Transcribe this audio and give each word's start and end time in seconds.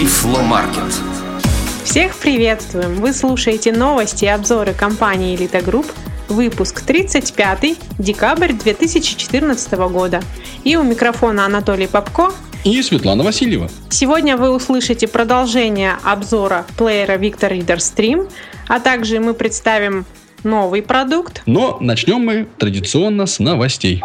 Тифломаркет. 0.00 0.94
Всех 1.84 2.16
приветствуем! 2.16 2.94
Вы 3.02 3.12
слушаете 3.12 3.70
новости 3.70 4.24
и 4.24 4.28
обзоры 4.28 4.72
компании 4.72 5.36
Elite 5.36 5.62
Group, 5.62 5.92
выпуск 6.30 6.80
35, 6.80 7.76
декабрь 7.98 8.54
2014 8.54 9.72
года. 9.90 10.22
И 10.64 10.74
у 10.76 10.84
микрофона 10.84 11.44
Анатолий 11.44 11.86
Попко 11.86 12.32
и 12.64 12.80
Светлана 12.80 13.24
Васильева. 13.24 13.68
Сегодня 13.90 14.38
вы 14.38 14.48
услышите 14.48 15.06
продолжение 15.06 15.96
обзора 16.02 16.64
плеера 16.78 17.18
Victor 17.18 17.50
Reader 17.50 17.76
Stream, 17.76 18.32
а 18.68 18.80
также 18.80 19.20
мы 19.20 19.34
представим 19.34 20.06
новый 20.44 20.80
продукт. 20.80 21.42
Но 21.44 21.76
начнем 21.78 22.20
мы 22.20 22.46
традиционно 22.56 23.26
с 23.26 23.38
новостей. 23.38 24.02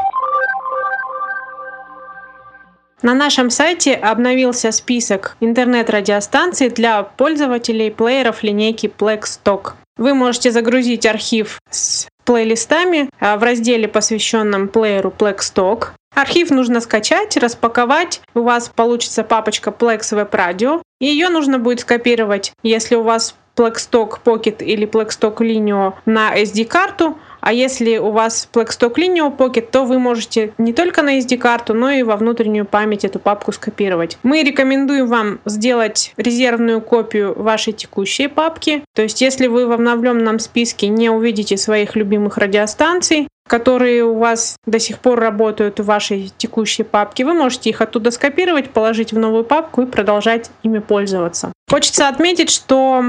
На 3.05 3.13
нашем 3.13 3.51
сайте 3.51 3.93
обновился 3.93 4.71
список 4.71 5.37
интернет-радиостанций 5.39 6.71
для 6.71 7.03
пользователей 7.03 7.91
плееров 7.91 8.41
линейки 8.41 8.91
Blackstock. 8.97 9.73
Вы 9.95 10.15
можете 10.15 10.49
загрузить 10.49 11.05
архив 11.05 11.59
с 11.69 12.07
плейлистами 12.23 13.11
а, 13.19 13.37
в 13.37 13.43
разделе, 13.43 13.87
посвященном 13.87 14.69
плееру 14.69 15.13
Blackstock. 15.15 15.89
Архив 16.15 16.49
нужно 16.49 16.81
скачать, 16.81 17.37
распаковать. 17.37 18.21
У 18.33 18.41
вас 18.41 18.69
получится 18.69 19.23
папочка 19.23 19.69
Plex 19.69 19.99
Web 20.11 20.31
Radio. 20.31 20.81
И 20.99 21.05
ее 21.05 21.29
нужно 21.29 21.59
будет 21.59 21.81
скопировать, 21.81 22.53
если 22.63 22.95
у 22.95 23.03
вас 23.03 23.35
Blackstock 23.55 24.17
Pocket 24.25 24.63
или 24.63 24.87
Blackstock 24.87 25.37
Linio 25.37 25.93
на 26.07 26.35
SD-карту, 26.35 27.19
а 27.45 27.53
если 27.53 27.97
у 27.97 28.09
вас 28.09 28.49
Blackstock 28.51 28.95
Linear 28.95 29.35
Pocket, 29.37 29.69
то 29.71 29.85
вы 29.85 29.99
можете 29.99 30.51
не 30.57 30.73
только 30.73 31.03
на 31.03 31.19
SD-карту, 31.19 31.75
но 31.75 31.91
и 31.91 32.01
во 32.01 32.17
внутреннюю 32.17 32.65
память 32.65 33.05
эту 33.05 33.19
папку 33.19 33.51
скопировать. 33.51 34.17
Мы 34.23 34.41
рекомендуем 34.41 35.05
вам 35.05 35.39
сделать 35.45 36.11
резервную 36.17 36.81
копию 36.81 37.39
вашей 37.39 37.73
текущей 37.73 38.27
папки. 38.27 38.83
То 38.95 39.03
есть, 39.03 39.21
если 39.21 39.45
вы 39.45 39.67
в 39.67 39.71
обновленном 39.71 40.39
списке 40.39 40.87
не 40.87 41.11
увидите 41.11 41.55
своих 41.55 41.95
любимых 41.95 42.39
радиостанций, 42.39 43.27
которые 43.47 44.03
у 44.03 44.17
вас 44.17 44.55
до 44.65 44.79
сих 44.79 44.97
пор 44.97 45.19
работают 45.19 45.79
в 45.79 45.85
вашей 45.85 46.31
текущей 46.35 46.81
папке, 46.81 47.25
вы 47.25 47.35
можете 47.35 47.69
их 47.69 47.79
оттуда 47.79 48.09
скопировать, 48.09 48.71
положить 48.71 49.13
в 49.13 49.19
новую 49.19 49.43
папку 49.43 49.83
и 49.83 49.85
продолжать 49.85 50.49
ими 50.63 50.79
пользоваться. 50.79 51.53
Хочется 51.69 52.07
отметить, 52.07 52.49
что 52.49 53.03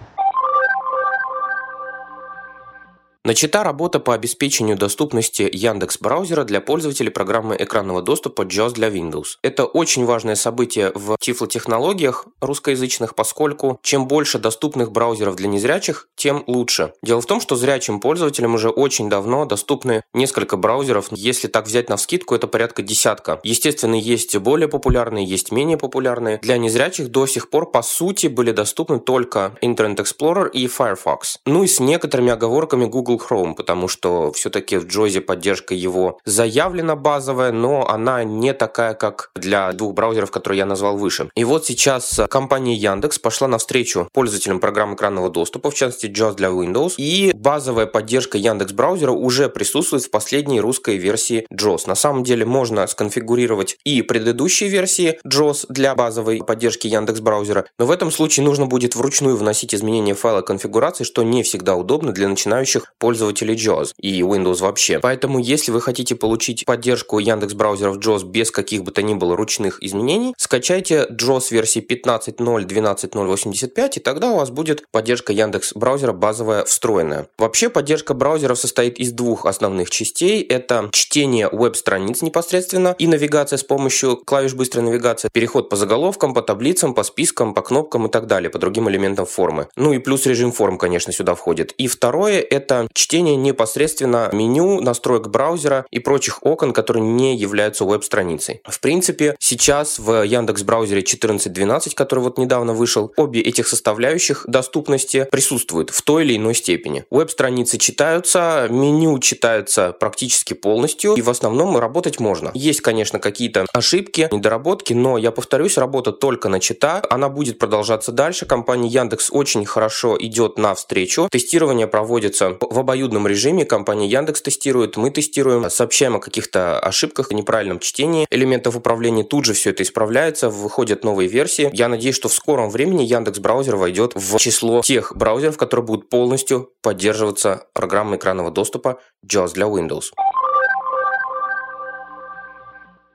Начата 3.25 3.65
работа 3.65 3.99
по 3.99 4.13
обеспечению 4.13 4.77
доступности 4.77 5.49
Яндекс 5.51 5.99
браузера 5.99 6.45
для 6.45 6.61
пользователей 6.61 7.11
программы 7.11 7.57
экранного 7.59 8.01
доступа 8.01 8.43
JAWS 8.43 8.71
для 8.71 8.87
Windows. 8.87 9.35
Это 9.43 9.65
очень 9.65 10.05
важное 10.05 10.35
событие 10.35 10.93
в 10.95 11.17
тифлотехнологиях 11.19 12.27
русскоязычных, 12.39 13.15
поскольку 13.15 13.77
чем 13.83 14.07
больше 14.07 14.39
доступных 14.39 14.93
браузеров 14.93 15.35
для 15.35 15.49
незрячих, 15.49 16.07
тем 16.15 16.45
лучше. 16.47 16.93
Дело 17.03 17.19
в 17.19 17.25
том, 17.25 17.41
что 17.41 17.57
зрячим 17.57 17.99
пользователям 17.99 18.55
уже 18.55 18.69
очень 18.69 19.09
давно 19.09 19.43
доступны 19.43 20.01
несколько 20.13 20.55
браузеров. 20.55 21.07
Если 21.11 21.49
так 21.49 21.67
взять 21.67 21.89
на 21.89 21.97
вскидку, 21.97 22.35
это 22.35 22.47
порядка 22.47 22.83
десятка. 22.83 23.41
Естественно, 23.43 23.95
есть 23.95 24.37
более 24.37 24.69
популярные, 24.69 25.25
есть 25.25 25.51
менее 25.51 25.77
популярные. 25.77 26.37
Для 26.37 26.57
незрячих 26.57 27.09
до 27.09 27.27
сих 27.27 27.49
пор, 27.49 27.69
по 27.69 27.81
сути, 27.81 28.27
были 28.27 28.53
доступны 28.53 28.97
только 28.97 29.57
Internet 29.61 29.97
Explorer 29.97 30.49
и 30.49 30.67
Firefox. 30.67 31.39
Ну 31.45 31.65
и 31.65 31.67
с 31.67 31.81
некоторыми 31.81 32.31
оговорками 32.31 32.85
Google 32.85 33.08
Chrome, 33.17 33.55
потому 33.55 33.87
что 33.87 34.31
все-таки 34.31 34.77
в 34.77 34.85
Джозе 34.85 35.21
поддержка 35.21 35.73
его 35.73 36.19
заявлена 36.25 36.95
базовая, 36.95 37.51
но 37.51 37.87
она 37.87 38.23
не 38.23 38.53
такая, 38.53 38.93
как 38.93 39.31
для 39.35 39.71
двух 39.73 39.93
браузеров, 39.93 40.31
которые 40.31 40.59
я 40.59 40.65
назвал 40.65 40.97
выше. 40.97 41.29
И 41.35 41.43
вот 41.43 41.65
сейчас 41.65 42.19
компания 42.29 42.75
Яндекс 42.75 43.19
пошла 43.19 43.47
навстречу 43.47 44.07
пользователям 44.13 44.59
программ 44.59 44.95
экранного 44.95 45.29
доступа, 45.29 45.71
в 45.71 45.75
частности 45.75 46.07
JAWS 46.07 46.35
для 46.35 46.49
Windows, 46.49 46.93
и 46.97 47.31
базовая 47.33 47.85
поддержка 47.85 48.37
Яндекс 48.37 48.73
браузера 48.73 49.11
уже 49.11 49.49
присутствует 49.49 50.03
в 50.03 50.11
последней 50.11 50.61
русской 50.61 50.97
версии 50.97 51.45
JAWS. 51.53 51.87
На 51.87 51.95
самом 51.95 52.23
деле 52.23 52.45
можно 52.45 52.85
сконфигурировать 52.87 53.77
и 53.83 54.01
предыдущие 54.01 54.69
версии 54.69 55.19
JAWS 55.25 55.65
для 55.69 55.95
базовой 55.95 56.39
поддержки 56.45 56.87
Яндекс 56.87 57.19
браузера, 57.19 57.65
но 57.77 57.85
в 57.85 57.91
этом 57.91 58.11
случае 58.11 58.45
нужно 58.45 58.65
будет 58.65 58.95
вручную 58.95 59.37
вносить 59.37 59.73
изменения 59.73 60.13
файла 60.13 60.41
конфигурации, 60.41 61.03
что 61.03 61.23
не 61.23 61.43
всегда 61.43 61.75
удобно 61.75 62.11
для 62.11 62.27
начинающих 62.27 62.93
пользователей 62.99 63.55
JAWS 63.55 63.93
и 63.99 64.21
Windows 64.21 64.61
вообще. 64.61 64.99
Поэтому, 64.99 65.39
если 65.39 65.71
вы 65.71 65.81
хотите 65.81 66.15
получить 66.15 66.65
поддержку 66.65 67.19
Яндекс 67.19 67.53
браузеров 67.53 67.97
JAWS 67.97 68.25
без 68.25 68.51
каких 68.51 68.83
бы 68.83 68.91
то 68.91 69.01
ни 69.01 69.13
было 69.13 69.35
ручных 69.35 69.81
изменений, 69.81 70.33
скачайте 70.37 71.07
JAWS 71.09 71.51
версии 71.51 71.81
15.0, 71.81 73.89
и 73.95 73.99
тогда 73.99 74.31
у 74.31 74.37
вас 74.37 74.49
будет 74.49 74.85
поддержка 74.91 75.33
Яндекс 75.33 75.73
браузера 75.73 76.13
базовая 76.13 76.65
встроенная. 76.65 77.27
Вообще 77.37 77.69
поддержка 77.69 78.13
браузеров 78.13 78.59
состоит 78.59 78.99
из 78.99 79.11
двух 79.11 79.45
основных 79.45 79.89
частей. 79.89 80.43
Это 80.43 80.89
чтение 80.91 81.49
веб-страниц 81.51 82.21
непосредственно 82.21 82.95
и 82.97 83.07
навигация 83.07 83.57
с 83.57 83.63
помощью 83.63 84.17
клавиш 84.17 84.53
быстрой 84.53 84.83
навигации, 84.83 85.29
переход 85.31 85.69
по 85.69 85.75
заголовкам, 85.75 86.33
по 86.33 86.41
таблицам, 86.41 86.93
по 86.93 87.03
спискам, 87.03 87.53
по 87.53 87.61
кнопкам 87.61 88.07
и 88.07 88.09
так 88.09 88.27
далее, 88.27 88.49
по 88.49 88.59
другим 88.59 88.89
элементам 88.89 89.25
формы. 89.25 89.67
Ну 89.75 89.93
и 89.93 89.99
плюс 89.99 90.25
режим 90.25 90.51
форм, 90.51 90.77
конечно, 90.77 91.13
сюда 91.13 91.35
входит. 91.35 91.71
И 91.73 91.87
второе– 91.87 92.41
это 92.49 92.87
чтение 92.93 93.35
непосредственно 93.35 94.29
меню, 94.33 94.81
настроек 94.81 95.27
браузера 95.27 95.85
и 95.91 95.99
прочих 95.99 96.39
окон, 96.41 96.73
которые 96.73 97.03
не 97.03 97.35
являются 97.35 97.85
веб-страницей. 97.85 98.61
В 98.65 98.79
принципе, 98.79 99.35
сейчас 99.39 99.99
в 99.99 100.23
Яндекс 100.23 100.63
браузере 100.63 101.01
14.12, 101.01 101.93
который 101.95 102.19
вот 102.19 102.37
недавно 102.37 102.73
вышел, 102.73 103.11
обе 103.17 103.41
этих 103.41 103.67
составляющих 103.67 104.45
доступности 104.47 105.27
присутствуют 105.31 105.89
в 105.89 106.01
той 106.01 106.23
или 106.23 106.37
иной 106.37 106.55
степени. 106.55 107.05
Веб-страницы 107.09 107.77
читаются, 107.77 108.67
меню 108.69 109.19
читается 109.19 109.95
практически 109.99 110.53
полностью, 110.53 111.13
и 111.15 111.21
в 111.21 111.29
основном 111.29 111.77
работать 111.77 112.19
можно. 112.19 112.51
Есть, 112.53 112.81
конечно, 112.81 113.19
какие-то 113.19 113.65
ошибки, 113.73 114.27
недоработки, 114.31 114.93
но 114.93 115.17
я 115.17 115.31
повторюсь, 115.31 115.77
работа 115.77 116.11
только 116.11 116.49
начата, 116.49 117.01
она 117.09 117.29
будет 117.29 117.59
продолжаться 117.59 118.11
дальше. 118.11 118.45
Компания 118.45 118.89
Яндекс 118.89 119.29
очень 119.31 119.65
хорошо 119.65 120.17
идет 120.19 120.57
навстречу. 120.57 121.27
Тестирование 121.31 121.87
проводится 121.87 122.57
в 122.59 122.78
обоюдном 122.79 123.27
режиме 123.27 123.65
компания 123.65 124.07
Яндекс 124.07 124.41
тестирует, 124.41 124.97
мы 124.97 125.11
тестируем, 125.11 125.69
сообщаем 125.69 126.15
о 126.15 126.19
каких-то 126.19 126.79
ошибках, 126.79 127.31
неправильном 127.31 127.79
чтении 127.79 128.27
элементов 128.29 128.75
управления, 128.75 129.23
тут 129.23 129.45
же 129.45 129.53
все 129.53 129.71
это 129.71 129.83
исправляется, 129.83 130.49
выходят 130.49 131.03
новые 131.03 131.29
версии. 131.29 131.69
Я 131.73 131.87
надеюсь, 131.87 132.15
что 132.15 132.29
в 132.29 132.33
скором 132.33 132.69
времени 132.69 133.03
Яндекс 133.03 133.39
браузер 133.39 133.75
войдет 133.75 134.13
в 134.15 134.37
число 134.37 134.81
тех 134.81 135.15
браузеров, 135.15 135.57
которые 135.57 135.85
будут 135.85 136.09
полностью 136.09 136.71
поддерживаться 136.81 137.67
программой 137.73 138.17
экранного 138.17 138.51
доступа 138.51 138.99
JAWS 139.25 139.53
для 139.53 139.65
Windows. 139.65 140.11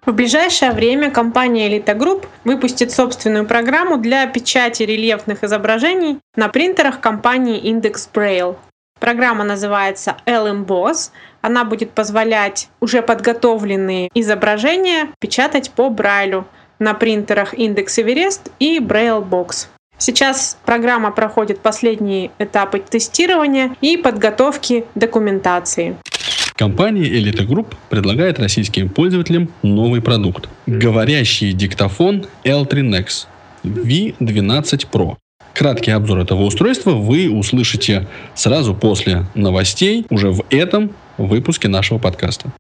В 0.06 0.12
ближайшее 0.12 0.72
время 0.72 1.10
компания 1.10 1.66
Elite 1.66 1.96
Group 1.96 2.26
выпустит 2.44 2.92
собственную 2.92 3.46
программу 3.46 3.96
для 3.96 4.26
печати 4.26 4.82
рельефных 4.82 5.42
изображений 5.44 6.18
на 6.36 6.48
принтерах 6.48 7.00
компании 7.00 7.62
Index 7.62 8.10
Braille. 8.12 8.56
Программа 9.04 9.44
называется 9.44 10.16
LMBOSS. 10.24 11.10
Она 11.42 11.64
будет 11.64 11.90
позволять 11.90 12.68
уже 12.80 13.02
подготовленные 13.02 14.08
изображения 14.14 15.08
печатать 15.18 15.70
по 15.70 15.90
Брайлю 15.90 16.46
на 16.78 16.94
принтерах 16.94 17.52
Index 17.52 17.86
Everest 17.98 18.50
и 18.58 18.78
Braille 18.78 19.22
Box. 19.22 19.66
Сейчас 19.98 20.56
программа 20.64 21.10
проходит 21.10 21.60
последние 21.60 22.30
этапы 22.38 22.78
тестирования 22.80 23.76
и 23.80 23.96
подготовки 23.96 24.86
документации. 24.94 25.96
Компания 26.56 27.04
Elite 27.04 27.46
Group 27.46 27.74
предлагает 27.90 28.38
российским 28.38 28.88
пользователям 28.88 29.50
новый 29.62 30.00
продукт– 30.00 30.48
говорящий 30.66 31.52
диктофон 31.52 32.26
L3 32.44 32.70
Nex 32.70 33.26
V12 33.64 34.86
Pro. 34.90 35.16
Краткий 35.54 35.92
обзор 35.92 36.18
этого 36.18 36.42
устройства 36.42 36.90
вы 36.90 37.30
услышите 37.30 38.08
сразу 38.34 38.74
после 38.74 39.26
новостей 39.34 40.04
уже 40.10 40.30
в 40.32 40.42
этом 40.50 40.92
выпуске 41.16 41.68
нашего 41.68 41.98
подкаста. 41.98 42.50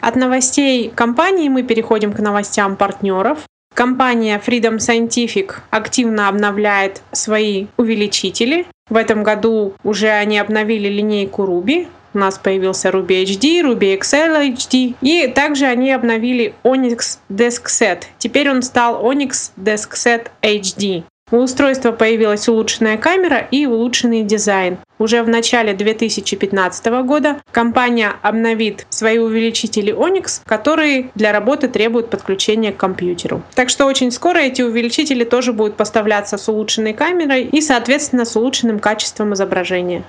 От 0.00 0.14
новостей 0.14 0.90
компании 0.94 1.48
мы 1.48 1.64
переходим 1.64 2.12
к 2.12 2.20
новостям 2.20 2.76
партнеров. 2.76 3.40
Компания 3.74 4.40
Freedom 4.44 4.76
Scientific 4.76 5.54
активно 5.70 6.28
обновляет 6.28 7.02
свои 7.10 7.66
увеличители. 7.76 8.66
В 8.88 8.94
этом 8.94 9.24
году 9.24 9.74
уже 9.82 10.08
они 10.08 10.38
обновили 10.38 10.88
линейку 10.88 11.42
Ruby. 11.42 11.88
У 12.14 12.18
нас 12.18 12.38
появился 12.38 12.90
Ruby 12.90 13.24
HD, 13.24 13.62
Ruby 13.62 13.98
XL 13.98 14.54
HD. 14.54 14.94
И 15.02 15.26
также 15.26 15.66
они 15.66 15.90
обновили 15.90 16.54
Onyx 16.62 17.18
Desk 17.28 17.64
Set. 17.64 18.04
Теперь 18.18 18.48
он 18.48 18.62
стал 18.62 19.04
Onyx 19.04 19.50
Desk 19.56 19.90
Set 19.92 20.28
HD. 20.40 21.02
У 21.32 21.38
устройства 21.38 21.90
появилась 21.90 22.48
улучшенная 22.48 22.98
камера 22.98 23.38
и 23.38 23.66
улучшенный 23.66 24.22
дизайн. 24.22 24.78
Уже 25.00 25.24
в 25.24 25.28
начале 25.28 25.74
2015 25.74 26.86
года 27.02 27.42
компания 27.50 28.12
обновит 28.22 28.86
свои 28.90 29.18
увеличители 29.18 29.92
Onyx, 29.92 30.42
которые 30.46 31.10
для 31.16 31.32
работы 31.32 31.66
требуют 31.66 32.10
подключения 32.10 32.70
к 32.70 32.76
компьютеру. 32.76 33.42
Так 33.56 33.70
что 33.70 33.86
очень 33.86 34.12
скоро 34.12 34.38
эти 34.38 34.62
увеличители 34.62 35.24
тоже 35.24 35.52
будут 35.52 35.74
поставляться 35.74 36.38
с 36.38 36.48
улучшенной 36.48 36.92
камерой 36.92 37.42
и, 37.42 37.60
соответственно, 37.60 38.24
с 38.24 38.36
улучшенным 38.36 38.78
качеством 38.78 39.34
изображения. 39.34 40.04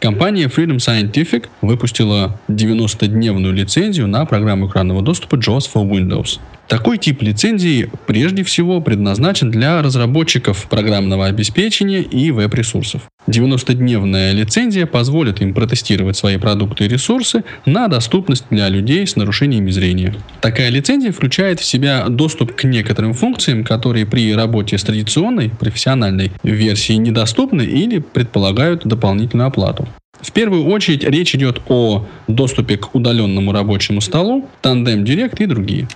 Компания 0.00 0.46
Freedom 0.48 0.78
Scientific 0.78 1.48
выпустила 1.60 2.40
90-дневную 2.48 3.52
лицензию 3.52 4.08
на 4.08 4.24
программу 4.24 4.66
экранного 4.66 5.02
доступа 5.02 5.36
JAWS 5.36 5.68
for 5.74 5.86
Windows. 5.86 6.40
Такой 6.68 6.96
тип 6.96 7.20
лицензии 7.20 7.90
прежде 8.06 8.42
всего 8.42 8.80
предназначен 8.80 9.50
для 9.50 9.82
разработчиков 9.82 10.68
программного 10.70 11.26
обеспечения 11.26 12.00
и 12.00 12.30
веб-ресурсов. 12.30 13.02
90-дневная 13.30 14.32
лицензия 14.32 14.86
позволит 14.86 15.40
им 15.40 15.54
протестировать 15.54 16.16
свои 16.16 16.36
продукты 16.36 16.84
и 16.84 16.88
ресурсы 16.88 17.44
на 17.64 17.88
доступность 17.88 18.44
для 18.50 18.68
людей 18.68 19.06
с 19.06 19.16
нарушениями 19.16 19.70
зрения. 19.70 20.14
Такая 20.40 20.68
лицензия 20.68 21.12
включает 21.12 21.60
в 21.60 21.64
себя 21.64 22.06
доступ 22.08 22.54
к 22.54 22.64
некоторым 22.64 23.14
функциям, 23.14 23.64
которые 23.64 24.06
при 24.06 24.34
работе 24.34 24.76
с 24.76 24.82
традиционной 24.82 25.50
профессиональной 25.50 26.32
версией 26.42 26.98
недоступны 26.98 27.62
или 27.62 27.98
предполагают 27.98 28.86
дополнительную 28.86 29.48
оплату. 29.48 29.88
В 30.20 30.32
первую 30.32 30.66
очередь 30.66 31.02
речь 31.02 31.34
идет 31.34 31.60
о 31.68 32.06
доступе 32.28 32.76
к 32.76 32.94
удаленному 32.94 33.52
рабочему 33.52 34.00
столу, 34.00 34.48
Tandem 34.62 35.02
Direct 35.02 35.42
и 35.42 35.46
другие. 35.46 35.88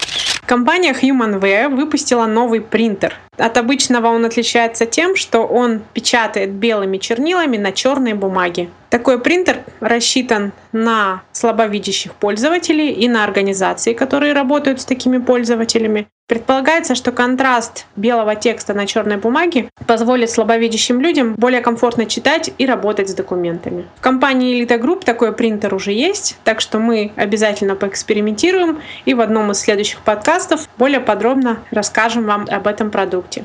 Компания 0.46 0.93
HumanWare 0.93 1.69
выпустила 1.69 2.26
новый 2.26 2.61
принтер. 2.61 3.14
От 3.38 3.56
обычного 3.56 4.08
он 4.08 4.25
отличается 4.25 4.87
тем, 4.87 5.16
что 5.16 5.40
он 5.40 5.82
печатает 5.94 6.52
белыми 6.52 6.99
чернилами 6.99 7.56
на 7.56 7.72
черной 7.72 8.14
бумаге. 8.14 8.69
Такой 8.90 9.20
принтер 9.20 9.62
рассчитан 9.81 10.52
на 10.72 11.22
слабовидящих 11.32 12.12
пользователей 12.14 12.90
и 12.90 13.08
на 13.08 13.25
организации, 13.25 13.94
которые 13.94 14.34
работают 14.34 14.81
с 14.81 14.84
такими 14.84 15.19
пользователями. 15.19 16.08
Предполагается, 16.26 16.94
что 16.94 17.12
контраст 17.12 17.87
белого 17.97 18.35
текста 18.35 18.73
на 18.73 18.87
черной 18.87 19.19
бумаге 19.19 19.69
позволит 19.87 20.31
слабовидящим 20.31 20.99
людям 20.99 21.35
более 21.35 21.61
комфортно 21.61 22.06
читать 22.06 22.50
и 22.56 22.65
работать 22.65 23.11
с 23.11 23.15
документами. 23.15 23.85
В 23.97 24.00
компании 24.00 24.65
Elite 24.65 24.81
Group 24.81 25.05
такой 25.05 25.32
принтер 25.32 25.75
уже 25.75 25.93
есть, 25.93 26.38
так 26.43 26.62
что 26.62 26.79
мы 26.79 27.12
обязательно 27.17 27.76
поэкспериментируем 27.76 28.81
и 29.05 29.12
в 29.12 29.21
одном 29.21 29.50
из 29.50 29.59
следующих 29.59 30.00
подкастов 30.00 30.67
более 30.79 31.00
подробно 31.00 31.59
расскажем 31.71 32.25
вам 32.25 32.47
об 32.49 32.67
этом 32.69 32.91
продукте. 32.91 33.44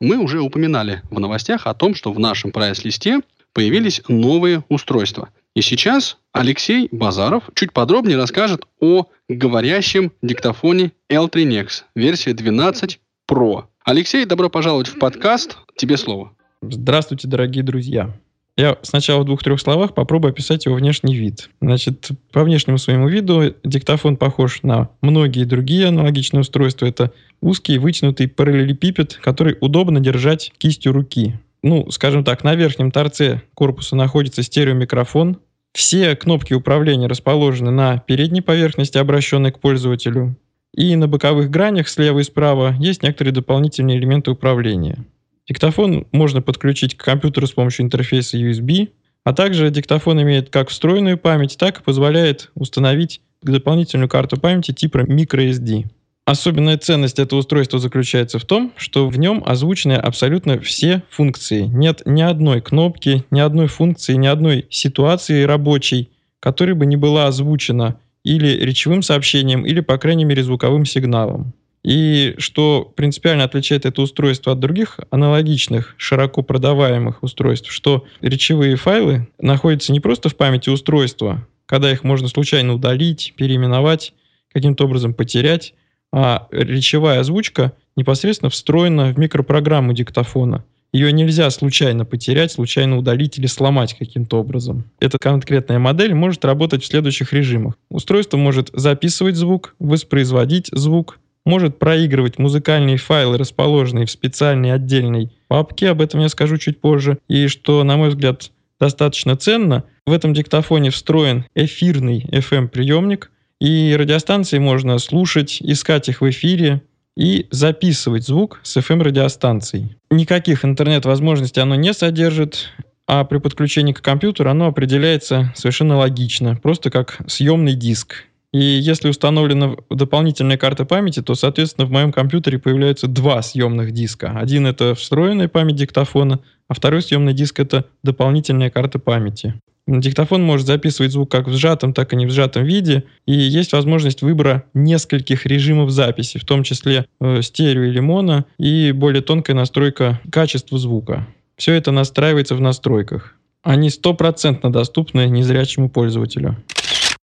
Мы 0.00 0.18
уже 0.18 0.40
упоминали 0.40 1.00
в 1.10 1.18
новостях 1.18 1.66
о 1.66 1.72
том, 1.72 1.94
что 1.94 2.12
в 2.12 2.18
нашем 2.18 2.52
прайс-листе 2.52 3.20
появились 3.54 4.02
новые 4.06 4.64
устройства– 4.68 5.30
и 5.54 5.62
сейчас 5.62 6.18
Алексей 6.32 6.88
Базаров 6.92 7.44
чуть 7.54 7.72
подробнее 7.72 8.16
расскажет 8.16 8.64
о 8.80 9.06
говорящем 9.28 10.12
диктофоне 10.22 10.92
L3Nex, 11.10 11.82
версия 11.94 12.34
12 12.34 13.00
Pro. 13.28 13.64
Алексей, 13.84 14.24
добро 14.26 14.48
пожаловать 14.48 14.88
в 14.88 14.98
подкаст. 14.98 15.58
Тебе 15.76 15.96
слово. 15.96 16.32
Здравствуйте, 16.62 17.26
дорогие 17.26 17.64
друзья. 17.64 18.14
Я 18.56 18.76
сначала 18.82 19.22
в 19.22 19.24
двух-трех 19.24 19.60
словах 19.60 19.94
попробую 19.94 20.30
описать 20.32 20.66
его 20.66 20.74
внешний 20.74 21.16
вид. 21.16 21.48
Значит, 21.60 22.10
по 22.30 22.44
внешнему 22.44 22.78
своему 22.78 23.08
виду 23.08 23.54
диктофон 23.64 24.16
похож 24.16 24.62
на 24.62 24.90
многие 25.00 25.44
другие 25.44 25.86
аналогичные 25.88 26.42
устройства. 26.42 26.86
Это 26.86 27.12
узкий 27.40 27.78
вытянутый 27.78 28.28
параллелепипед, 28.28 29.18
который 29.22 29.56
удобно 29.60 30.00
держать 30.00 30.52
кистью 30.58 30.92
руки 30.92 31.34
ну, 31.62 31.90
скажем 31.90 32.24
так, 32.24 32.44
на 32.44 32.54
верхнем 32.54 32.90
торце 32.90 33.42
корпуса 33.54 33.96
находится 33.96 34.42
стереомикрофон. 34.42 35.38
Все 35.72 36.16
кнопки 36.16 36.52
управления 36.54 37.06
расположены 37.06 37.70
на 37.70 37.98
передней 37.98 38.40
поверхности, 38.40 38.98
обращенной 38.98 39.52
к 39.52 39.60
пользователю. 39.60 40.36
И 40.74 40.94
на 40.96 41.08
боковых 41.08 41.50
гранях 41.50 41.88
слева 41.88 42.20
и 42.20 42.24
справа 42.24 42.74
есть 42.78 43.02
некоторые 43.02 43.34
дополнительные 43.34 43.98
элементы 43.98 44.30
управления. 44.30 45.04
Диктофон 45.48 46.06
можно 46.12 46.42
подключить 46.42 46.96
к 46.96 47.04
компьютеру 47.04 47.46
с 47.46 47.52
помощью 47.52 47.84
интерфейса 47.84 48.38
USB, 48.38 48.90
а 49.24 49.32
также 49.32 49.70
диктофон 49.70 50.22
имеет 50.22 50.50
как 50.50 50.68
встроенную 50.68 51.18
память, 51.18 51.56
так 51.58 51.80
и 51.80 51.82
позволяет 51.82 52.50
установить 52.54 53.20
дополнительную 53.42 54.08
карту 54.08 54.40
памяти 54.40 54.72
типа 54.72 54.98
microSD. 54.98 55.86
Особенная 56.30 56.78
ценность 56.78 57.18
этого 57.18 57.40
устройства 57.40 57.80
заключается 57.80 58.38
в 58.38 58.44
том, 58.44 58.72
что 58.76 59.08
в 59.08 59.18
нем 59.18 59.42
озвучены 59.44 59.94
абсолютно 59.94 60.60
все 60.60 61.02
функции. 61.10 61.62
Нет 61.62 62.02
ни 62.04 62.22
одной 62.22 62.60
кнопки, 62.60 63.24
ни 63.32 63.40
одной 63.40 63.66
функции, 63.66 64.14
ни 64.14 64.28
одной 64.28 64.64
ситуации 64.70 65.42
рабочей, 65.42 66.08
которая 66.38 66.76
бы 66.76 66.86
не 66.86 66.96
была 66.96 67.26
озвучена 67.26 67.98
или 68.22 68.64
речевым 68.64 69.02
сообщением, 69.02 69.66
или, 69.66 69.80
по 69.80 69.98
крайней 69.98 70.24
мере, 70.24 70.44
звуковым 70.44 70.84
сигналом. 70.84 71.52
И 71.82 72.36
что 72.38 72.92
принципиально 72.94 73.42
отличает 73.42 73.84
это 73.84 74.00
устройство 74.00 74.52
от 74.52 74.60
других 74.60 75.00
аналогичных, 75.10 75.96
широко 75.96 76.42
продаваемых 76.42 77.24
устройств, 77.24 77.72
что 77.72 78.04
речевые 78.20 78.76
файлы 78.76 79.26
находятся 79.40 79.90
не 79.90 79.98
просто 79.98 80.28
в 80.28 80.36
памяти 80.36 80.70
устройства, 80.70 81.44
когда 81.66 81.90
их 81.90 82.04
можно 82.04 82.28
случайно 82.28 82.74
удалить, 82.74 83.34
переименовать, 83.36 84.14
каким-то 84.52 84.84
образом 84.84 85.12
потерять, 85.12 85.74
а 86.12 86.48
речевая 86.50 87.20
озвучка 87.20 87.72
непосредственно 87.96 88.50
встроена 88.50 89.12
в 89.12 89.18
микропрограмму 89.18 89.92
диктофона. 89.92 90.64
Ее 90.92 91.12
нельзя 91.12 91.48
случайно 91.50 92.04
потерять, 92.04 92.50
случайно 92.50 92.98
удалить 92.98 93.38
или 93.38 93.46
сломать 93.46 93.94
каким-то 93.96 94.40
образом. 94.40 94.84
Эта 94.98 95.18
конкретная 95.18 95.78
модель 95.78 96.14
может 96.14 96.44
работать 96.44 96.82
в 96.82 96.86
следующих 96.86 97.32
режимах. 97.32 97.74
Устройство 97.90 98.36
может 98.36 98.70
записывать 98.72 99.36
звук, 99.36 99.76
воспроизводить 99.78 100.68
звук, 100.72 101.20
может 101.46 101.78
проигрывать 101.78 102.38
музыкальные 102.38 102.96
файлы, 102.96 103.38
расположенные 103.38 104.06
в 104.06 104.10
специальной 104.10 104.72
отдельной 104.72 105.30
папке, 105.48 105.88
об 105.90 106.00
этом 106.00 106.20
я 106.20 106.28
скажу 106.28 106.58
чуть 106.58 106.80
позже. 106.80 107.18
И 107.28 107.46
что, 107.46 107.82
на 107.84 107.96
мой 107.96 108.10
взгляд, 108.10 108.50
достаточно 108.78 109.36
ценно, 109.36 109.84
в 110.06 110.12
этом 110.12 110.34
диктофоне 110.34 110.90
встроен 110.90 111.44
эфирный 111.54 112.26
FM-приемник, 112.30 113.30
и 113.60 113.94
радиостанции 113.96 114.58
можно 114.58 114.98
слушать, 114.98 115.58
искать 115.60 116.08
их 116.08 116.22
в 116.22 116.30
эфире 116.30 116.82
и 117.16 117.46
записывать 117.50 118.24
звук 118.24 118.60
с 118.62 118.76
FM-радиостанций. 118.78 119.96
Никаких 120.10 120.64
интернет-возможностей 120.64 121.60
оно 121.60 121.74
не 121.74 121.92
содержит, 121.92 122.70
а 123.06 123.24
при 123.24 123.38
подключении 123.38 123.92
к 123.92 124.00
компьютеру 124.00 124.50
оно 124.50 124.66
определяется 124.66 125.52
совершенно 125.54 125.98
логично, 125.98 126.56
просто 126.56 126.90
как 126.90 127.18
съемный 127.26 127.74
диск. 127.74 128.24
И 128.52 128.58
если 128.58 129.08
установлена 129.08 129.76
дополнительная 129.90 130.56
карта 130.56 130.84
памяти, 130.84 131.22
то, 131.22 131.34
соответственно, 131.34 131.86
в 131.86 131.90
моем 131.90 132.10
компьютере 132.10 132.58
появляются 132.58 133.06
два 133.06 133.42
съемных 133.42 133.92
диска. 133.92 134.32
Один— 134.36 134.66
это 134.68 134.94
встроенная 134.96 135.46
память 135.48 135.76
диктофона, 135.76 136.40
а 136.66 136.74
второй 136.74 137.02
съемный 137.02 137.32
диск— 137.32 137.58
это 137.60 137.84
дополнительная 138.02 138.70
карта 138.70 138.98
памяти. 138.98 139.54
Диктофон 139.86 140.42
может 140.42 140.66
записывать 140.66 141.12
звук 141.12 141.30
как 141.30 141.48
в 141.48 141.52
сжатом, 141.52 141.92
так 141.92 142.12
и 142.12 142.16
не 142.16 142.26
в 142.26 142.30
сжатом 142.30 142.64
виде, 142.64 143.04
и 143.26 143.32
есть 143.32 143.72
возможность 143.72 144.22
выбора 144.22 144.64
нескольких 144.74 145.46
режимов 145.46 145.90
записи, 145.90 146.38
в 146.38 146.44
том 146.44 146.62
числе 146.62 147.06
э, 147.20 147.42
стерео 147.42 147.84
или 147.84 147.98
моно, 148.00 148.44
и 148.58 148.92
более 148.92 149.22
тонкая 149.22 149.56
настройка 149.56 150.20
качества 150.30 150.78
звука. 150.78 151.26
Все 151.56 151.74
это 151.74 151.90
настраивается 151.90 152.54
в 152.54 152.60
настройках. 152.60 153.34
Они 153.62 153.90
стопроцентно 153.90 154.72
доступны 154.72 155.26
незрячему 155.28 155.90
пользователю. 155.90 156.56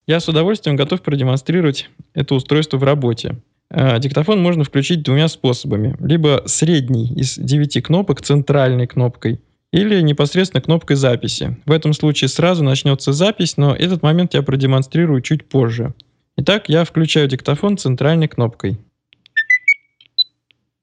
Я 0.07 0.19
с 0.19 0.27
удовольствием 0.27 0.75
готов 0.75 1.01
продемонстрировать 1.01 1.89
это 2.13 2.35
устройство 2.35 2.77
в 2.77 2.83
работе. 2.83 3.41
Э, 3.69 3.99
диктофон 3.99 4.41
можно 4.41 4.63
включить 4.63 5.03
двумя 5.03 5.27
способами. 5.27 5.95
Либо 5.99 6.43
средний 6.45 7.13
из 7.13 7.37
9 7.37 7.83
кнопок 7.83 8.21
центральной 8.21 8.87
кнопкой– 8.87 9.41
или 9.73 9.99
непосредственно 10.01 10.61
кнопкой 10.61 10.95
записи. 10.95 11.57
В 11.65 11.71
этом 11.71 11.93
случае 11.93 12.27
сразу 12.27 12.63
начнется 12.63 13.11
запись, 13.11 13.57
но 13.57 13.75
этот 13.75 14.03
момент 14.03 14.35
я 14.35 14.43
продемонстрирую 14.43 15.21
чуть 15.21 15.49
позже. 15.49 15.95
Итак, 16.37 16.69
я 16.69 16.85
включаю 16.85 17.27
диктофон 17.27 17.77
центральной 17.77 18.27
кнопкой. 18.27 18.77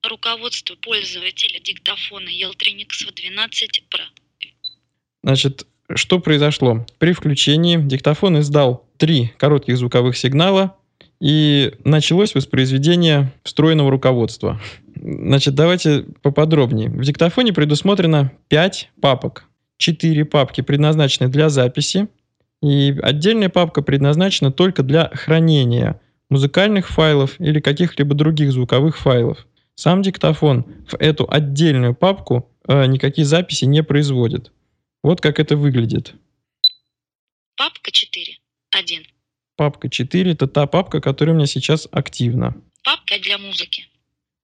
Руководство 0.07 0.75
пользователя 0.75 1.59
диктофона 1.61 2.27
Yeltrinix 2.27 3.07
V12 3.07 3.47
Pro. 3.89 4.03
Значит, 5.23 5.65
что 5.95 6.19
произошло? 6.19 6.85
При 6.99 7.13
включении 7.13 7.77
диктофон 7.77 8.39
издал 8.41 8.85
три 8.97 9.31
коротких 9.37 9.77
звуковых 9.77 10.17
сигнала 10.17 10.75
и 11.21 11.75
началось 11.83 12.33
воспроизведение 12.33 13.31
встроенного 13.43 13.91
руководства. 13.91 14.59
Значит, 14.95 15.53
давайте 15.53 16.05
поподробнее. 16.23 16.89
В 16.89 17.03
диктофоне 17.03 17.53
предусмотрено 17.53 18.31
5 18.49 18.89
папок. 18.99 19.45
4 19.77 20.25
папки 20.25 20.61
предназначены 20.61 21.29
для 21.29 21.49
записи, 21.49 22.07
и 22.61 22.95
отдельная 23.01 23.49
папка 23.49 23.81
предназначена 23.81 24.51
только 24.51 24.83
для 24.83 25.09
хранения 25.13 26.01
музыкальных 26.29 26.89
файлов 26.89 27.39
или 27.39 27.59
каких-либо 27.59 28.15
других 28.15 28.51
звуковых 28.51 28.97
файлов. 28.97 29.47
Сам 29.75 30.01
диктофон 30.01 30.65
в 30.87 30.95
эту 30.99 31.27
отдельную 31.31 31.95
папку 31.95 32.49
э, 32.67 32.85
никакие 32.87 33.25
записи 33.25 33.65
не 33.65 33.83
производит. 33.83 34.51
Вот 35.03 35.21
как 35.21 35.39
это 35.39 35.55
выглядит. 35.55 36.13
Папка 37.57 37.91
4. 37.91 38.37
1. 38.71 39.03
Папка 39.61 39.89
4 39.89 40.31
это 40.31 40.47
та 40.47 40.65
папка, 40.65 40.99
которая 40.99 41.35
у 41.35 41.37
меня 41.37 41.45
сейчас 41.45 41.87
активна. 41.91 42.55
Папка 42.83 43.19
для 43.19 43.37
музыки. 43.37 43.85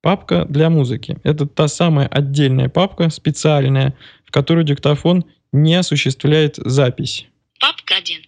Папка 0.04 0.46
для 0.46 0.70
музыки. 0.70 1.18
Это 1.24 1.48
та 1.48 1.68
самая 1.68 2.08
отдельная 2.08 2.70
папка, 2.70 3.10
специальная, 3.10 3.98
в 4.26 4.32
которую 4.32 4.64
диктофон 4.64 5.26
не 5.52 5.74
осуществляет 5.74 6.58
запись. 6.58 7.26
Папка 7.60 7.96
1. 7.96 8.22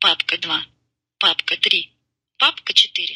Папка 0.00 0.38
2. 0.42 0.60
Папка 1.20 1.54
3. 1.62 1.88
Папка 2.36 2.72
4. 2.72 3.08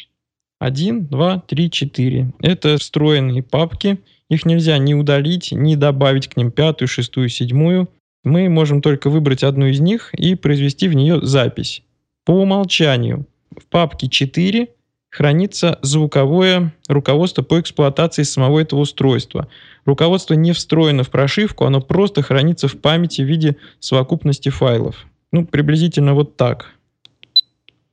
1, 0.59 1.07
2, 1.07 1.39
3, 1.39 1.71
4. 1.71 2.33
Это 2.39 2.77
встроенные 2.77 3.43
папки. 3.43 3.99
Их 4.29 4.45
нельзя 4.45 4.77
ни 4.77 4.93
удалить, 4.93 5.51
ни 5.51 5.75
добавить 5.75 6.29
к 6.29 6.37
ним 6.37 6.51
пятую, 6.51 6.87
шестую, 6.87 7.27
седьмую. 7.27 7.89
Мы 8.23 8.47
можем 8.47 8.81
только 8.81 9.09
выбрать 9.09 9.43
одну 9.43 9.65
из 9.65 9.81
них 9.81 10.13
и 10.13 10.35
произвести 10.35 10.87
в 10.87 10.93
нее 10.93 11.19
запись. 11.21 11.83
По 12.25 12.31
умолчанию 12.31 13.27
в 13.51 13.65
папке 13.65 14.07
4 14.07 14.69
хранится 15.09 15.77
звуковое 15.81 16.73
руководство 16.87 17.43
по 17.43 17.59
эксплуатации 17.59 18.23
самого 18.23 18.59
этого 18.59 18.79
устройства. 18.79 19.49
Руководство 19.85 20.33
не 20.33 20.53
встроено 20.53 21.03
в 21.03 21.11
прошивку, 21.11 21.65
оно 21.65 21.81
просто 21.81 22.21
хранится 22.21 22.67
в 22.67 22.79
памяти 22.79 23.21
в 23.21 23.25
виде 23.25 23.57
совокупности 23.79 24.49
файлов. 24.49 25.05
Ну, 25.31 25.45
приблизительно 25.45 26.13
вот 26.13 26.37
так. 26.37 26.73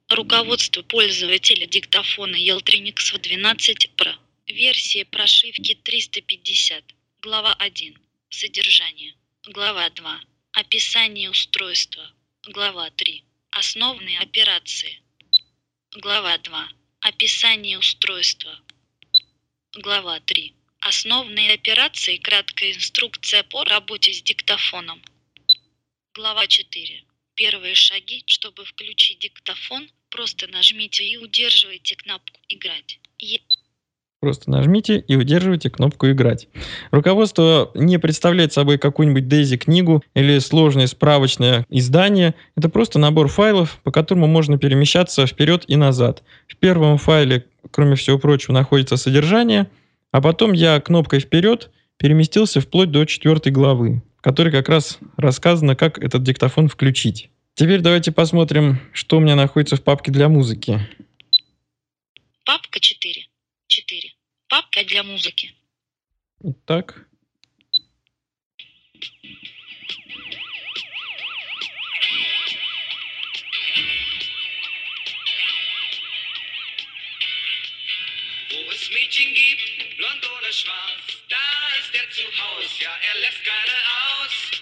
Руководство 0.08 0.82
пользователя 0.82 1.66
диктофона 1.66 2.36
Yeltrinix 2.36 3.14
V12 3.14 3.90
Pro. 3.96 4.12
Версия 4.48 5.04
прошивки 5.04 5.78
350. 5.82 6.82
Глава 7.22 7.54
1. 7.58 7.96
Содержание. 8.30 9.14
Глава 9.46 9.90
2. 9.90 10.20
Описание 10.52 11.30
устройства. 11.30 12.02
Глава 12.48 12.90
3. 12.96 13.22
Основные 13.52 14.20
операции. 14.20 15.02
Глава 15.96 16.38
2. 16.38 16.68
Описание 17.00 17.78
устройства. 17.78 18.56
Глава 19.74 20.20
3. 20.20 20.54
Основные 20.78 21.54
операции. 21.54 22.18
Краткая 22.18 22.72
инструкция 22.72 23.42
по 23.42 23.64
работе 23.64 24.12
с 24.12 24.22
диктофоном. 24.22 25.02
Глава 26.14 26.46
4. 26.46 27.04
Первые 27.34 27.74
шаги, 27.74 28.22
чтобы 28.26 28.64
включить 28.64 29.18
диктофон, 29.18 29.90
просто 30.10 30.46
нажмите 30.46 31.04
и 31.04 31.16
удерживайте 31.16 31.96
кнопку 31.96 32.40
«Играть». 32.48 33.00
Е- 33.18 33.42
Просто 34.20 34.50
нажмите 34.50 34.98
и 35.08 35.16
удерживайте 35.16 35.70
кнопку 35.70 36.10
«Играть». 36.10 36.46
Руководство 36.90 37.70
не 37.74 37.98
представляет 37.98 38.52
собой 38.52 38.76
какую-нибудь 38.76 39.28
Дейзи-книгу 39.28 40.04
или 40.12 40.38
сложное 40.40 40.88
справочное 40.88 41.64
издание. 41.70 42.34
Это 42.54 42.68
просто 42.68 42.98
набор 42.98 43.28
файлов, 43.28 43.78
по 43.82 43.90
которому 43.90 44.26
можно 44.26 44.58
перемещаться 44.58 45.26
вперед 45.26 45.64
и 45.68 45.76
назад. 45.76 46.22
В 46.48 46.56
первом 46.56 46.98
файле, 46.98 47.46
кроме 47.70 47.94
всего 47.94 48.18
прочего, 48.18 48.52
находится 48.52 48.98
содержание, 48.98 49.70
а 50.12 50.20
потом 50.20 50.52
я 50.52 50.78
кнопкой 50.80 51.20
«Вперед» 51.20 51.70
переместился 51.96 52.60
вплоть 52.60 52.90
до 52.90 53.06
четвертой 53.06 53.52
главы, 53.52 54.02
в 54.18 54.20
которой 54.20 54.50
как 54.50 54.68
раз 54.68 54.98
рассказано, 55.16 55.76
как 55.76 55.98
этот 55.98 56.22
диктофон 56.24 56.68
включить. 56.68 57.30
Теперь 57.54 57.80
давайте 57.80 58.12
посмотрим, 58.12 58.80
что 58.92 59.16
у 59.16 59.20
меня 59.20 59.34
находится 59.34 59.76
в 59.76 59.82
папке 59.82 60.12
для 60.12 60.28
музыки. 60.28 60.86
Папка 62.44 62.80
4. 62.80 63.29
4. 63.70 64.12
Папка 64.48 64.84
для 64.84 65.02
музыки. 65.02 65.54
Итак, 66.42 67.06
Mädchen 78.92 79.34
gibt, 79.34 79.96
blond 79.96 80.24
oder 80.38 80.52
schwarz, 80.52 81.18
da 81.28 81.36
ist 81.80 81.94
er 81.94 82.10
zu 82.10 82.22
Haus, 82.22 82.80
ja, 82.80 82.90
er 82.90 83.20
lässt 83.20 83.44
keine 83.44 83.76
aus. 84.20 84.59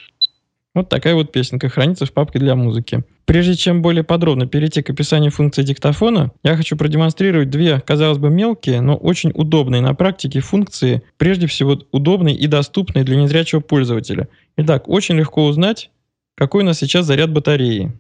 Вот 0.79 0.89
такая 0.89 1.17
вот 1.17 1.33
песенка 1.33 1.69
хранится 1.69 2.07
в 2.07 2.13
папке 2.13 2.39
для 2.39 2.55
музыки. 2.55 3.03
Прежде 3.25 3.57
чем 3.57 3.83
более 3.83 4.05
подробно 4.05 4.47
перейти 4.47 4.81
к 4.81 4.91
описанию 4.91 5.33
функции 5.33 5.65
диктофона, 5.65 6.31
я 6.45 6.57
хочу 6.57 6.77
продемонстрировать 6.77 7.51
две, 7.51 7.81
казалось 7.81 8.19
бы, 8.19 8.31
мелкие, 8.31 8.81
но 8.81 8.95
очень 8.95 9.33
удобные 9.35 9.83
на 9.83 9.95
практике 9.95 10.39
функции, 10.39 11.03
прежде 11.17 11.49
всего 11.49 11.81
удобные 11.91 12.37
и 12.37 12.47
доступные 12.47 13.03
для 13.03 13.17
незрячего 13.17 13.59
пользователя. 13.59 14.29
Итак, 14.57 14.89
очень 14.89 15.17
легко 15.17 15.47
узнать, 15.47 15.91
какой 16.37 16.63
у 16.63 16.67
нас 16.67 16.79
сейчас 16.79 17.07
заряд 17.07 17.33
батареи. 17.33 17.91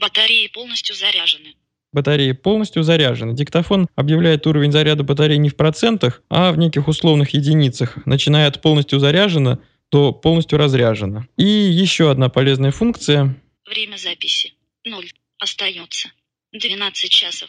Батареи 0.00 0.48
полностью 0.52 0.96
заряжены. 0.96 1.54
Батареи 1.92 2.32
полностью 2.32 2.82
заряжены. 2.82 3.34
Диктофон 3.34 3.86
объявляет 3.94 4.44
уровень 4.48 4.72
заряда 4.72 5.04
батареи 5.04 5.36
не 5.36 5.50
в 5.50 5.54
процентах, 5.54 6.20
а 6.28 6.50
в 6.50 6.58
неких 6.58 6.88
условных 6.88 7.30
единицах, 7.30 8.04
начиная 8.06 8.48
от 8.48 8.60
полностью 8.60 8.98
заряжено 8.98 9.60
до 9.94 10.10
полностью 10.12 10.58
разряжено. 10.58 11.28
И 11.36 11.44
еще 11.44 12.10
одна 12.10 12.28
полезная 12.28 12.72
функция. 12.72 13.40
Время 13.64 13.96
записи. 13.96 14.52
0. 14.84 15.08
Остается. 15.38 16.10
12 16.52 17.10
часов. 17.10 17.48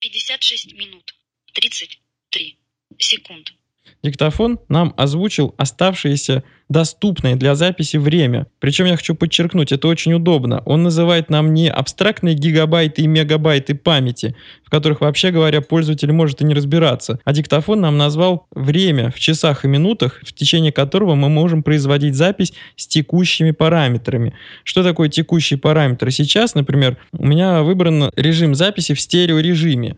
56 0.00 0.74
минут. 0.74 1.14
33 1.54 2.58
секунд. 2.98 3.54
Диктофон 4.02 4.60
нам 4.68 4.94
озвучил 4.96 5.54
оставшееся 5.56 6.44
доступное 6.68 7.36
для 7.36 7.54
записи 7.54 7.96
время. 7.96 8.46
Причем 8.58 8.86
я 8.86 8.96
хочу 8.96 9.14
подчеркнуть, 9.14 9.72
это 9.72 9.88
очень 9.88 10.14
удобно. 10.14 10.62
Он 10.64 10.82
называет 10.82 11.30
нам 11.30 11.54
не 11.54 11.68
абстрактные 11.68 12.34
гигабайты 12.34 13.02
и 13.02 13.06
мегабайты 13.06 13.74
памяти, 13.74 14.34
в 14.64 14.70
которых, 14.70 15.00
вообще 15.00 15.30
говоря, 15.30 15.60
пользователь 15.60 16.12
может 16.12 16.40
и 16.40 16.44
не 16.44 16.54
разбираться, 16.54 17.20
а 17.24 17.32
диктофон 17.32 17.80
нам 17.80 17.96
назвал 17.96 18.48
время 18.50 19.10
в 19.10 19.20
часах 19.20 19.64
и 19.64 19.68
минутах, 19.68 20.20
в 20.22 20.32
течение 20.32 20.72
которого 20.72 21.14
мы 21.14 21.28
можем 21.28 21.62
производить 21.62 22.16
запись 22.16 22.52
с 22.74 22.86
текущими 22.86 23.52
параметрами. 23.52 24.34
Что 24.64 24.82
такое 24.82 25.08
текущие 25.08 25.58
параметры? 25.58 26.10
Сейчас, 26.10 26.54
например, 26.54 26.96
у 27.12 27.26
меня 27.26 27.62
выбран 27.62 28.10
режим 28.16 28.54
записи 28.54 28.94
в 28.94 29.00
стереорежиме. 29.00 29.96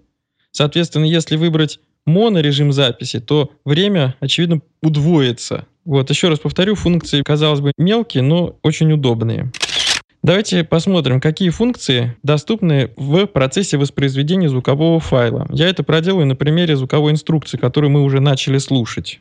Соответственно, 0.51 1.05
если 1.05 1.37
выбрать 1.37 1.79
монорежим 2.09 2.73
записи, 2.73 3.21
то 3.21 3.53
время, 3.65 4.17
очевидно, 4.19 4.61
удвоится. 4.83 5.67
Вот, 5.85 6.11
еще 6.11 6.29
раз 6.29 6.41
повторю, 6.41 6.75
функции, 6.75 7.23
казалось 7.23 7.61
бы, 7.61 7.73
мелкие, 7.79 8.23
но 8.23 8.59
очень 8.63 8.93
удобные. 8.93 9.53
Давайте 10.23 10.65
посмотрим, 10.65 11.21
какие 11.21 11.51
функции 11.51 12.17
доступны 12.23 12.91
в 12.97 13.27
процессе 13.27 13.77
воспроизведения 13.77 14.49
звукового 14.49 14.99
файла. 14.99 15.47
Я 15.51 15.69
это 15.69 15.85
проделаю 15.85 16.27
на 16.27 16.35
примере 16.35 16.77
звуковой 16.77 17.13
инструкции, 17.13 17.57
которую 17.57 17.91
мы 17.93 18.03
уже 18.03 18.21
начали 18.21 18.59
слушать. 18.59 19.21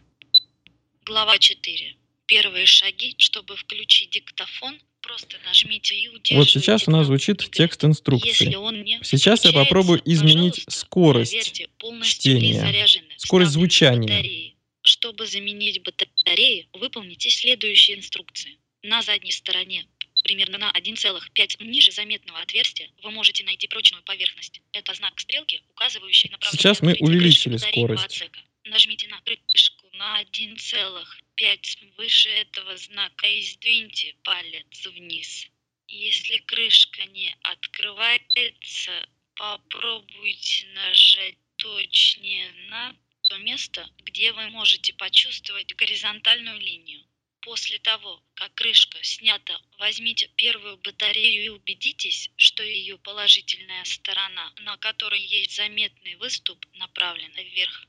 Глава 1.05 1.37
4. 1.37 1.95
Первые 2.25 2.65
шаги, 2.65 3.13
чтобы 3.17 3.55
включить 3.55 4.09
диктофон, 4.09 4.73
просто 5.07 5.37
нажмите 5.45 5.95
и 5.95 6.07
удерживайте. 6.09 6.35
Вот 6.35 6.49
сейчас 6.49 6.87
у 6.87 6.91
нас 6.91 7.07
звучит 7.07 7.49
текст 7.51 7.83
инструкции. 7.83 8.27
Если 8.27 8.55
он 8.55 8.83
не 8.83 8.99
Сейчас 9.03 9.45
я 9.45 9.53
попробую 9.53 10.01
изменить 10.05 10.65
скорость 10.67 11.65
чтения, 12.03 12.87
скорость 13.17 13.51
звучания. 13.51 14.01
батареи. 14.01 14.55
Чтобы 14.81 15.25
заменить 15.25 15.81
батареи, 15.83 16.67
выполните 16.73 17.29
следующие 17.29 17.97
инструкции. 17.97 18.57
На 18.83 19.01
задней 19.01 19.31
стороне, 19.31 19.85
примерно 20.23 20.57
на 20.57 20.71
1,5 20.71 21.63
ниже 21.63 21.91
заметного 21.91 22.39
отверстия, 22.39 22.89
вы 23.03 23.11
можете 23.11 23.43
найти 23.43 23.67
прочную 23.67 24.03
поверхность. 24.03 24.61
Это 24.73 24.93
знак 24.93 25.19
стрелки, 25.19 25.61
указывающий 25.71 26.29
направление 26.29 26.61
Сейчас 26.61 26.81
мы 26.81 26.95
увеличили 26.99 27.57
скорость. 27.57 28.23
Нажмите 28.65 29.07
на 29.07 29.19
крышку 29.21 29.76
на 29.97 30.21
1,5 30.21 31.95
выше 31.97 32.29
этого 32.29 32.77
знака 32.77 33.27
и 33.27 33.41
сдвиньте 33.41 34.15
палец 34.23 34.85
вниз. 34.85 35.47
Если 35.87 36.37
крышка 36.37 37.05
не 37.05 37.35
открывается, 37.41 39.09
попробуйте 39.35 40.67
нажать 40.67 41.37
точнее 41.57 42.51
на 42.69 42.95
то 43.23 43.37
место, 43.37 43.89
где 44.03 44.31
вы 44.33 44.49
можете 44.49 44.93
почувствовать 44.93 45.73
горизонтальную 45.75 46.59
линию. 46.59 47.03
После 47.41 47.79
того, 47.79 48.21
как 48.35 48.53
крышка 48.55 49.01
снята, 49.03 49.59
возьмите 49.79 50.27
первую 50.35 50.77
батарею 50.77 51.45
и 51.45 51.49
убедитесь, 51.49 52.29
что 52.35 52.61
ее 52.63 52.97
положительная 52.97 53.83
сторона, 53.85 54.53
на 54.57 54.77
которой 54.77 55.21
есть 55.21 55.55
заметный 55.55 56.15
выступ, 56.15 56.65
направлена 56.73 57.41
вверх. 57.41 57.87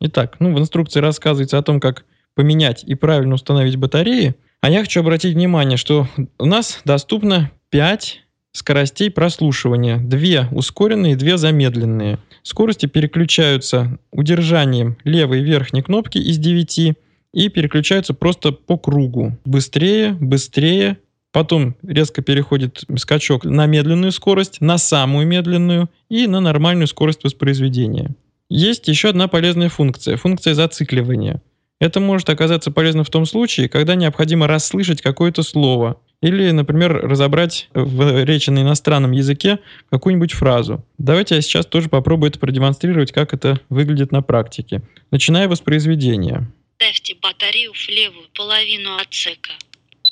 Итак, 0.00 0.36
ну, 0.40 0.54
в 0.54 0.58
инструкции 0.58 1.00
рассказывается 1.00 1.58
о 1.58 1.62
том, 1.62 1.80
как 1.80 2.04
поменять 2.34 2.84
и 2.84 2.94
правильно 2.94 3.34
установить 3.34 3.76
батареи. 3.76 4.34
А 4.60 4.70
я 4.70 4.80
хочу 4.80 5.00
обратить 5.00 5.34
внимание, 5.34 5.76
что 5.76 6.08
у 6.38 6.46
нас 6.46 6.80
доступно 6.84 7.50
5 7.70 8.22
скоростей 8.52 9.10
прослушивания. 9.10 9.98
Две 9.98 10.48
ускоренные, 10.52 11.16
две 11.16 11.36
замедленные. 11.36 12.18
Скорости 12.42 12.86
переключаются 12.86 13.98
удержанием 14.12 14.96
левой 15.04 15.42
верхней 15.42 15.82
кнопки 15.82 16.18
из 16.18 16.38
9 16.38 16.94
и 17.32 17.48
переключаются 17.48 18.14
просто 18.14 18.52
по 18.52 18.78
кругу. 18.78 19.36
Быстрее, 19.44 20.12
быстрее, 20.12 20.98
потом 21.32 21.74
резко 21.82 22.22
переходит 22.22 22.84
скачок 22.96 23.44
на 23.44 23.66
медленную 23.66 24.12
скорость, 24.12 24.60
на 24.60 24.78
самую 24.78 25.26
медленную 25.26 25.90
и 26.08 26.26
на 26.28 26.40
нормальную 26.40 26.86
скорость 26.86 27.24
воспроизведения. 27.24 28.14
Есть 28.56 28.86
еще 28.86 29.08
одна 29.08 29.26
полезная 29.26 29.68
функция, 29.68 30.16
функция 30.16 30.54
зацикливания. 30.54 31.42
Это 31.80 31.98
может 31.98 32.30
оказаться 32.30 32.70
полезно 32.70 33.02
в 33.02 33.10
том 33.10 33.26
случае, 33.26 33.68
когда 33.68 33.96
необходимо 33.96 34.46
расслышать 34.46 35.02
какое-то 35.02 35.42
слово 35.42 36.00
или, 36.22 36.52
например, 36.52 36.92
разобрать 36.92 37.68
в 37.74 38.22
речи 38.22 38.50
на 38.50 38.60
иностранном 38.60 39.10
языке 39.10 39.58
какую-нибудь 39.90 40.34
фразу. 40.34 40.86
Давайте 40.98 41.34
я 41.34 41.42
сейчас 41.42 41.66
тоже 41.66 41.88
попробую 41.88 42.30
это 42.30 42.38
продемонстрировать, 42.38 43.10
как 43.10 43.34
это 43.34 43.58
выглядит 43.70 44.12
на 44.12 44.22
практике. 44.22 44.82
Начиная 45.10 45.48
воспроизведение. 45.48 46.46
Ставьте 46.76 47.16
батарею 47.20 47.72
в 47.72 47.88
левую 47.88 48.28
половину 48.36 48.98
отсека. 48.98 49.50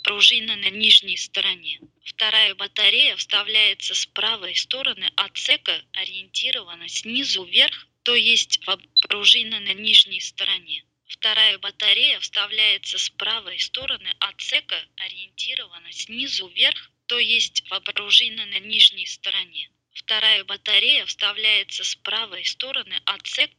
Пружина 0.02 0.56
на 0.56 0.70
нижней 0.70 1.16
стороне. 1.16 1.78
Вторая 2.04 2.56
батарея 2.56 3.14
вставляется 3.14 3.94
с 3.94 4.04
правой 4.06 4.56
стороны 4.56 5.04
отсека, 5.14 5.74
ориентирована 5.92 6.88
снизу 6.88 7.44
вверх, 7.44 7.86
то 8.02 8.14
есть 8.14 8.60
пружина 9.08 9.60
на 9.60 9.74
нижней 9.74 10.20
стороне. 10.20 10.84
Вторая 11.06 11.58
батарея 11.58 12.18
вставляется 12.20 12.98
с 12.98 13.10
правой 13.10 13.58
стороны 13.58 14.08
отсека, 14.18 14.76
ориентирована 14.96 15.92
снизу 15.92 16.48
вверх, 16.48 16.90
то 17.06 17.18
есть 17.18 17.64
пружина 17.94 18.46
на 18.46 18.58
нижней 18.60 19.06
стороне. 19.06 19.70
Вторая 19.92 20.44
батарея 20.44 21.04
вставляется 21.04 21.84
с 21.84 21.94
правой 21.96 22.44
стороны 22.44 22.94
отсека. 23.04 23.52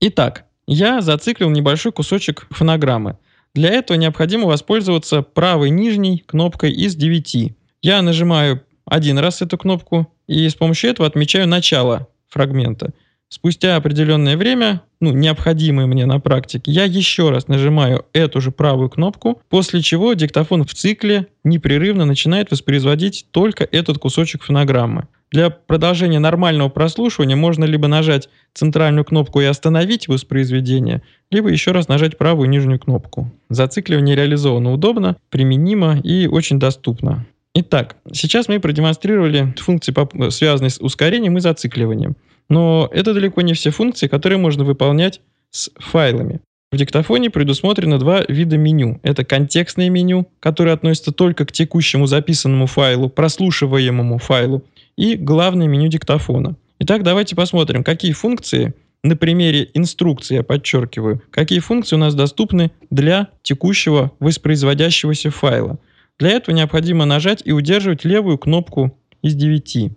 Итак, 0.00 0.46
я 0.66 1.00
зациклил 1.00 1.50
небольшой 1.50 1.92
кусочек 1.92 2.46
фонограммы. 2.50 3.18
Для 3.54 3.70
этого 3.70 3.96
необходимо 3.96 4.46
воспользоваться 4.46 5.22
правой 5.22 5.70
нижней 5.70 6.18
кнопкой 6.18 6.72
из 6.72 6.94
9. 6.94 7.52
Я 7.80 8.02
нажимаю 8.02 8.64
один 8.84 9.18
раз 9.18 9.42
эту 9.42 9.58
кнопку 9.58 10.12
и 10.26 10.48
с 10.48 10.54
помощью 10.54 10.90
этого 10.90 11.08
отмечаю 11.08 11.48
начало 11.48 12.08
фрагмента. 12.28 12.92
Спустя 13.32 13.76
определенное 13.76 14.36
время, 14.36 14.82
ну, 15.00 15.10
необходимое 15.10 15.86
мне 15.86 16.04
на 16.04 16.20
практике, 16.20 16.70
я 16.70 16.84
еще 16.84 17.30
раз 17.30 17.48
нажимаю 17.48 18.04
эту 18.12 18.42
же 18.42 18.50
правую 18.50 18.90
кнопку, 18.90 19.40
после 19.48 19.80
чего 19.80 20.12
диктофон 20.12 20.64
в 20.64 20.74
цикле 20.74 21.28
непрерывно 21.42 22.04
начинает 22.04 22.50
воспроизводить 22.50 23.24
только 23.30 23.64
этот 23.64 23.96
кусочек 23.96 24.42
фонограммы. 24.42 25.08
Для 25.30 25.48
продолжения 25.48 26.18
нормального 26.18 26.68
прослушивания 26.68 27.34
можно 27.34 27.64
либо 27.64 27.88
нажать 27.88 28.28
центральную 28.52 29.06
кнопку 29.06 29.40
и 29.40 29.46
остановить 29.46 30.08
воспроизведение, 30.08 31.00
либо 31.30 31.48
еще 31.48 31.72
раз 31.72 31.88
нажать 31.88 32.18
правую 32.18 32.50
нижнюю 32.50 32.80
кнопку. 32.80 33.32
Зацикливание 33.48 34.14
реализовано 34.14 34.74
удобно, 34.74 35.16
применимо 35.30 35.98
и 36.00 36.26
очень 36.26 36.58
доступно. 36.58 37.24
Итак, 37.54 37.96
сейчас 38.12 38.48
мы 38.48 38.60
продемонстрировали 38.60 39.54
функции, 39.58 39.94
связанные 40.28 40.68
с 40.68 40.78
ускорением 40.78 41.38
и 41.38 41.40
зацикливанием. 41.40 42.14
Но 42.48 42.88
это 42.92 43.14
далеко 43.14 43.40
не 43.42 43.54
все 43.54 43.70
функции, 43.70 44.08
которые 44.08 44.38
можно 44.38 44.64
выполнять 44.64 45.20
с 45.50 45.70
файлами. 45.76 46.40
В 46.72 46.76
диктофоне 46.76 47.28
предусмотрено 47.28 47.98
два 47.98 48.24
вида 48.26 48.56
меню. 48.56 48.98
Это 49.02 49.24
контекстное 49.24 49.90
меню, 49.90 50.26
которое 50.40 50.72
относится 50.72 51.12
только 51.12 51.44
к 51.44 51.52
текущему 51.52 52.06
записанному 52.06 52.66
файлу, 52.66 53.10
прослушиваемому 53.10 54.16
файлу, 54.16 54.64
и 54.96 55.16
главное 55.16 55.66
меню 55.66 55.88
диктофона. 55.88 56.56
Итак, 56.78 57.02
давайте 57.02 57.36
посмотрим, 57.36 57.84
какие 57.84 58.12
функции 58.12 58.74
на 59.02 59.16
примере 59.16 59.70
инструкции, 59.74 60.36
я 60.36 60.42
подчеркиваю, 60.42 61.22
какие 61.30 61.58
функции 61.58 61.96
у 61.96 61.98
нас 61.98 62.14
доступны 62.14 62.70
для 62.90 63.28
текущего 63.42 64.12
воспроизводящегося 64.18 65.30
файла. 65.30 65.78
Для 66.18 66.30
этого 66.30 66.54
необходимо 66.54 67.04
нажать 67.04 67.42
и 67.44 67.52
удерживать 67.52 68.04
левую 68.04 68.38
кнопку 68.38 68.98
из 69.22 69.34
9. 69.34 69.90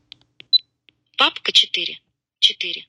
Папка 1.17 1.51
4. 1.51 1.99
4. 2.45 2.85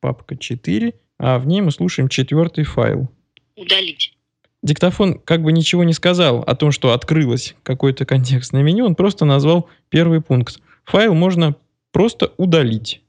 Папка 0.00 0.36
4, 0.36 0.94
а 1.18 1.38
в 1.38 1.46
ней 1.46 1.60
мы 1.60 1.72
слушаем 1.72 2.08
четвертый 2.08 2.64
файл. 2.64 3.08
Удалить. 3.56 4.14
Диктофон 4.62 5.18
как 5.18 5.42
бы 5.42 5.52
ничего 5.52 5.84
не 5.84 5.92
сказал 5.92 6.40
о 6.42 6.54
том, 6.54 6.70
что 6.70 6.92
открылось 6.92 7.56
какое-то 7.62 8.04
контекстное 8.04 8.62
меню, 8.62 8.86
он 8.86 8.94
просто 8.94 9.24
назвал 9.24 9.68
первый 9.88 10.20
пункт. 10.20 10.60
Файл 10.84 11.14
можно 11.14 11.56
просто 11.92 12.32
удалить. 12.36 13.00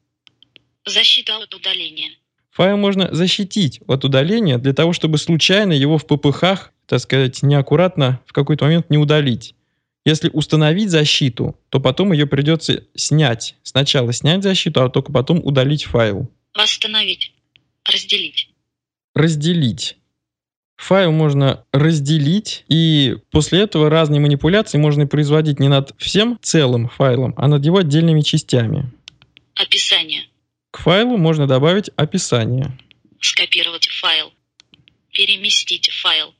Защита 0.85 1.37
от 1.37 1.53
удаления. 1.53 2.09
Файл 2.49 2.77
можно 2.77 3.13
защитить 3.13 3.81
от 3.85 4.03
удаления 4.03 4.57
для 4.57 4.73
того, 4.73 4.93
чтобы 4.93 5.19
случайно 5.19 5.73
его 5.73 5.97
в 5.97 6.07
ППХ, 6.07 6.71
так 6.87 6.99
сказать, 6.99 7.43
неаккуратно 7.43 8.21
в 8.25 8.33
какой-то 8.33 8.65
момент 8.65 8.89
не 8.89 8.97
удалить. 8.97 9.53
Если 10.03 10.29
установить 10.33 10.89
защиту, 10.89 11.59
то 11.69 11.79
потом 11.79 12.11
ее 12.11 12.25
придется 12.25 12.85
снять. 12.95 13.55
Сначала 13.61 14.11
снять 14.13 14.41
защиту, 14.41 14.83
а 14.83 14.89
только 14.89 15.11
потом 15.11 15.39
удалить 15.43 15.83
файл. 15.83 16.31
Восстановить. 16.55 17.33
Разделить. 17.85 18.49
Разделить. 19.13 19.97
Файл 20.77 21.11
можно 21.11 21.63
разделить, 21.71 22.65
и 22.67 23.17
после 23.29 23.59
этого 23.61 23.91
разные 23.91 24.19
манипуляции 24.19 24.79
можно 24.79 25.05
производить 25.05 25.59
не 25.59 25.67
над 25.67 25.93
всем 25.99 26.39
целым 26.41 26.89
файлом, 26.89 27.35
а 27.37 27.47
над 27.47 27.63
его 27.63 27.77
отдельными 27.77 28.21
частями. 28.21 28.91
Описание. 29.53 30.23
К 30.71 30.79
файлу 30.79 31.17
можно 31.17 31.45
добавить 31.45 31.91
описание. 31.97 32.75
Скопировать 33.19 33.87
файл. 33.87 34.33
Переместить 35.11 35.91
файл. 35.91 36.33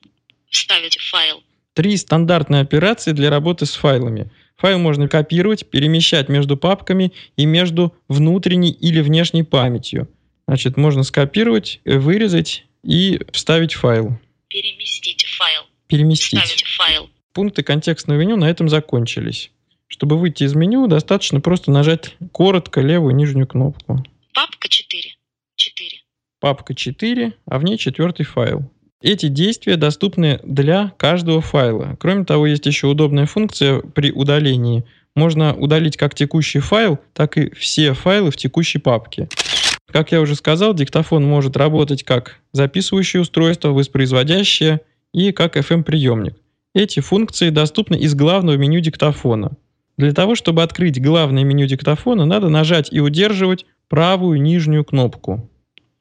Вставить 0.50 0.98
файл. 0.98 1.44
Три 1.74 1.96
стандартные 1.96 2.62
операции 2.62 3.14
для 3.14 3.30
работы 3.30 3.66
с 3.66 3.76
файлами. 3.76 4.32
Файл 4.58 4.78
можно 4.78 5.08
копировать, 5.08 5.70
перемещать 5.70 6.28
между 6.28 6.58
папками 6.58 7.14
и 7.38 7.46
между 7.46 7.96
внутренней 8.08 8.72
или 8.72 9.00
внешней 9.02 9.44
памятью. 9.44 10.10
Значит, 10.48 10.76
можно 10.76 11.04
скопировать, 11.04 11.80
вырезать 11.86 12.66
и 12.84 13.22
вставить 13.32 13.74
файл. 13.74 14.20
Переместить 14.50 15.26
файл. 15.26 15.62
Переместить. 15.88 16.40
Вставить 16.42 16.66
файл. 16.66 17.10
Пункты 17.34 17.64
контекстного 17.64 18.20
меню 18.20 18.36
на 18.36 18.50
этом 18.50 18.68
закончились. 18.68 19.52
Чтобы 19.88 20.18
выйти 20.18 20.44
из 20.44 20.54
меню, 20.54 20.88
достаточно 20.88 21.40
просто 21.40 21.72
нажать 21.72 22.16
коротко 22.32 22.82
левую 22.82 23.16
нижнюю 23.16 23.48
кнопку. 23.48 24.04
Папка 24.34 24.68
4. 24.68 25.16
4. 25.56 25.92
Папка 26.40 26.76
4, 26.76 27.34
а 27.46 27.60
в 27.60 27.64
ней 27.64 27.78
четвертый 27.78 28.26
файл. 28.26 28.70
Эти 29.02 29.28
действия 29.28 29.78
доступны 29.78 30.40
для 30.44 30.94
каждого 30.98 31.42
файла. 31.42 31.98
Кроме 32.00 32.24
того, 32.24 32.46
есть 32.46 32.66
еще 32.68 32.88
удобная 32.88 33.26
функция 33.26 33.80
при 33.80 34.12
удалении. 34.12 34.84
Можно 35.16 35.56
удалить 35.56 35.98
как 35.98 36.14
текущий 36.14 36.60
файл, 36.60 37.00
так 37.14 37.38
и 37.38 37.54
все 37.56 37.94
файлы 37.94 38.30
в 38.32 38.38
текущей 38.38 38.78
папке. 38.78 39.28
Как 39.92 40.12
я 40.12 40.22
уже 40.22 40.36
сказал, 40.36 40.74
диктофон 40.74 41.26
может 41.26 41.58
работать 41.58 42.04
как 42.04 42.40
записывающее 42.54 43.22
устройство, 43.22 43.70
воспроизводящее 43.70 44.82
и 45.14 45.32
как 45.32 45.58
FM-приемник. 45.58 46.36
Эти 46.74 47.02
функции 47.02 47.50
доступны 47.50 47.96
из 47.96 48.16
главного 48.16 48.56
меню 48.56 48.80
диктофона. 48.80 49.52
Для 49.98 50.14
того, 50.14 50.36
чтобы 50.36 50.64
открыть 50.64 51.02
главное 51.02 51.44
меню 51.44 51.66
диктофона, 51.66 52.26
надо 52.26 52.50
нажать 52.50 52.88
и 52.94 53.02
удерживать 53.02 53.66
правую 53.90 54.42
нижнюю 54.42 54.86
кнопку. 54.86 55.50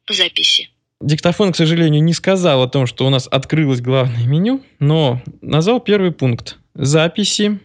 Записи. 0.09 0.69
Диктофон, 1.01 1.53
к 1.53 1.57
сожалению, 1.57 2.03
не 2.03 2.13
сказал 2.13 2.63
о 2.63 2.69
том, 2.69 2.87
что 2.87 3.07
у 3.07 3.11
нас 3.11 3.27
открылось 3.31 3.81
главное 3.81 4.27
меню, 4.27 4.63
но 4.79 5.23
назвал 5.41 5.81
первый 5.81 6.13
пункт. 6.13 6.59
Записи, 6.75 7.59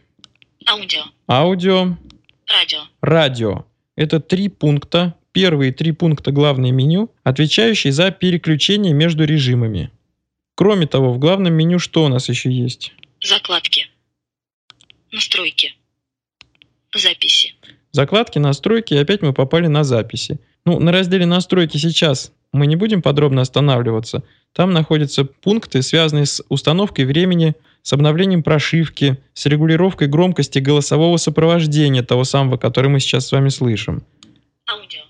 Аудио. 0.68 1.02
аудио, 1.28 1.98
Радио. 2.48 2.80
радио. 3.02 3.66
Это 3.98 4.20
три 4.22 4.48
пункта, 4.48 5.16
первые 5.34 5.74
три 5.74 5.92
пункта 5.92 6.32
главное 6.32 6.72
меню, 6.72 7.12
отвечающие 7.24 7.92
за 7.92 8.10
переключение 8.12 8.94
между 8.94 9.26
режимами. 9.26 9.92
Кроме 10.56 10.88
того, 10.88 11.14
в 11.14 11.20
главном 11.20 11.54
меню 11.54 11.78
что 11.80 12.06
у 12.06 12.08
нас 12.08 12.30
еще 12.30 12.50
есть? 12.50 12.94
Закладки. 13.22 13.88
Настройки. 15.12 15.76
Записи. 16.96 17.54
Закладки, 17.92 18.40
настройки, 18.40 18.94
и 18.94 18.98
опять 18.98 19.22
мы 19.22 19.34
попали 19.34 19.68
на 19.68 19.84
записи. 19.84 20.40
Ну, 20.66 20.80
на 20.80 20.92
разделе 20.94 21.26
настройки 21.26 21.78
сейчас 21.78 22.32
мы 22.56 22.68
не 22.68 22.76
будем 22.76 23.02
подробно 23.02 23.42
останавливаться. 23.42 24.24
Там 24.54 24.72
находятся 24.72 25.26
пункты, 25.26 25.82
связанные 25.82 26.26
с 26.26 26.44
установкой 26.50 27.06
времени, 27.06 27.56
с 27.84 27.94
обновлением 27.94 28.42
прошивки, 28.42 29.18
с 29.34 29.46
регулировкой 29.46 30.08
громкости 30.08 30.60
голосового 30.60 31.18
сопровождения 31.18 32.02
того 32.02 32.24
самого, 32.24 32.58
который 32.58 32.90
мы 32.90 33.00
сейчас 33.00 33.28
с 33.28 33.32
вами 33.32 33.50
слышим. 33.50 34.04
Аудио. 34.68 35.02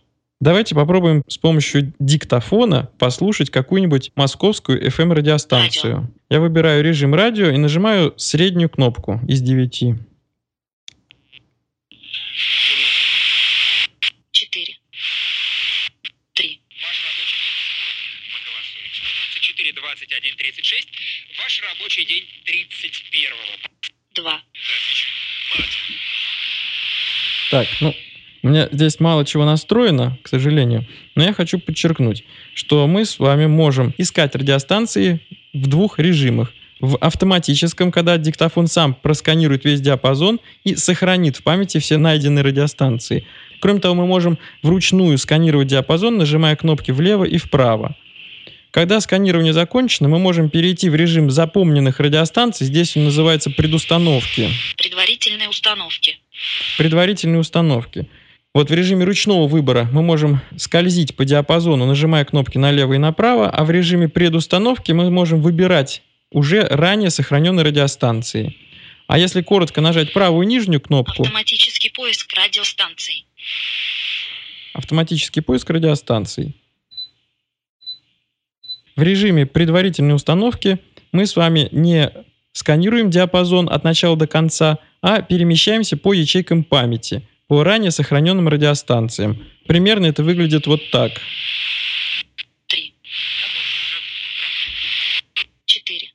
Давайте 0.41 0.75
попробуем 0.75 1.23
с 1.27 1.37
помощью 1.37 1.93
диктофона 1.99 2.89
послушать 2.97 3.49
какую-нибудь 3.49 4.11
московскую 4.15 4.85
FM-радиостанцию. 4.85 6.11
Я 6.29 6.39
выбираю 6.41 6.83
режим 6.83 7.15
радио 7.15 7.49
и 7.49 7.57
нажимаю 7.57 8.13
среднюю 8.17 8.69
кнопку 8.69 9.21
из 9.27 9.41
9. 9.41 9.95
21.36. 19.95 20.87
Ваш 21.41 21.61
рабочий 21.61 22.05
день 22.05 22.25
31-го. 22.45 23.71
Два. 24.15 24.41
Так, 27.51 27.67
ну, 27.79 27.95
у 28.43 28.47
меня 28.49 28.67
здесь 28.73 28.99
мало 28.99 29.25
чего 29.25 29.45
настроено, 29.45 30.17
к 30.21 30.27
сожалению, 30.27 30.85
но 31.15 31.23
я 31.23 31.31
хочу 31.33 31.59
подчеркнуть, 31.59 32.25
что 32.53 32.87
мы 32.87 33.05
с 33.05 33.19
вами 33.19 33.45
можем 33.45 33.93
искать 33.97 34.35
радиостанции 34.35 35.21
в 35.53 35.67
двух 35.67 35.97
режимах. 35.97 36.51
В 36.81 36.97
автоматическом, 36.97 37.89
когда 37.93 38.17
диктофон 38.17 38.67
сам 38.67 38.95
просканирует 38.95 39.63
весь 39.63 39.79
диапазон 39.79 40.41
и 40.65 40.75
сохранит 40.75 41.37
в 41.37 41.43
памяти 41.43 41.77
все 41.77 41.95
найденные 41.95 42.43
радиостанции. 42.43 43.25
Кроме 43.61 43.79
того, 43.79 43.95
мы 43.95 44.05
можем 44.05 44.37
вручную 44.61 45.17
сканировать 45.17 45.69
диапазон, 45.69 46.17
нажимая 46.17 46.57
кнопки 46.57 46.91
влево 46.91 47.23
и 47.23 47.37
вправо. 47.37 47.95
Когда 48.75 48.99
сканирование 48.99 49.53
закончено, 49.53 50.09
мы 50.09 50.19
можем 50.19 50.49
перейти 50.49 50.89
в 50.89 50.95
режим 50.95 51.31
запомненных 51.31 52.01
радиостанций. 52.01 52.67
Здесь 52.67 52.97
он 52.97 53.05
называется 53.05 53.49
предустановки. 53.49 54.49
Предварительные 54.75 55.47
установки. 55.47 56.19
Предварительные 56.77 57.39
установки. 57.39 58.09
Вот 58.53 58.69
в 58.69 58.73
режиме 58.73 59.05
ручного 59.05 59.47
выбора 59.47 59.87
мы 59.93 60.01
можем 60.01 60.41
скользить 60.57 61.15
по 61.15 61.23
диапазону, 61.23 61.85
нажимая 61.85 62.25
кнопки 62.25 62.57
налево 62.57 62.95
и 62.95 62.97
направо, 62.97 63.49
а 63.49 63.63
в 63.63 63.71
режиме 63.71 64.09
предустановки 64.09 64.91
мы 64.91 65.09
можем 65.09 65.41
выбирать 65.41 66.01
уже 66.29 66.67
ранее 66.67 67.11
сохраненные 67.11 67.63
радиостанции. 67.63 68.57
А 69.07 69.17
если 69.17 69.41
коротко 69.41 69.79
нажать 69.79 70.11
правую 70.11 70.45
нижнюю 70.45 70.81
кнопку, 70.81 71.23
Автоматический 71.23 71.91
поиск 71.91 72.33
радиостанций. 72.33 73.25
автоматический 74.73 75.39
поиск 75.39 75.69
радиостанций. 75.69 76.55
В 78.95 79.01
режиме 79.01 79.45
предварительной 79.45 80.15
установки 80.15 80.79
мы 81.11 81.25
с 81.25 81.35
вами 81.35 81.67
не 81.73 82.11
сканируем 82.53 83.09
диапазон 83.09 83.67
от 83.69 83.83
начала 83.83 84.15
до 84.15 84.25
конца, 84.25 84.79
а 85.01 85.21
перемещаемся 85.21 85.97
по 85.97 86.13
ячейкам 86.13 86.63
памяти, 86.63 87.27
по 87.47 87.63
ранее 87.63 87.91
сохраненным 87.91 88.47
радиостанциям. 88.47 89.43
Примерно 89.67 90.05
это 90.05 90.23
выглядит 90.23 90.65
вот 90.65 90.79
так. 90.91 91.11
3. 92.67 92.93
4. 95.65 96.11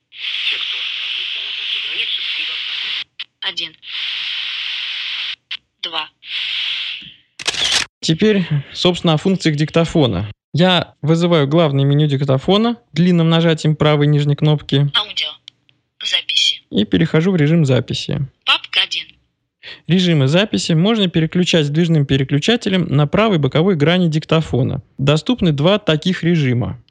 1. 3.43 3.77
2. 5.83 6.09
Теперь, 8.01 8.47
собственно, 8.73 9.13
о 9.13 9.17
функциях 9.19 9.57
диктофона. 9.57 10.31
Я 10.53 10.95
вызываю 11.01 11.47
главное 11.47 11.85
меню 11.85 12.09
диктофона 12.09 12.77
длинным 12.93 13.29
нажатием 13.29 13.77
правой 13.77 14.09
нижней 14.09 14.35
кнопки 14.35 14.91
Аудио. 14.97 15.29
Записи. 16.03 16.63
и 16.71 16.85
перехожу 16.85 17.31
в 17.31 17.37
режим 17.37 17.65
записи. 17.65 18.27
Папка 18.45 18.81
1. 18.85 19.07
Режимы 19.87 20.27
записи 20.27 20.73
можно 20.73 21.09
переключать 21.09 21.67
сдвижным 21.67 22.05
переключателем 22.05 22.87
на 22.89 23.07
правой 23.07 23.39
боковой 23.39 23.77
грани 23.77 24.09
диктофона. 24.09 24.83
Доступны 24.99 25.53
два 25.53 25.79
таких 25.79 26.25
режима. 26.25 26.83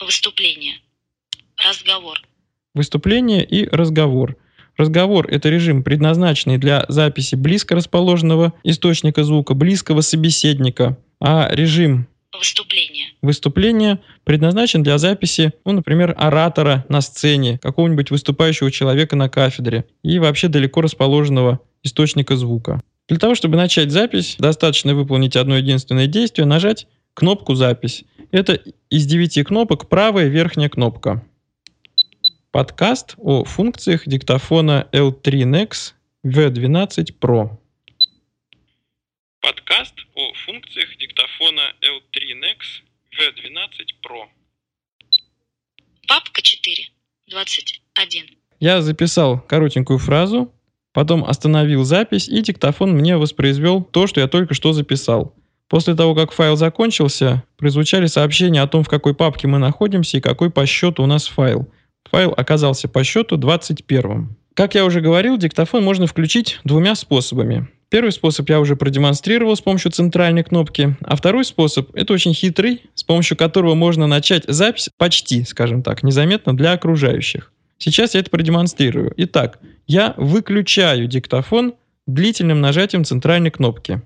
Выступление. 0.00 0.74
Разговор. 1.56 2.20
Выступление 2.74 3.44
и 3.44 3.68
разговор. 3.68 4.36
Разговор– 4.76 5.26
это 5.30 5.48
режим, 5.48 5.82
предназначенный 5.82 6.58
для 6.58 6.84
записи 6.88 7.34
близко 7.34 7.74
расположенного 7.74 8.52
источника 8.64 9.22
звука, 9.22 9.54
близкого 9.54 10.00
собеседника. 10.00 10.98
А 11.20 11.48
режим 11.50 12.08
Выступление. 12.32 13.06
выступления 13.22 14.00
предназначен 14.24 14.82
для 14.82 14.98
записи, 14.98 15.52
ну, 15.64 15.72
например, 15.72 16.14
оратора 16.18 16.84
на 16.88 17.00
сцене, 17.00 17.58
какого-нибудь 17.58 18.10
выступающего 18.10 18.70
человека 18.70 19.16
на 19.16 19.28
кафедре 19.28 19.86
и 20.02 20.18
вообще 20.18 20.48
далеко 20.48 20.82
расположенного 20.82 21.60
источника 21.82 22.36
звука. 22.36 22.82
Для 23.08 23.18
того, 23.18 23.34
чтобы 23.34 23.56
начать 23.56 23.90
запись, 23.90 24.36
достаточно 24.38 24.94
выполнить 24.94 25.36
одно 25.36 25.56
единственное 25.56 26.06
действие, 26.06 26.46
нажать 26.46 26.86
кнопку 27.14 27.54
«Запись». 27.54 28.04
Это 28.32 28.60
из 28.90 29.06
девяти 29.06 29.44
кнопок 29.44 29.88
правая 29.88 30.26
верхняя 30.26 30.68
кнопка. 30.68 31.24
Подкаст 32.50 33.14
о 33.18 33.44
функциях 33.44 34.02
диктофона 34.06 34.88
L3 34.92 35.22
Nex 35.22 35.92
V12 36.24 37.14
Pro. 37.20 37.58
Подкаст 39.40 39.94
о 40.14 40.32
функциях 40.44 40.96
диктофона 40.98 41.72
L3 42.16 42.32
Nex 42.40 42.82
V12 43.12 43.92
Pro. 44.02 44.24
Папка 46.08 46.42
4. 46.42 46.88
21. 47.28 48.24
Я 48.60 48.80
записал 48.80 49.40
коротенькую 49.40 49.98
фразу, 49.98 50.52
потом 50.92 51.24
остановил 51.24 51.84
запись, 51.84 52.28
и 52.28 52.40
диктофон 52.40 52.92
мне 52.92 53.16
воспроизвел 53.16 53.82
то, 53.82 54.06
что 54.06 54.20
я 54.20 54.28
только 54.28 54.54
что 54.54 54.72
записал. 54.72 55.34
После 55.68 55.94
того, 55.94 56.14
как 56.14 56.32
файл 56.32 56.56
закончился, 56.56 57.42
прозвучали 57.58 58.06
сообщения 58.06 58.62
о 58.62 58.68
том, 58.68 58.84
в 58.84 58.88
какой 58.88 59.14
папке 59.14 59.48
мы 59.48 59.58
находимся 59.58 60.18
и 60.18 60.20
какой 60.20 60.50
по 60.50 60.64
счету 60.64 61.02
у 61.02 61.06
нас 61.06 61.26
файл. 61.26 61.68
Файл 62.10 62.32
оказался 62.36 62.88
по 62.88 63.02
счету 63.02 63.36
21. 63.36 64.36
Как 64.54 64.74
я 64.74 64.84
уже 64.84 65.00
говорил, 65.00 65.36
диктофон 65.36 65.82
можно 65.82 66.06
включить 66.06 66.60
двумя 66.64 66.94
способами. 66.94 67.68
Первый 67.88 68.10
способ 68.10 68.48
я 68.48 68.58
уже 68.58 68.74
продемонстрировал 68.74 69.54
с 69.54 69.60
помощью 69.60 69.92
центральной 69.92 70.42
кнопки, 70.42 70.96
а 71.02 71.14
второй 71.14 71.44
способ– 71.44 71.90
это 71.94 72.12
очень 72.12 72.34
хитрый, 72.34 72.82
с 72.94 73.04
помощью 73.04 73.36
которого 73.36 73.74
можно 73.74 74.08
начать 74.08 74.44
запись 74.48 74.90
почти, 74.96 75.44
скажем 75.44 75.82
так, 75.84 76.02
незаметно 76.02 76.56
для 76.56 76.72
окружающих. 76.72 77.52
Сейчас 77.78 78.14
я 78.14 78.20
это 78.20 78.30
продемонстрирую. 78.30 79.12
Итак, 79.16 79.60
я 79.86 80.14
выключаю 80.16 81.06
диктофон 81.06 81.74
длительным 82.06 82.60
нажатием 82.60 83.04
центральной 83.04 83.50
кнопки. 83.50 84.02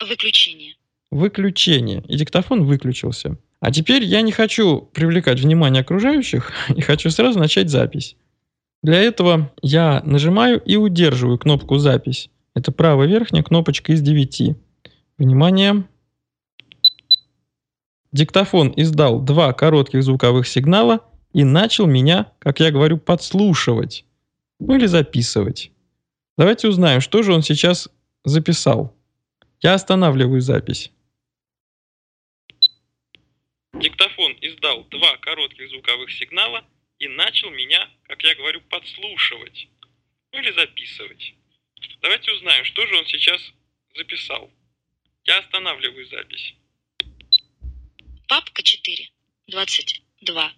Выключение. 0.00 0.74
Выключение. 1.10 2.02
И 2.06 2.16
диктофон 2.16 2.64
выключился. 2.64 3.38
А 3.60 3.70
теперь 3.70 4.04
я 4.04 4.22
не 4.22 4.32
хочу 4.32 4.80
привлекать 4.92 5.40
внимание 5.40 5.82
окружающих 5.82 6.52
и 6.74 6.80
хочу 6.82 7.10
сразу 7.10 7.38
начать 7.38 7.70
запись. 7.70 8.16
Для 8.82 9.00
этого 9.00 9.52
я 9.60 10.02
нажимаю 10.04 10.60
и 10.60 10.76
удерживаю 10.76 11.38
кнопку 11.38 11.76
«Запись». 11.78 12.30
Это 12.54 12.72
правая 12.72 13.06
верхняя 13.06 13.42
кнопочка 13.42 13.92
из 13.92 14.00
9. 14.00 14.56
Внимание! 15.18 15.84
Диктофон 18.10 18.72
издал 18.76 19.20
два 19.20 19.52
коротких 19.52 20.02
звуковых 20.02 20.48
сигнала 20.48 21.00
и 21.32 21.44
начал 21.44 21.86
меня, 21.86 22.32
как 22.38 22.58
я 22.58 22.70
говорю, 22.70 22.98
подслушивать. 22.98 24.04
Ну 24.58 24.74
или 24.74 24.86
записывать. 24.86 25.70
Давайте 26.36 26.68
узнаем, 26.68 27.00
что 27.00 27.22
же 27.22 27.32
он 27.32 27.42
сейчас 27.42 27.88
записал. 28.24 28.96
Я 29.60 29.74
останавливаю 29.74 30.40
запись. 30.40 30.90
Диктофон 33.74 34.32
издал 34.40 34.84
два 34.90 35.16
коротких 35.18 35.68
звуковых 35.70 36.10
сигнала 36.10 36.64
и 37.00 37.08
начал 37.08 37.50
меня, 37.50 37.88
как 38.06 38.22
я 38.22 38.34
говорю, 38.36 38.60
подслушивать. 38.68 39.68
Ну 40.32 40.38
или 40.38 40.52
записывать. 40.52 41.34
Давайте 42.02 42.30
узнаем, 42.32 42.64
что 42.64 42.86
же 42.86 42.96
он 42.96 43.06
сейчас 43.06 43.40
записал. 43.96 44.50
Я 45.24 45.38
останавливаю 45.38 46.06
запись. 46.06 46.54
Папка 48.28 48.62
4. 48.62 49.08
22. 49.48 50.52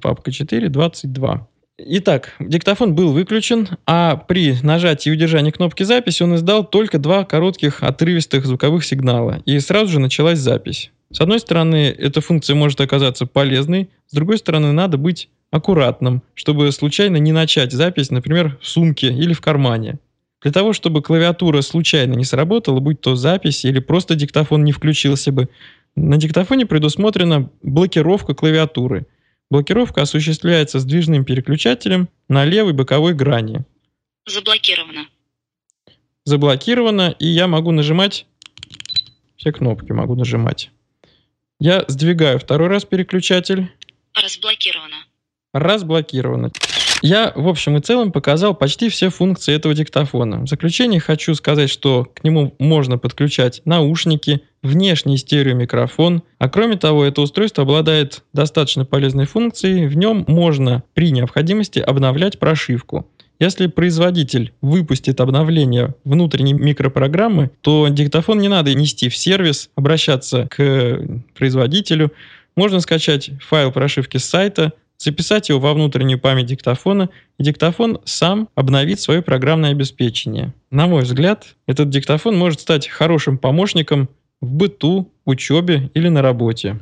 Папка 0.00 0.32
4, 0.32 0.68
22. 0.68 1.48
Итак, 1.78 2.36
диктофон 2.38 2.94
был 2.94 3.12
выключен, 3.12 3.68
а 3.86 4.16
при 4.16 4.60
нажатии 4.62 5.10
и 5.10 5.12
удержании 5.12 5.50
кнопки 5.50 5.82
записи 5.82 6.22
он 6.22 6.34
издал 6.36 6.68
только 6.68 6.98
два 6.98 7.24
коротких 7.24 7.82
отрывистых 7.82 8.46
звуковых 8.46 8.84
сигнала. 8.84 9.42
И 9.46 9.58
сразу 9.58 9.92
же 9.92 10.00
началась 10.00 10.38
запись. 10.38 10.90
С 11.10 11.20
одной 11.20 11.40
стороны, 11.40 11.94
эта 11.96 12.20
функция 12.20 12.56
может 12.56 12.80
оказаться 12.80 13.26
полезной, 13.26 13.90
с 14.06 14.14
другой 14.14 14.38
стороны, 14.38 14.72
надо 14.72 14.96
быть 14.96 15.28
аккуратным, 15.52 16.24
чтобы 16.34 16.72
случайно 16.72 17.18
не 17.18 17.30
начать 17.30 17.70
запись, 17.70 18.10
например, 18.10 18.58
в 18.60 18.66
сумке 18.66 19.08
или 19.08 19.32
в 19.32 19.40
кармане. 19.40 20.00
Для 20.42 20.50
того, 20.50 20.72
чтобы 20.72 21.02
клавиатура 21.02 21.60
случайно 21.60 22.14
не 22.14 22.24
сработала, 22.24 22.80
будь 22.80 23.00
то 23.00 23.14
запись 23.14 23.64
или 23.64 23.78
просто 23.78 24.16
диктофон 24.16 24.64
не 24.64 24.72
включился 24.72 25.30
бы, 25.30 25.48
На 25.94 26.16
диктофоне 26.16 26.66
предусмотрена 26.66 27.50
блокировка 27.62 28.34
клавиатуры. 28.34 29.06
Блокировка 29.50 30.02
осуществляется 30.02 30.80
сдвижным 30.80 31.24
переключателем 31.24 32.08
на 32.28 32.44
левой 32.44 32.72
боковой 32.72 33.14
грани. 33.14 33.64
Заблокировано. 34.26 35.06
Заблокировано, 36.24 37.14
и 37.18 37.26
я 37.26 37.46
могу 37.46 37.70
нажимать 37.70 38.26
все 39.42 39.50
кнопки 39.50 39.90
могу 39.90 40.14
нажимать. 40.14 40.70
Я 41.58 41.84
сдвигаю 41.88 42.38
второй 42.38 42.68
раз 42.68 42.84
переключатель. 42.84 43.72
Разблокировано. 44.14 45.04
Разблокировано. 45.52 46.50
Я, 47.02 47.32
в 47.34 47.48
общем 47.48 47.76
и 47.76 47.80
целом, 47.80 48.12
показал 48.12 48.54
почти 48.54 48.88
все 48.88 49.08
функции 49.10 49.52
этого 49.52 49.74
диктофона. 49.74 50.42
В 50.42 50.46
заключение 50.46 51.00
хочу 51.00 51.34
сказать, 51.34 51.68
что 51.68 52.04
к 52.04 52.22
нему 52.22 52.54
можно 52.60 52.96
подключать 52.96 53.60
наушники, 53.64 54.42
внешний 54.62 55.16
стереомикрофон, 55.16 56.22
а 56.38 56.48
кроме 56.48 56.76
того, 56.76 57.04
это 57.04 57.20
устройство 57.20 57.64
обладает 57.64 58.22
достаточно 58.32 58.84
полезной 58.84 59.26
функцией. 59.26 59.88
В 59.88 59.96
нем 59.96 60.24
можно 60.28 60.84
при 60.94 61.10
необходимости 61.10 61.80
обновлять 61.80 62.38
прошивку. 62.38 63.08
Если 63.40 63.66
производитель 63.66 64.52
выпустит 64.62 65.20
обновление 65.20 65.96
внутренней 66.04 66.52
микропрограммы, 66.52 67.50
то 67.60 67.88
диктофон 67.88 68.38
не 68.38 68.46
надо 68.46 68.72
нести 68.74 69.08
в 69.08 69.16
сервис, 69.16 69.70
обращаться 69.74 70.46
к 70.48 71.00
производителю. 71.36 72.12
Можно 72.54 72.78
скачать 72.78 73.30
файл 73.40 73.72
прошивки 73.72 74.18
с 74.18 74.24
сайта, 74.24 74.74
записать 75.02 75.48
его 75.48 75.58
во 75.58 75.74
внутреннюю 75.74 76.18
память 76.18 76.46
диктофона, 76.46 77.10
и 77.38 77.42
диктофон 77.42 78.00
сам 78.04 78.48
обновит 78.54 79.00
свое 79.00 79.22
программное 79.22 79.70
обеспечение. 79.70 80.52
На 80.70 80.86
мой 80.86 81.02
взгляд, 81.02 81.56
этот 81.66 81.90
диктофон 81.90 82.38
может 82.38 82.60
стать 82.60 82.88
хорошим 82.88 83.38
помощником 83.38 84.08
в 84.40 84.52
быту, 84.52 85.10
учебе 85.24 85.90
или 85.94 86.08
на 86.08 86.22
работе. 86.22 86.78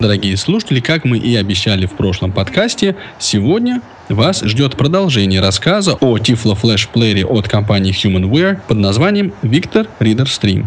Дорогие 0.00 0.38
слушатели, 0.38 0.80
как 0.80 1.04
мы 1.04 1.18
и 1.18 1.36
обещали 1.36 1.84
в 1.84 1.92
прошлом 1.92 2.32
подкасте, 2.32 2.96
сегодня 3.18 3.82
вас 4.08 4.40
ждет 4.40 4.74
продолжение 4.74 5.42
рассказа 5.42 5.92
о 5.92 6.16
Tiflo 6.16 6.58
Flash 6.58 6.88
плеере 6.90 7.26
от 7.26 7.48
компании 7.48 7.92
Humanware 7.92 8.60
под 8.66 8.78
названием 8.78 9.34
Victor 9.42 9.86
Reader 10.00 10.24
Stream. 10.24 10.64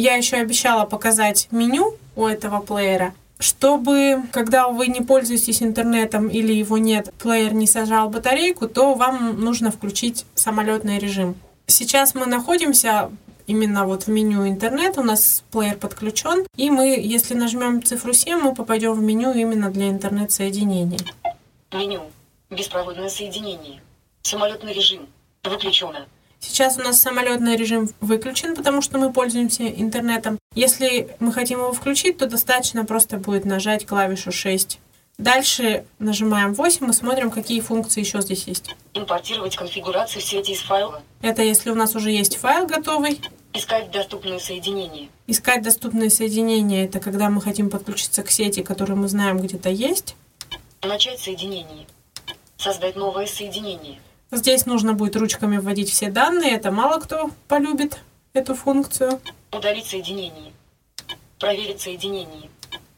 Я 0.00 0.14
еще 0.14 0.36
обещала 0.36 0.86
показать 0.86 1.46
меню 1.50 1.94
у 2.16 2.26
этого 2.26 2.60
плеера, 2.60 3.12
чтобы, 3.38 4.22
когда 4.32 4.68
вы 4.68 4.86
не 4.86 5.02
пользуетесь 5.02 5.62
интернетом 5.62 6.28
или 6.28 6.54
его 6.54 6.78
нет, 6.78 7.12
плеер 7.18 7.52
не 7.52 7.66
сажал 7.66 8.08
батарейку, 8.08 8.66
то 8.66 8.94
вам 8.94 9.38
нужно 9.38 9.70
включить 9.70 10.24
самолетный 10.34 10.98
режим. 10.98 11.34
Сейчас 11.66 12.14
мы 12.14 12.24
находимся 12.24 13.10
именно 13.46 13.84
вот 13.84 14.04
в 14.04 14.08
меню 14.08 14.48
интернет, 14.48 14.96
у 14.96 15.02
нас 15.02 15.44
плеер 15.50 15.76
подключен, 15.76 16.46
и 16.56 16.70
мы, 16.70 16.98
если 16.98 17.34
нажмем 17.34 17.82
цифру 17.82 18.14
7, 18.14 18.38
мы 18.38 18.54
попадем 18.54 18.94
в 18.94 19.02
меню 19.02 19.34
именно 19.34 19.70
для 19.70 19.90
интернет-соединения. 19.90 21.00
Меню. 21.74 22.04
Беспроводное 22.48 23.10
соединение. 23.10 23.82
Самолетный 24.22 24.72
режим. 24.72 25.06
Выключено. 25.44 26.06
Сейчас 26.40 26.78
у 26.78 26.80
нас 26.80 27.00
самолетный 27.00 27.54
режим 27.56 27.90
выключен, 28.00 28.56
потому 28.56 28.80
что 28.80 28.98
мы 28.98 29.12
пользуемся 29.12 29.68
интернетом. 29.68 30.38
Если 30.54 31.14
мы 31.20 31.32
хотим 31.32 31.60
его 31.60 31.72
включить, 31.72 32.18
то 32.18 32.26
достаточно 32.26 32.84
просто 32.84 33.18
будет 33.18 33.44
нажать 33.44 33.86
клавишу 33.86 34.32
6. 34.32 34.78
Дальше 35.18 35.84
нажимаем 35.98 36.54
8 36.54 36.88
и 36.88 36.92
смотрим, 36.94 37.30
какие 37.30 37.60
функции 37.60 38.00
еще 38.00 38.22
здесь 38.22 38.44
есть. 38.44 38.74
Импортировать 38.94 39.54
конфигурацию 39.54 40.22
сети 40.22 40.52
из 40.52 40.60
файла. 40.60 41.02
Это 41.20 41.42
если 41.42 41.70
у 41.70 41.74
нас 41.74 41.94
уже 41.94 42.10
есть 42.10 42.36
файл 42.38 42.66
готовый. 42.66 43.20
Искать 43.52 43.90
доступные 43.90 44.40
соединения. 44.40 45.10
Искать 45.26 45.62
доступные 45.62 46.08
соединения– 46.08 46.84
это 46.86 47.00
когда 47.00 47.28
мы 47.28 47.42
хотим 47.42 47.68
подключиться 47.68 48.22
к 48.22 48.30
сети, 48.30 48.62
которую 48.62 48.96
мы 48.98 49.08
знаем 49.08 49.38
где-то 49.40 49.68
есть. 49.68 50.16
Начать 50.82 51.20
соединение. 51.20 51.86
Создать 52.56 52.96
новое 52.96 53.26
соединение. 53.26 54.00
Здесь 54.32 54.64
нужно 54.66 54.92
будет 54.92 55.16
ручками 55.16 55.56
вводить 55.56 55.90
все 55.90 56.08
данные. 56.08 56.52
Это 56.52 56.70
мало 56.70 57.00
кто 57.00 57.30
полюбит 57.48 57.98
эту 58.32 58.54
функцию. 58.54 59.20
Удалить 59.52 59.86
соединение. 59.86 60.52
Проверить 61.38 61.80
соединение. 61.80 62.48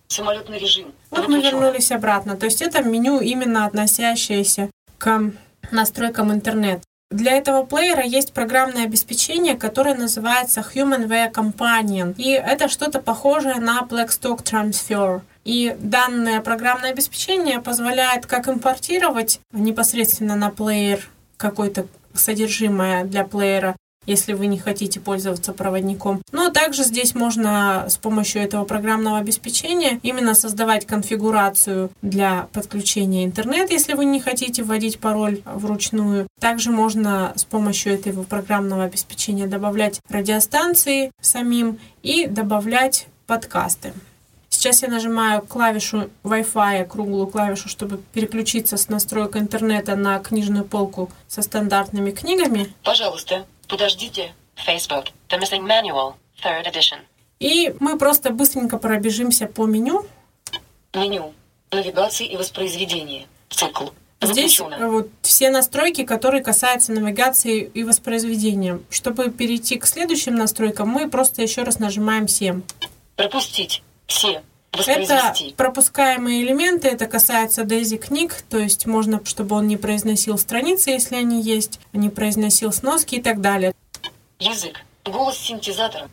Самолетный 0.08 0.58
режим. 0.58 0.92
Вот 1.10 1.28
мы 1.28 1.40
вернулись 1.40 1.90
обратно. 1.90 2.36
То 2.36 2.46
есть 2.46 2.60
это 2.60 2.82
меню 2.82 3.20
именно 3.20 3.64
относящееся 3.64 4.70
к 4.98 5.32
настройкам 5.70 6.32
интернета. 6.32 6.82
Для 7.10 7.32
этого 7.32 7.64
плеера 7.64 8.02
есть 8.02 8.32
программное 8.32 8.84
обеспечение, 8.84 9.56
которое 9.56 9.94
называется 9.94 10.60
HumanWare 10.60 11.32
Companion. 11.32 12.14
И 12.16 12.30
это 12.30 12.68
что-то 12.68 13.00
похожее 13.00 13.56
на 13.56 13.80
Blackstock 13.82 14.42
Transfer. 14.42 15.20
И 15.44 15.76
данное 15.78 16.40
программное 16.40 16.90
обеспечение 16.90 17.60
позволяет 17.60 18.26
как 18.26 18.48
импортировать 18.48 19.40
непосредственно 19.52 20.36
на 20.36 20.50
плеер 20.50 21.08
какое-то 21.42 21.86
содержимое 22.14 23.04
для 23.04 23.24
плеера, 23.24 23.76
если 24.06 24.32
вы 24.32 24.46
не 24.46 24.58
хотите 24.58 25.00
пользоваться 25.00 25.52
проводником. 25.52 26.22
Но 26.32 26.50
также 26.50 26.84
здесь 26.84 27.14
можно 27.14 27.86
с 27.88 27.96
помощью 27.96 28.42
этого 28.42 28.64
программного 28.64 29.18
обеспечения 29.18 30.00
именно 30.02 30.34
создавать 30.34 30.86
конфигурацию 30.86 31.90
для 32.00 32.48
подключения 32.52 33.24
интернет, 33.24 33.70
если 33.70 33.94
вы 33.94 34.04
не 34.04 34.20
хотите 34.20 34.62
вводить 34.62 34.98
пароль 34.98 35.40
вручную. 35.44 36.26
Также 36.40 36.70
можно 36.70 37.32
с 37.36 37.44
помощью 37.44 37.94
этого 37.94 38.22
программного 38.24 38.84
обеспечения 38.84 39.46
добавлять 39.46 40.00
радиостанции 40.08 41.10
самим 41.20 41.78
и 42.02 42.26
добавлять 42.26 43.06
подкасты. 43.26 43.92
Сейчас 44.52 44.82
я 44.82 44.88
нажимаю 44.88 45.40
клавишу 45.40 46.10
Wi-Fi, 46.24 46.84
круглую 46.84 47.26
клавишу, 47.26 47.70
чтобы 47.70 47.96
переключиться 48.12 48.76
с 48.76 48.90
настройка 48.90 49.38
интернета 49.38 49.96
на 49.96 50.18
книжную 50.18 50.66
полку 50.66 51.10
со 51.26 51.40
стандартными 51.40 52.10
книгами. 52.10 52.72
Пожалуйста, 52.84 53.46
подождите. 53.66 54.34
Facebook. 54.54 55.06
The 55.30 55.40
Missing 55.40 55.66
Manual. 55.66 56.14
Third 56.44 56.70
edition. 56.70 56.98
И 57.40 57.74
мы 57.80 57.98
просто 57.98 58.30
быстренько 58.30 58.76
пробежимся 58.76 59.46
по 59.46 59.64
меню. 59.64 60.04
Меню. 60.92 61.32
Навигации 61.70 62.26
и 62.26 62.36
воспроизведение. 62.36 63.26
Цикл. 63.48 63.86
Здесь 64.20 64.60
э, 64.60 64.64
Выключено. 64.64 64.88
вот 64.90 65.08
все 65.22 65.50
настройки, 65.50 66.04
которые 66.04 66.44
касаются 66.44 66.92
навигации 66.92 67.62
и 67.62 67.84
воспроизведения. 67.84 68.80
Чтобы 68.90 69.30
перейти 69.30 69.78
к 69.78 69.86
следующим 69.86 70.34
настройкам, 70.34 70.90
мы 70.90 71.08
просто 71.08 71.40
еще 71.40 71.62
раз 71.62 71.78
нажимаем 71.78 72.28
7. 72.28 72.60
Пропустить. 73.16 73.82
Все. 74.06 74.42
Это 74.72 75.34
пропускаемые 75.56 76.42
элементы, 76.42 76.88
это 76.88 77.06
касается 77.06 77.64
Дейзи 77.64 77.98
книг, 77.98 78.34
то 78.48 78.56
есть 78.56 78.86
можно, 78.86 79.22
чтобы 79.26 79.56
он 79.56 79.66
не 79.66 79.76
произносил 79.76 80.38
страницы, 80.38 80.90
если 80.90 81.16
они 81.16 81.42
есть, 81.42 81.78
не 81.92 82.08
произносил 82.08 82.72
сноски 82.72 83.16
и 83.16 83.22
так 83.22 83.42
далее. 83.42 83.74
Язык. 84.38 84.80
Голос 85.04 85.36
синтезатора. 85.36 86.08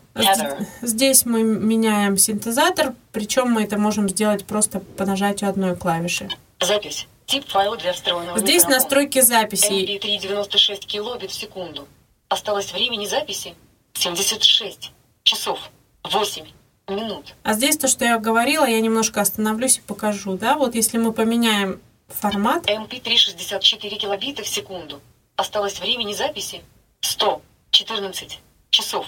Здесь 0.82 1.26
мы 1.26 1.44
меняем 1.44 2.18
синтезатор, 2.18 2.96
причем 3.14 3.50
мы 3.52 3.64
это 3.64 3.78
можем 3.78 4.10
сделать 4.10 4.46
просто 4.46 4.80
по 4.80 5.06
нажатию 5.06 5.50
одной 5.50 5.76
клавиши. 5.78 6.28
Запись. 6.60 7.08
Тип 7.28 7.48
файла 7.48 7.78
для 7.78 7.94
встроенного 7.94 8.40
Здесь 8.40 8.64
микрофона. 8.64 8.76
настройки 8.76 9.22
записи. 9.22 9.72
MP3 9.72 10.20
96 10.20 10.86
килобит 10.88 11.30
в 11.32 11.36
секунду. 11.36 11.88
Осталось 12.28 12.74
времени 12.74 13.06
записи 13.06 13.54
76 13.94 14.92
часов 15.24 15.60
8 16.04 16.46
минут. 16.90 17.36
А 17.44 17.54
здесь 17.54 17.78
то, 17.78 17.88
что 17.88 18.06
я 18.06 18.18
говорила, 18.20 18.66
я 18.66 18.80
немножко 18.82 19.22
остановлюсь 19.22 19.78
и 19.78 19.82
покажу. 19.82 20.38
Да? 20.38 20.56
Вот 20.56 20.76
если 20.76 20.98
мы 20.98 21.14
поменяем 21.14 21.80
формат, 22.08 22.66
MP3 22.70 23.16
64 23.18 23.98
килобита 23.98 24.44
в 24.44 24.48
секунду. 24.48 25.00
Осталось 25.36 25.80
времени 25.80 26.14
записи 26.14 26.62
114 27.02 28.40
часов. 28.70 29.06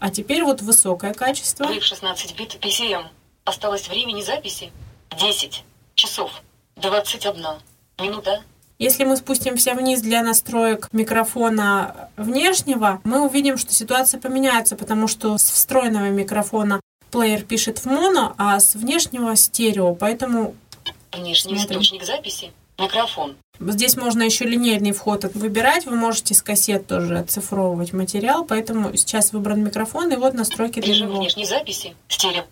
а 0.00 0.10
теперь 0.10 0.42
вот 0.42 0.60
высокое 0.62 1.14
качество. 1.14 1.64
Wave 1.64 1.80
16 1.80 2.36
бит 2.36 2.54
PCM. 2.60 3.04
Осталось 3.44 3.88
времени 3.88 4.22
записи 4.22 4.70
10 5.18 5.64
часов 5.94 6.30
21 6.76 7.44
минута. 8.00 8.42
Если 8.78 9.04
мы 9.04 9.16
спустимся 9.16 9.74
вниз 9.74 10.00
для 10.00 10.22
настроек 10.24 10.88
микрофона 10.92 12.10
внешнего, 12.16 13.00
мы 13.04 13.24
увидим, 13.24 13.56
что 13.56 13.72
ситуация 13.72 14.18
поменяется, 14.20 14.74
потому 14.74 15.06
что 15.06 15.38
с 15.38 15.44
встроенного 15.44 16.06
микрофона 16.10 16.80
плеер 17.12 17.44
пишет 17.44 17.78
в 17.78 17.86
моно, 17.86 18.34
а 18.38 18.58
с 18.58 18.74
внешнего 18.74 19.36
стерео. 19.36 19.94
Поэтому 19.94 20.54
Внешний 21.12 21.56
Смотрим. 21.56 21.80
источник 21.80 22.04
записи. 22.04 22.50
Микрофон. 22.78 23.36
здесь 23.60 23.96
можно 23.96 24.22
еще 24.22 24.44
линейный 24.46 24.92
вход 24.92 25.24
выбирать. 25.34 25.84
Вы 25.86 25.94
можете 25.94 26.34
с 26.34 26.42
кассет 26.42 26.86
тоже 26.86 27.18
оцифровывать 27.18 27.92
материал. 27.92 28.44
Поэтому 28.44 28.96
сейчас 28.96 29.32
выбран 29.32 29.62
микрофон, 29.62 30.10
и 30.10 30.16
вот 30.16 30.32
настройки 30.34 30.80
для 30.80 30.94
Режим 30.94 31.08
него. 31.10 31.18
внешней 31.20 31.44
записи. 31.44 31.94
Стерео. 32.08 32.44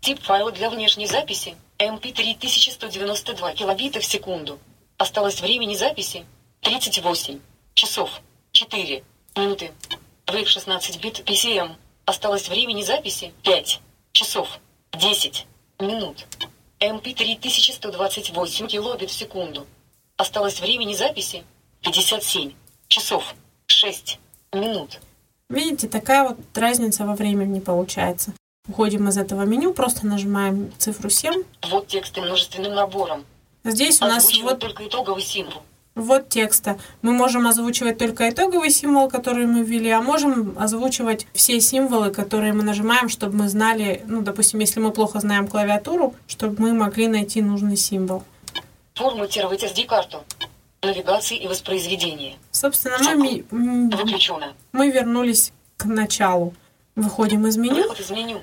Тип 0.00 0.20
файла 0.22 0.50
для 0.52 0.70
внешней 0.70 1.06
записи. 1.06 1.54
MP3 1.78 2.36
1192 2.38 3.52
килобита 3.52 4.00
в 4.00 4.04
секунду. 4.04 4.58
Осталось 4.96 5.40
времени 5.42 5.76
записи 5.76 6.24
38 6.62 7.38
часов 7.74 8.10
4 8.52 9.04
минуты. 9.36 9.70
Wave 10.26 10.46
16 10.46 11.00
бит 11.00 11.20
PCM. 11.26 11.72
Осталось 12.06 12.48
времени 12.48 12.82
записи 12.82 13.32
5 13.44 13.80
часов 14.18 14.58
10 14.92 15.46
минут. 15.78 16.26
MP3 16.80 17.38
1128 17.38 18.66
килобит 18.66 19.10
в 19.10 19.12
секунду. 19.12 19.64
Осталось 20.16 20.60
времени 20.60 20.94
записи 20.94 21.44
57 21.82 22.52
часов 22.88 23.34
6 23.68 24.18
минут. 24.54 24.98
Видите, 25.48 25.86
такая 25.86 26.30
вот 26.30 26.38
разница 26.56 27.04
во 27.04 27.14
времени 27.14 27.60
получается. 27.60 28.32
Уходим 28.68 29.08
из 29.08 29.16
этого 29.16 29.42
меню, 29.42 29.72
просто 29.72 30.04
нажимаем 30.04 30.72
цифру 30.78 31.10
7. 31.10 31.44
Вот 31.70 31.86
тексты 31.86 32.20
множественным 32.20 32.74
набором. 32.74 33.24
Здесь 33.62 34.02
у 34.02 34.06
нас 34.06 34.28
вот, 34.42 34.58
только 34.58 34.86
итоговый 34.86 35.22
символ. 35.22 35.62
Вот 36.00 36.28
текста. 36.28 36.78
Мы 37.02 37.12
можем 37.12 37.46
озвучивать 37.46 37.98
только 37.98 38.28
итоговый 38.28 38.70
символ, 38.70 39.08
который 39.08 39.46
мы 39.46 39.62
ввели, 39.62 39.90
а 39.90 40.00
можем 40.00 40.56
озвучивать 40.58 41.26
все 41.32 41.60
символы, 41.60 42.10
которые 42.10 42.52
мы 42.52 42.62
нажимаем, 42.62 43.08
чтобы 43.08 43.36
мы 43.36 43.48
знали, 43.48 44.02
ну, 44.06 44.22
допустим, 44.22 44.60
если 44.60 44.80
мы 44.80 44.90
плохо 44.90 45.20
знаем 45.20 45.46
клавиатуру, 45.46 46.14
чтобы 46.26 46.60
мы 46.62 46.72
могли 46.72 47.08
найти 47.08 47.42
нужный 47.42 47.76
символ. 47.76 48.24
Форматировать 48.94 49.62
SD-карту. 49.62 50.24
Навигации 50.82 51.36
и 51.36 51.48
воспроизведение. 51.48 52.36
Собственно, 52.52 52.96
мы, 53.16 53.44
Выключено. 53.50 54.54
мы 54.72 54.90
вернулись 54.90 55.52
к 55.76 55.86
началу. 55.86 56.54
Выходим 56.94 57.46
из 57.46 57.56
меню. 57.56 57.76
Выход 57.76 58.00
из 58.00 58.10
меню. 58.10 58.40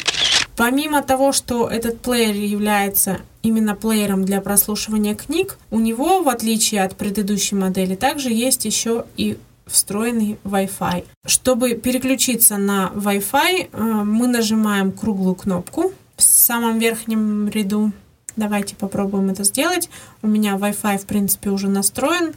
Помимо 0.56 1.02
того, 1.02 1.34
что 1.34 1.68
этот 1.68 2.02
плеер 2.02 2.36
является 2.36 3.20
именно 3.46 3.76
плеером 3.76 4.26
для 4.26 4.42
прослушивания 4.42 5.16
книг, 5.16 5.58
у 5.70 5.80
него, 5.80 6.24
в 6.24 6.30
отличие 6.30 6.84
от 6.84 6.96
предыдущей 6.96 7.56
модели, 7.56 7.96
также 7.96 8.30
есть 8.32 8.66
еще 8.66 9.06
и 9.18 9.38
встроенный 9.68 10.38
Wi-Fi. 10.44 11.06
Чтобы 11.26 11.76
переключиться 11.76 12.58
на 12.58 12.92
Wi-Fi, 12.96 13.70
э, 13.72 13.82
мы 13.82 14.28
нажимаем 14.28 14.92
круглую 14.92 15.36
кнопку 15.36 15.94
в 16.18 16.24
самом 16.24 16.80
верхнем 16.80 17.50
ряду. 17.50 17.92
Давайте 18.36 18.76
попробуем 18.76 19.30
это 19.30 19.44
сделать. 19.44 19.90
У 20.22 20.28
меня 20.28 20.56
Wi-Fi, 20.56 20.98
в 20.98 21.06
принципе, 21.06 21.50
уже 21.50 21.68
настроен. 21.68 22.34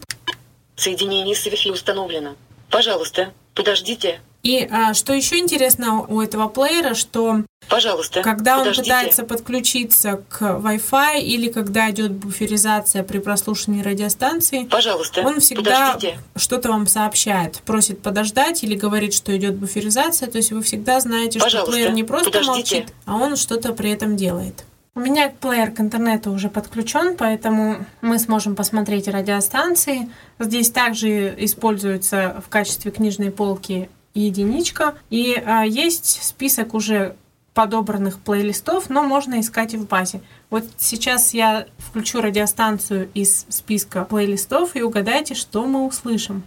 Соединение 0.76 1.34
с 1.34 1.46
установлено. 1.66 2.36
Пожалуйста, 2.70 3.32
подождите. 3.54 4.20
И 4.42 4.68
а, 4.70 4.94
что 4.94 5.12
еще 5.12 5.38
интересно 5.38 6.02
у 6.06 6.20
этого 6.20 6.48
плеера, 6.48 6.94
что 6.94 7.42
Пожалуйста, 7.68 8.22
Когда 8.22 8.54
он 8.54 8.60
подождите. 8.60 8.82
пытается 8.84 9.22
подключиться 9.24 10.22
к 10.28 10.40
Wi-Fi 10.42 11.20
или 11.20 11.50
когда 11.50 11.90
идет 11.90 12.12
буферизация 12.12 13.02
при 13.02 13.18
прослушивании 13.18 13.82
радиостанции, 13.82 14.64
Пожалуйста, 14.64 15.20
он 15.22 15.40
всегда 15.40 15.98
что-то 16.36 16.70
вам 16.70 16.86
сообщает, 16.86 17.60
просит 17.66 18.00
подождать 18.00 18.62
или 18.64 18.74
говорит, 18.74 19.12
что 19.12 19.36
идет 19.36 19.56
буферизация. 19.56 20.30
То 20.30 20.38
есть 20.38 20.52
вы 20.52 20.62
всегда 20.62 21.00
знаете, 21.00 21.40
что 21.40 21.46
Пожалуйста, 21.46 21.72
плеер 21.72 21.92
не 21.92 22.04
просто 22.04 22.30
подождите. 22.30 22.76
молчит, 22.76 22.94
а 23.06 23.16
он 23.16 23.36
что-то 23.36 23.72
при 23.74 23.90
этом 23.90 24.16
делает. 24.16 24.64
У 24.94 25.00
меня 25.00 25.30
плеер 25.40 25.70
к 25.70 25.80
интернету 25.80 26.32
уже 26.32 26.48
подключен, 26.48 27.16
поэтому 27.16 27.84
мы 28.00 28.18
сможем 28.18 28.56
посмотреть 28.56 29.06
радиостанции. 29.06 30.10
Здесь 30.40 30.70
также 30.70 31.34
используется 31.38 32.42
в 32.44 32.48
качестве 32.48 32.90
книжной 32.90 33.30
полки 33.30 33.90
единичка. 34.14 34.94
И 35.10 35.34
а, 35.34 35.64
есть 35.64 36.22
список 36.22 36.74
уже 36.74 37.16
подобранных 37.54 38.20
плейлистов, 38.20 38.88
но 38.88 39.02
можно 39.02 39.40
искать 39.40 39.74
и 39.74 39.76
в 39.76 39.88
базе. 39.88 40.20
Вот 40.48 40.64
сейчас 40.76 41.34
я 41.34 41.66
включу 41.78 42.20
радиостанцию 42.20 43.10
из 43.14 43.46
списка 43.48 44.04
плейлистов 44.04 44.76
и 44.76 44.82
угадайте, 44.82 45.34
что 45.34 45.64
мы 45.64 45.84
услышим. 45.84 46.44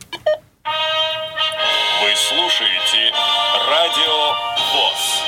Вы 0.64 2.16
слушаете 2.16 3.14
Радио 3.70 4.34
ВОЗ. 4.74 5.22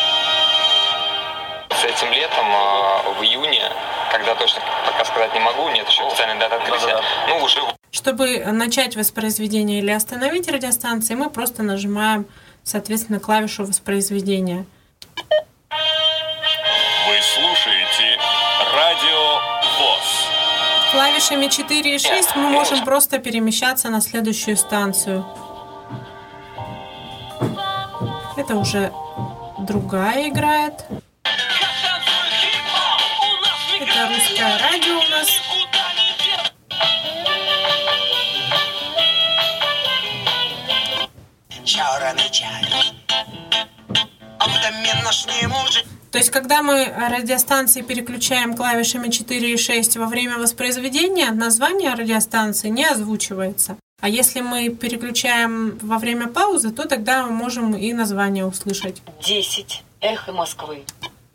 С 1.81 1.83
этим 1.83 2.11
летом, 2.13 2.45
а, 2.47 3.03
в 3.19 3.23
июне, 3.23 3.69
когда 4.09 4.35
точно 4.35 4.61
пока 4.85 5.03
сказать 5.03 5.33
не 5.33 5.41
могу, 5.41 5.69
нет 5.69 5.87
еще 5.87 6.07
официальной 6.07 6.39
даты 6.39 6.55
открытия, 6.55 7.01
ну, 7.27 7.43
уже 7.43 7.59
Чтобы 7.93 8.39
начать 8.39 8.95
воспроизведение 8.95 9.77
или 9.77 9.91
остановить 9.91 10.47
радиостанции, 10.49 11.13
мы 11.13 11.29
просто 11.29 11.61
нажимаем, 11.61 12.25
соответственно, 12.63 13.19
клавишу 13.19 13.65
воспроизведения. 13.65 14.65
Вы 15.29 17.15
слушаете 17.35 18.17
Радио 18.73 19.39
ВОЗ. 19.77 20.27
Клавишами 20.91 21.47
4 21.47 21.95
и 21.95 21.99
6 21.99 22.35
мы 22.35 22.49
можем 22.49 22.83
просто 22.83 23.19
перемещаться 23.19 23.89
на 23.89 24.01
следующую 24.01 24.57
станцию. 24.57 25.23
Это 28.35 28.55
уже 28.55 28.91
другая 29.59 30.29
играет. 30.29 30.83
Это 33.79 34.07
русское 34.07 34.57
радио 34.57 35.02
у 41.75 41.79
нас. 45.63 45.83
То 46.11 46.19
есть, 46.19 46.29
когда 46.29 46.61
мы 46.61 46.85
радиостанции 46.85 47.81
переключаем 47.81 48.55
клавишами 48.55 49.09
4 49.09 49.53
и 49.53 49.57
6 49.57 49.97
во 49.97 50.05
время 50.05 50.37
воспроизведения, 50.37 51.31
название 51.31 51.95
радиостанции 51.95 52.69
не 52.69 52.85
озвучивается. 52.85 53.77
А 53.99 54.09
если 54.09 54.41
мы 54.41 54.69
переключаем 54.69 55.79
во 55.79 55.97
время 55.97 56.27
паузы, 56.27 56.71
то 56.71 56.87
тогда 56.87 57.25
мы 57.25 57.31
можем 57.31 57.75
и 57.75 57.93
название 57.93 58.45
услышать. 58.45 59.01
10. 59.25 59.83
Эхо 60.01 60.33
Москвы. 60.33 60.83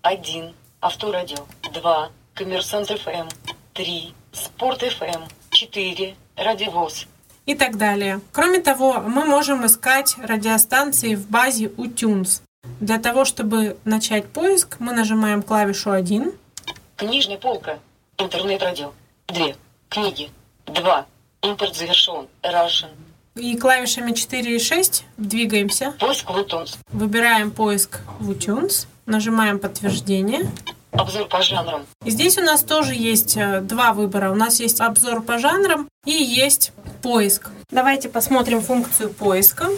1. 0.03 0.55
Авторадио. 0.81 1.47
2. 1.73 2.11
Коммерсант 2.35 2.89
ФМ. 2.89 3.29
3. 3.73 4.15
Спорт 4.33 4.83
ФМ. 4.83 5.23
4. 5.51 6.15
Радиовоз. 6.37 7.07
И 7.49 7.55
так 7.55 7.79
далее. 7.79 8.21
Кроме 8.31 8.61
того, 8.61 9.01
мы 9.01 9.25
можем 9.25 9.65
искать 9.65 10.17
радиостанции 10.23 11.15
в 11.15 11.31
базе 11.31 11.65
uTunes. 11.65 12.43
Для 12.79 12.99
того, 12.99 13.25
чтобы 13.25 13.79
начать 13.87 14.27
поиск, 14.27 14.77
мы 14.81 14.93
нажимаем 14.93 15.43
клавишу 15.43 15.91
1. 15.91 16.33
Книжная 16.97 17.39
полка. 17.39 17.79
Интернет-радио. 18.19 18.93
2. 19.29 19.47
Книги. 19.89 20.31
2. 20.67 21.07
Импорт 21.43 21.75
завершен. 21.75 22.27
Russian. 22.43 22.91
И 23.35 23.57
клавишами 23.57 24.13
4 24.13 24.57
и 24.57 24.59
6 24.59 25.05
двигаемся. 25.17 25.95
Поиск 25.99 26.29
в 26.29 26.37
iTunes. 26.37 26.77
Выбираем 26.93 27.51
поиск 27.51 28.01
в 28.19 28.31
iTunes. 28.31 28.87
Нажимаем 29.07 29.59
подтверждение. 29.59 30.51
Обзор 30.99 31.29
по 31.29 31.41
жанрам. 31.43 31.87
И 32.05 32.11
здесь 32.11 32.39
у 32.39 32.43
нас 32.43 32.65
тоже 32.65 32.93
есть 32.93 33.37
э, 33.37 33.61
два 33.61 33.93
выбора. 33.93 34.33
У 34.33 34.35
нас 34.35 34.59
есть 34.59 34.81
обзор 34.81 35.23
по 35.23 35.39
жанрам 35.39 35.89
и 36.05 36.11
есть 36.11 36.73
поиск. 37.03 37.51
Давайте 37.71 38.09
посмотрим 38.09 38.61
функцию 38.61 39.11
поиска. 39.11 39.69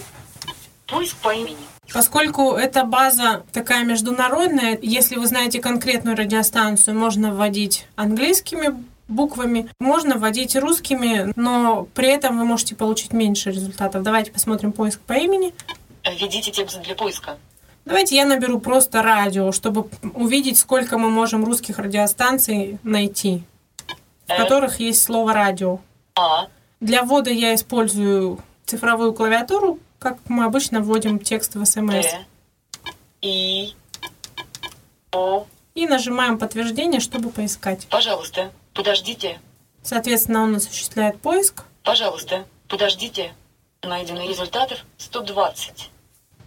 Поиск 0.87 1.17
по 1.19 1.35
имени. 1.35 1.59
Поскольку 1.93 2.53
эта 2.53 2.85
база 2.85 3.43
такая 3.53 3.85
международная, 3.85 4.79
если 4.81 5.17
вы 5.17 5.27
знаете 5.27 5.61
конкретную 5.61 6.17
радиостанцию, 6.17 6.97
можно 6.97 7.35
вводить 7.35 7.87
английскими 7.97 8.83
буквами, 9.09 9.69
можно 9.79 10.17
вводить 10.17 10.57
русскими, 10.57 11.33
но 11.37 11.87
при 11.95 12.09
этом 12.09 12.39
вы 12.39 12.45
можете 12.47 12.75
получить 12.77 13.13
меньше 13.13 13.51
результатов. 13.51 14.03
Давайте 14.03 14.31
посмотрим 14.31 14.73
поиск 14.73 15.01
по 15.01 15.13
имени. 15.13 15.53
Введите 16.05 16.51
текст 16.51 16.81
для 16.81 16.95
поиска. 16.95 17.37
Давайте 17.91 18.15
я 18.15 18.25
наберу 18.25 18.61
просто 18.61 19.03
радио, 19.03 19.51
чтобы 19.51 19.89
увидеть, 20.15 20.59
сколько 20.59 20.97
мы 20.97 21.11
можем 21.11 21.45
русских 21.45 21.81
радиостанций 21.81 22.79
найти, 22.85 23.43
в 24.29 24.31
Э. 24.31 24.37
которых 24.37 24.79
есть 24.79 25.03
слово 25.03 25.35
радио. 25.35 25.81
А. 26.15 26.47
Для 26.79 27.03
ввода 27.03 27.31
я 27.31 27.53
использую 27.53 28.39
цифровую 28.65 29.13
клавиатуру, 29.13 29.81
как 29.99 30.19
мы 30.29 30.45
обычно 30.45 30.81
вводим 30.81 31.19
текст 31.19 31.57
в 31.57 31.65
смс. 31.65 32.07
И. 33.23 33.75
О. 35.11 35.47
И 35.75 35.89
нажимаем 35.89 36.39
подтверждение, 36.39 37.01
чтобы 37.01 37.31
поискать. 37.31 37.89
Пожалуйста, 37.91 38.53
подождите. 38.73 39.41
Соответственно, 39.83 40.45
он 40.45 40.55
осуществляет 40.55 41.21
поиск. 41.21 41.65
Пожалуйста, 41.83 42.45
подождите. 42.69 43.35
Найдено 43.83 44.29
результатов 44.29 44.79
120. 44.99 45.91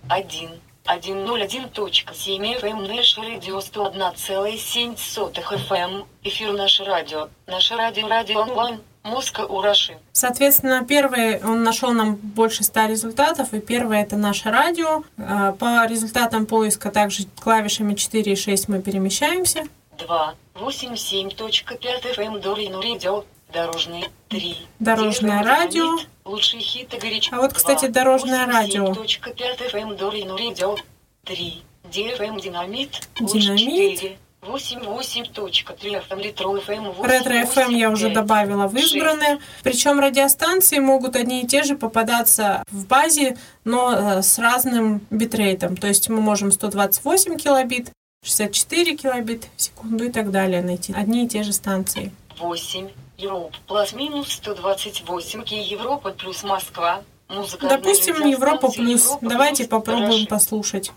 1. 0.07 0.49
101.7 0.85 2.59
FM 2.59 2.87
Наше 2.87 3.21
радио 3.21 3.57
101,7 3.59 5.33
FM. 5.33 6.05
Эфир 6.23 6.51
Наше 6.53 6.83
радио. 6.83 7.29
Наше 7.47 7.75
радио 7.75 8.07
радио 8.07 8.41
онлайн. 8.41 8.81
Москва 9.03 9.45
Ураши. 9.45 9.97
Соответственно, 10.13 10.85
первый 10.87 11.41
он 11.43 11.63
нашел 11.63 11.91
нам 11.91 12.15
больше 12.15 12.63
100 12.63 12.85
результатов, 12.85 13.53
и 13.53 13.59
первое 13.59 14.01
это 14.03 14.15
наше 14.15 14.49
радио. 14.49 15.03
А, 15.17 15.51
По 15.53 15.85
результатам 15.85 16.45
поиска 16.45 16.89
также 16.89 17.25
клавишами 17.41 17.95
4 17.95 18.31
и 18.31 18.35
6 18.35 18.69
мы 18.69 18.81
перемещаемся. 18.81 19.63
2. 19.97 20.35
87.5 20.55 22.15
FM 22.15 22.39
Дорину 22.39 22.81
радио. 22.81 23.25
Дорожный. 23.51 24.05
3. 24.29 24.57
Дорожное 24.79 25.43
радио. 25.43 25.97
Лучшие 26.25 26.61
хиты 26.61 26.97
горячо. 26.97 27.35
А 27.35 27.41
вот, 27.41 27.53
кстати, 27.53 27.87
дорожное 27.87 28.45
радио. 28.45 28.91
8,7.5 28.91 29.71
FM 29.71 29.97
Дорину 29.97 30.37
Radio 30.37 30.77
3. 31.25 31.63
DFM 31.91 32.41
Динамит. 32.41 33.07
Динамит. 33.19 34.17
88.3 34.41 36.07
FM 36.07 36.21
Ретро 36.21 37.43
FM. 37.43 37.75
Я 37.75 37.89
уже 37.89 38.09
добавила 38.09 38.67
в 38.67 38.75
избранные. 38.75 39.39
Причем 39.63 39.99
радиостанции 39.99 40.79
могут 40.79 41.15
одни 41.15 41.43
и 41.43 41.47
те 41.47 41.63
же 41.63 41.75
попадаться 41.75 42.63
в 42.69 42.85
базе, 42.85 43.37
но 43.63 43.93
э, 43.93 44.21
с 44.21 44.37
разным 44.39 45.01
битрейтом. 45.09 45.77
То 45.77 45.87
есть 45.87 46.09
мы 46.09 46.19
можем 46.19 46.51
128 46.51 47.37
килобит, 47.37 47.89
64 48.25 48.97
килобит 48.97 49.47
в 49.55 49.61
секунду 49.61 50.05
и 50.05 50.11
так 50.11 50.31
далее 50.31 50.61
найти. 50.61 50.93
Одни 50.93 51.25
и 51.25 51.27
те 51.27 51.43
же 51.43 51.53
станции. 51.53 52.11
8. 52.39 52.89
Европа. 53.17 53.55
Плюс-минус 53.67 54.31
128. 54.33 55.43
Киев 55.43 55.71
Европа 55.71 56.11
плюс 56.11 56.43
Москва. 56.43 57.01
Музыка. 57.29 57.67
Допустим, 57.67 58.25
Европа 58.25 58.69
плюс. 58.69 59.17
Давайте 59.21 59.67
попробуем 59.67 60.27
послушать. 60.27 60.91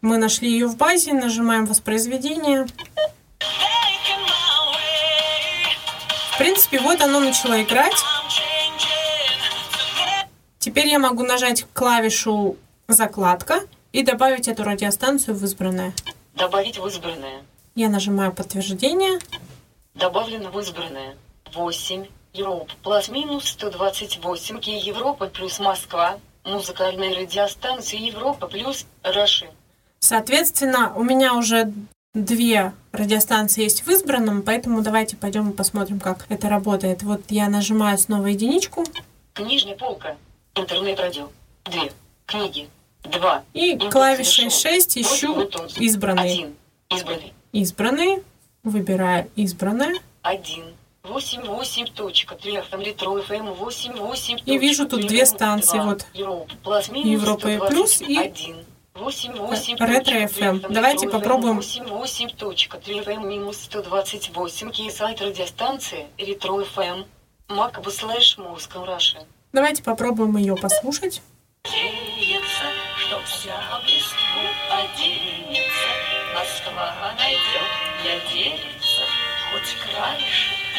Мы 0.00 0.16
нашли 0.16 0.50
ее 0.50 0.66
в 0.66 0.76
базе, 0.76 1.12
нажимаем 1.12 1.66
воспроизведение. 1.66 2.66
В 6.32 6.38
принципе, 6.38 6.80
вот 6.80 7.00
оно 7.02 7.20
начало 7.20 7.62
играть. 7.62 7.96
Теперь 10.58 10.88
я 10.88 10.98
могу 10.98 11.22
нажать 11.22 11.66
клавишу 11.74 12.56
«Закладка» 12.88 13.60
и 13.92 14.02
добавить 14.02 14.48
эту 14.48 14.64
радиостанцию 14.64 15.36
в 15.36 15.44
избранное. 15.44 15.92
Добавить 16.34 16.78
в 16.78 16.86
избранное. 16.86 17.42
Я 17.74 17.88
нажимаю 17.88 18.32
«Подтверждение». 18.32 19.18
Добавлено 19.94 20.50
в 20.50 20.58
избранное. 20.60 21.16
8. 21.54 22.06
Европа. 22.32 22.72
Плюс-минус 22.82 23.48
128. 23.48 24.60
Киев 24.60 24.84
Европа 24.84 25.26
плюс 25.26 25.58
Москва. 25.58 26.18
Музыкальная 26.44 27.14
радиостанция 27.14 28.00
Европа 28.00 28.46
плюс 28.46 28.86
Раши. 29.02 29.50
Соответственно, 29.98 30.92
у 30.96 31.02
меня 31.02 31.34
уже 31.34 31.72
две 32.14 32.72
радиостанции 32.92 33.62
есть 33.62 33.86
в 33.86 33.90
избранном, 33.90 34.42
поэтому 34.42 34.82
давайте 34.82 35.16
пойдем 35.16 35.50
и 35.50 35.54
посмотрим, 35.54 36.00
как 36.00 36.26
это 36.28 36.48
работает. 36.48 37.02
Вот 37.02 37.22
я 37.28 37.48
нажимаю 37.48 37.98
снова 37.98 38.26
единичку. 38.26 38.84
Книжная 39.34 39.76
полка. 39.76 40.16
Интернет-радио. 40.54 41.28
Две. 41.64 41.92
Книги. 42.26 42.68
Два. 43.04 43.44
И 43.52 43.76
клавишей 43.76 44.50
завершен. 44.50 44.50
6 44.50 44.98
ищу 44.98 45.34
Восемь 45.34 45.82
избранный. 45.82 46.32
Один. 46.32 46.54
Избранный. 46.90 47.32
Избранный. 47.52 48.22
Выбираю 48.62 49.30
избранное. 49.36 49.94
Один. 50.22 50.64
Восемь, 51.02 51.42
восемь, 51.42 51.86
точка, 51.86 52.34
три, 52.34 52.56
FM, 52.56 52.84
Ретро, 52.84 53.10
FM, 53.12 53.54
восемь, 53.54 53.94
восемь, 53.94 54.38
И 54.44 54.58
вижу 54.58 54.86
тут 54.86 55.06
две 55.06 55.24
станции, 55.24 55.78
вот. 55.78 56.06
Европа, 56.12 57.48
и 57.48 57.58
плюс, 57.68 58.02
и 58.02 58.14
121. 58.14 58.56
Восемь, 58.94 59.32
восемь, 59.32 59.76
Ретро 59.78 60.20
точка, 60.20 60.40
FM. 60.44 60.66
Давайте 60.68 61.08
попробуем. 61.08 61.56
Восемь, 61.56 61.86
восемь, 61.86 62.28
точка, 62.28 62.76
три, 62.76 63.00
FM, 63.00 63.26
минус 63.26 63.56
128, 63.62 64.70
Кейсайт, 64.72 65.22
радиостанция, 65.22 66.06
Ретро, 66.18 66.60
FM, 66.60 67.06
Макабу, 67.48 67.90
slash, 67.90 68.36
Москва, 68.36 68.84
Russia. 68.84 69.26
Давайте 69.52 69.82
попробуем 69.82 70.36
ее 70.36 70.54
послушать. 70.54 71.22
Надеется, 71.64 72.66
что 72.96 73.20
вся 73.24 73.56
в 73.80 73.86
листву 73.86 74.42
оденется, 74.70 75.88
Москва 76.34 77.14
найдет 77.18 77.68
для 78.02 78.18
делится, 78.32 79.02
хоть 79.50 79.76
краешек. 79.82 80.69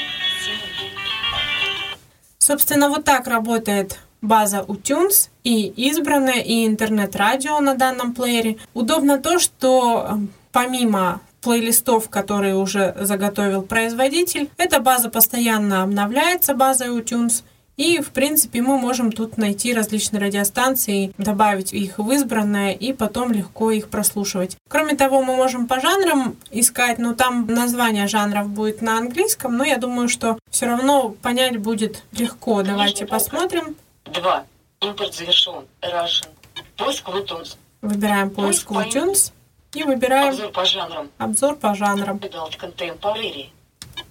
Собственно, 2.40 2.90
вот 2.90 3.06
так 3.06 3.28
работает 3.28 4.00
база 4.22 4.66
iTunes 4.68 5.30
и 5.44 5.68
избранное, 5.68 6.42
и 6.42 6.66
интернет-радио 6.66 7.60
на 7.60 7.76
данном 7.76 8.14
плеере. 8.14 8.58
Удобно 8.74 9.18
то, 9.18 9.40
что 9.40 10.08
э, 10.10 10.14
помимо 10.52 11.22
плейлистов, 11.42 12.10
которые 12.10 12.56
уже 12.56 12.96
заготовил 13.00 13.64
производитель, 13.64 14.50
эта 14.58 14.80
база 14.80 15.10
постоянно 15.10 15.84
обновляется, 15.84 16.54
база 16.54 16.86
iTunes, 16.86 17.44
и, 17.82 18.00
в 18.00 18.12
принципе, 18.12 18.62
мы 18.62 18.78
можем 18.78 19.12
тут 19.12 19.38
найти 19.38 19.74
различные 19.74 20.22
радиостанции, 20.22 21.14
добавить 21.18 21.74
их 21.74 21.98
в 21.98 22.12
избранное 22.12 22.74
и 22.74 22.94
потом 22.94 23.32
легко 23.32 23.72
их 23.72 23.90
прослушивать. 23.90 24.56
Кроме 24.70 24.94
того, 24.96 25.24
мы 25.24 25.36
можем 25.36 25.68
по 25.68 25.80
жанрам 25.80 26.36
искать, 26.52 27.00
но 27.00 27.16
там 27.16 27.48
название 27.48 28.08
жанров 28.08 28.50
будет 28.50 28.84
на 28.84 29.00
английском, 29.00 29.58
но 29.58 29.64
я 29.64 29.78
думаю, 29.78 30.10
что 30.10 30.38
все 30.52 30.68
равно 30.68 31.10
понять 31.24 31.58
будет 31.58 32.04
легко. 32.12 32.62
Давайте 32.62 33.08
посмотрим. 33.08 33.76
Два. 34.06 34.46
Импорт 34.82 35.16
завершен. 35.16 35.66
Russian. 35.82 36.30
Поиск 36.78 37.08
в 37.08 37.16
iTunes. 37.16 37.56
Выбираем 37.82 38.30
поиск 38.30 38.70
в 38.70 38.78
iTunes 38.78 39.32
и 39.74 39.84
выбираем 39.84 40.34
Обзор 40.34 40.52
по 40.52 40.66
жанрам. 40.66 41.10
обзор 41.18 41.56
по 41.56 41.74
жанрам. 41.74 42.18
Adult 42.18 42.60
Contemporary. 42.60 43.50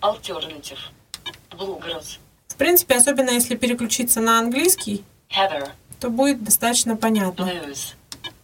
Alternative. 0.01 0.79
Bluegrass. 1.53 2.18
Принципе, 2.61 2.97
особенно 2.97 3.31
если 3.31 3.57
переключиться 3.57 4.21
на 4.21 4.39
английский, 4.39 5.03
Heather. 5.31 5.71
то 5.99 6.11
будет 6.11 6.45
достаточно 6.45 6.95
понятно. 6.95 7.45
Blues. 7.45 7.95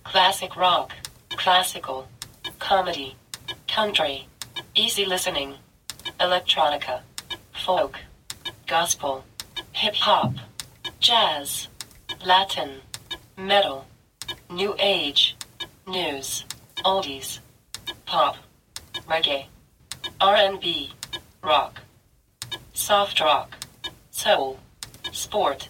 Classic 0.04 0.50
rock. 0.56 0.88
Classical. 1.36 2.06
Comedy. 2.58 3.14
Country. 3.66 4.22
Easy 4.74 5.04
listening. 5.04 5.56
Electronica. 6.18 7.02
Folk. 7.66 7.98
Gospel. 8.66 9.22
Hip 9.74 9.94
hop. 10.06 10.32
Jazz. 10.98 11.68
Latin. 12.24 12.80
Metal. 13.36 13.84
New 14.48 14.74
age. 14.78 15.36
News. 15.86 16.46
Oldies. 16.86 17.40
Pop. 18.06 18.36
Reggae. 19.06 19.44
R&B. 20.22 20.92
Rock. 21.42 21.82
Soft 22.72 23.20
rock. 23.20 23.50
Soul. 24.16 24.56
Sport. 25.12 25.68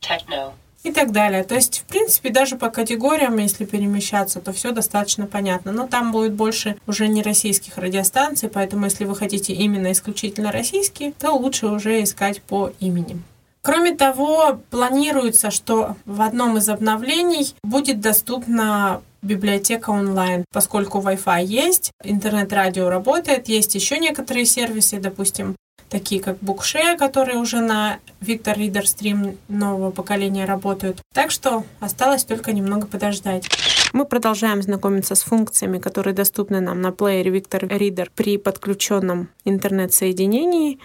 Techno. 0.00 0.52
и 0.84 0.92
так 0.92 1.12
далее. 1.12 1.44
То 1.44 1.54
есть, 1.54 1.80
в 1.80 1.84
принципе, 1.84 2.28
даже 2.28 2.56
по 2.56 2.68
категориям, 2.68 3.38
если 3.38 3.64
перемещаться, 3.64 4.40
то 4.40 4.52
все 4.52 4.70
достаточно 4.70 5.26
понятно. 5.26 5.72
Но 5.72 5.86
там 5.86 6.12
будет 6.12 6.34
больше 6.34 6.76
уже 6.86 7.08
не 7.08 7.22
российских 7.22 7.78
радиостанций, 7.78 8.50
поэтому 8.50 8.84
если 8.84 9.06
вы 9.06 9.16
хотите 9.16 9.54
именно 9.54 9.90
исключительно 9.90 10.52
российские, 10.52 11.12
то 11.12 11.32
лучше 11.32 11.68
уже 11.68 12.02
искать 12.02 12.42
по 12.42 12.70
именем. 12.80 13.24
Кроме 13.62 13.94
того, 13.94 14.60
планируется, 14.68 15.50
что 15.50 15.96
в 16.04 16.20
одном 16.20 16.58
из 16.58 16.68
обновлений 16.68 17.54
будет 17.62 18.00
доступна 18.00 19.00
библиотека 19.22 19.88
онлайн, 19.88 20.44
поскольку 20.52 21.00
Wi-Fi 21.00 21.46
есть, 21.46 21.90
интернет-радио 22.02 22.90
работает, 22.90 23.48
есть 23.48 23.74
еще 23.74 23.98
некоторые 23.98 24.44
сервисы, 24.44 25.00
допустим, 25.00 25.56
такие 25.94 26.20
как 26.20 26.38
Bookshare, 26.38 26.98
которые 26.98 27.38
уже 27.38 27.60
на 27.60 28.00
Victor 28.20 28.56
Reader 28.56 28.82
Stream 28.82 29.38
нового 29.46 29.92
поколения 29.92 30.44
работают. 30.44 30.98
Так 31.12 31.30
что 31.30 31.62
осталось 31.78 32.24
только 32.24 32.52
немного 32.52 32.88
подождать. 32.88 33.48
Мы 33.92 34.04
продолжаем 34.04 34.60
знакомиться 34.60 35.14
с 35.14 35.22
функциями, 35.22 35.78
которые 35.78 36.12
доступны 36.12 36.58
нам 36.58 36.80
на 36.80 36.90
плеере 36.90 37.30
Victor 37.30 37.68
Reader 37.68 38.10
при 38.12 38.38
подключенном 38.38 39.28
интернет-соединении. 39.44 40.80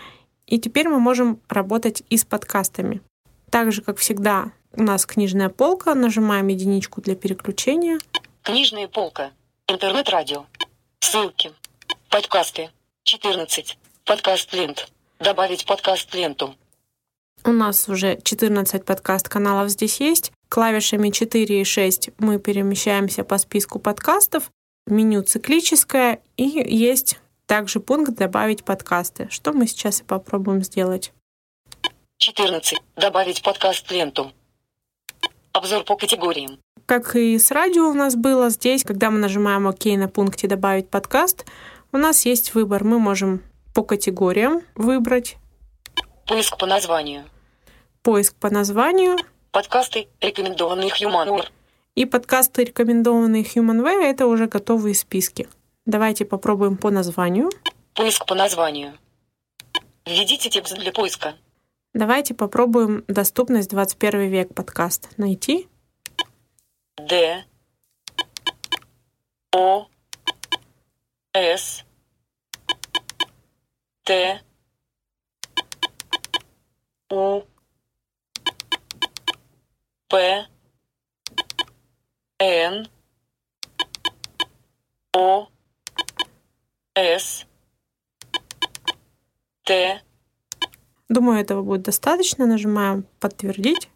И 0.46 0.60
теперь 0.60 0.88
мы 0.88 1.00
можем 1.00 1.40
работать 1.50 2.04
и 2.12 2.16
с 2.16 2.24
подкастами. 2.24 3.02
Так 3.50 3.72
же, 3.72 3.82
как 3.82 3.98
всегда, 3.98 4.52
у 4.74 4.84
нас 4.84 5.08
книжная 5.08 5.50
полка. 5.50 5.96
Нажимаем 5.96 6.50
единичку 6.50 7.02
для 7.02 7.16
переключения. 7.16 7.98
Книжная 8.44 8.88
полка. 8.88 9.32
Интернет-радио. 9.68 10.46
Ссылки. 11.00 11.52
Подкасты. 12.12 12.70
14. 13.06 13.76
Подкаст 14.06 14.54
лент. 14.54 14.88
Добавить 15.20 15.66
подкаст 15.66 16.16
ленту. 16.16 16.56
У 17.44 17.52
нас 17.52 17.90
уже 17.90 18.18
14 18.24 18.86
подкаст-каналов 18.86 19.70
здесь 19.70 20.00
есть. 20.00 20.32
Клавишами 20.48 21.10
4 21.10 21.60
и 21.60 21.64
6 21.66 22.12
мы 22.20 22.40
перемещаемся 22.40 23.26
по 23.26 23.38
списку 23.38 23.80
подкастов. 23.80 24.50
Меню 24.88 25.22
циклическое 25.24 26.22
и 26.38 26.44
есть 26.44 27.20
также 27.48 27.82
пункт 27.82 28.14
«Добавить 28.14 28.64
подкасты», 28.64 29.28
что 29.30 29.52
мы 29.52 29.68
сейчас 29.68 30.00
и 30.00 30.04
попробуем 30.06 30.64
сделать. 30.64 31.12
14. 32.20 32.80
Добавить 32.96 33.44
подкаст 33.44 33.92
ленту. 33.92 34.32
Обзор 35.52 35.84
по 35.84 35.98
категориям. 35.98 36.60
Как 36.86 37.18
и 37.18 37.38
с 37.38 37.52
радио 37.52 37.90
у 37.90 37.94
нас 37.94 38.16
было, 38.16 38.50
здесь, 38.50 38.86
когда 38.86 39.12
мы 39.12 39.20
нажимаем 39.20 39.68
ОК 39.68 39.84
на 39.98 40.08
пункте 40.08 40.48
«Добавить 40.48 40.90
подкаст», 40.90 41.46
у 41.92 41.98
нас 41.98 42.26
есть 42.26 42.54
выбор. 42.54 42.86
Мы 42.86 43.00
можем 43.00 43.42
по 43.80 43.84
категориям 43.84 44.62
выбрать 44.76 45.38
Поиск 46.28 46.58
по 46.58 46.66
названию. 46.66 47.24
поиск 48.04 48.36
по 48.36 48.50
названию 48.50 49.16
Подкасты, 49.52 50.10
рекомендованные 50.20 50.90
Humanware. 50.90 51.48
и 51.96 52.04
подкасты, 52.04 52.66
рекомендованные 52.66 53.44
HumanWare, 53.44 54.04
это 54.04 54.28
уже 54.28 54.48
готовые 54.48 54.96
списки. 54.96 55.48
Давайте 55.86 56.26
попробуем 56.26 56.76
по 56.76 56.92
названию. 56.92 57.50
Поиск 57.94 58.26
по 58.26 58.36
названию. 58.36 58.98
Введите 60.06 60.50
текст 60.50 60.76
для 60.76 60.92
поиска. 60.92 61.36
Давайте 61.94 62.34
попробуем 62.34 63.06
доступность 63.08 63.70
21 63.70 64.28
век 64.28 64.54
подкаст 64.54 65.08
найти. 65.16 65.70
Д 66.98 67.46
О 69.54 69.88
С 71.34 71.86
Т 74.10 74.42
У 77.12 77.44
П 80.08 80.48
Н 82.40 82.90
О 85.14 85.48
С 86.96 87.46
Т 89.64 90.02
Думаю, 91.08 91.42
этого 91.42 91.62
будет 91.62 91.84
достаточно. 91.84 92.48
Нажимаем 92.48 93.06
«Подтвердить». 93.20 93.90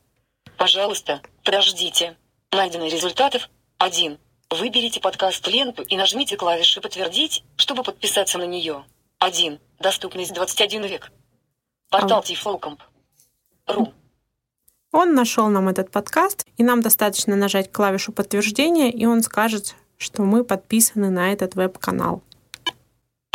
Пожалуйста, 0.57 1.23
подождите. 1.43 2.15
Найдено 2.51 2.85
результатов 2.85 3.49
1. 3.79 4.19
Выберите 4.51 4.99
подкаст 4.99 5.47
ленту 5.47 5.81
и 5.81 5.97
нажмите 5.97 6.37
клавишу 6.37 6.81
«Подтвердить», 6.81 7.43
чтобы 7.55 7.81
подписаться 7.81 8.37
на 8.37 8.45
нее. 8.45 8.85
1. 9.23 9.59
Доступность 9.79 10.33
21 10.33 10.83
век. 10.83 11.11
Портал 11.89 12.19
А. 12.19 12.23
Тифлокомп. 12.23 12.81
Ру. 13.67 13.93
Он 14.91 15.15
нашел 15.15 15.47
нам 15.47 15.69
этот 15.69 15.91
подкаст, 15.91 16.45
и 16.57 16.63
нам 16.63 16.81
достаточно 16.81 17.35
нажать 17.35 17.71
клавишу 17.71 18.11
подтверждения, 18.11 18.91
и 18.91 19.05
он 19.05 19.23
скажет, 19.23 19.75
что 19.97 20.23
мы 20.23 20.43
подписаны 20.43 21.09
на 21.09 21.31
этот 21.31 21.55
веб-канал. 21.55 22.21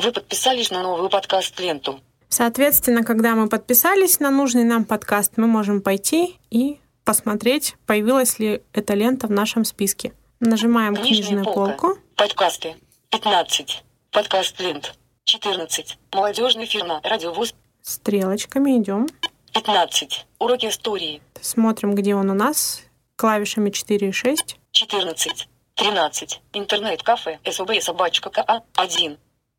Вы 0.03 0.13
подписались 0.13 0.71
на 0.71 0.83
новую 0.83 1.09
подкаст-ленту. 1.09 2.01
Соответственно, 2.29 3.03
когда 3.03 3.35
мы 3.35 3.49
подписались 3.49 4.21
на 4.21 4.31
нужный 4.31 4.65
нам 4.65 4.85
подкаст, 4.85 5.33
мы 5.37 5.47
можем 5.47 5.81
пойти 5.81 6.39
и 6.51 6.79
посмотреть, 7.05 7.77
появилась 7.87 8.39
ли 8.39 8.63
эта 8.75 8.93
лента 8.93 9.27
в 9.27 9.31
нашем 9.31 9.65
списке. 9.65 10.13
Нажимаем 10.39 10.95
книжную 10.95 11.45
полка. 11.45 11.89
полку. 11.89 12.01
Подкасты. 12.15 12.77
15. 13.11 13.83
Подкаст 14.13 14.61
лент. 14.61 14.95
14. 15.29 15.99
Молодежный 16.13 16.65
фирма. 16.65 17.03
Радиовоз. 17.05 17.55
Стрелочками 17.83 18.79
идем. 18.79 19.07
15. 19.53 20.27
Уроки 20.39 20.67
истории. 20.67 21.21
Смотрим, 21.43 21.95
где 21.95 22.15
он 22.15 22.31
у 22.31 22.35
нас. 22.35 22.81
Клавишами 23.17 23.69
4 23.69 24.09
и 24.09 24.13
6. 24.13 24.57
14. 24.71 25.49
13. 25.75 26.41
Интернет-кафе. 26.55 27.41
СОБ 27.45 27.83
собачка 27.83 28.31
КА. 28.31 28.63
1. 28.75 29.19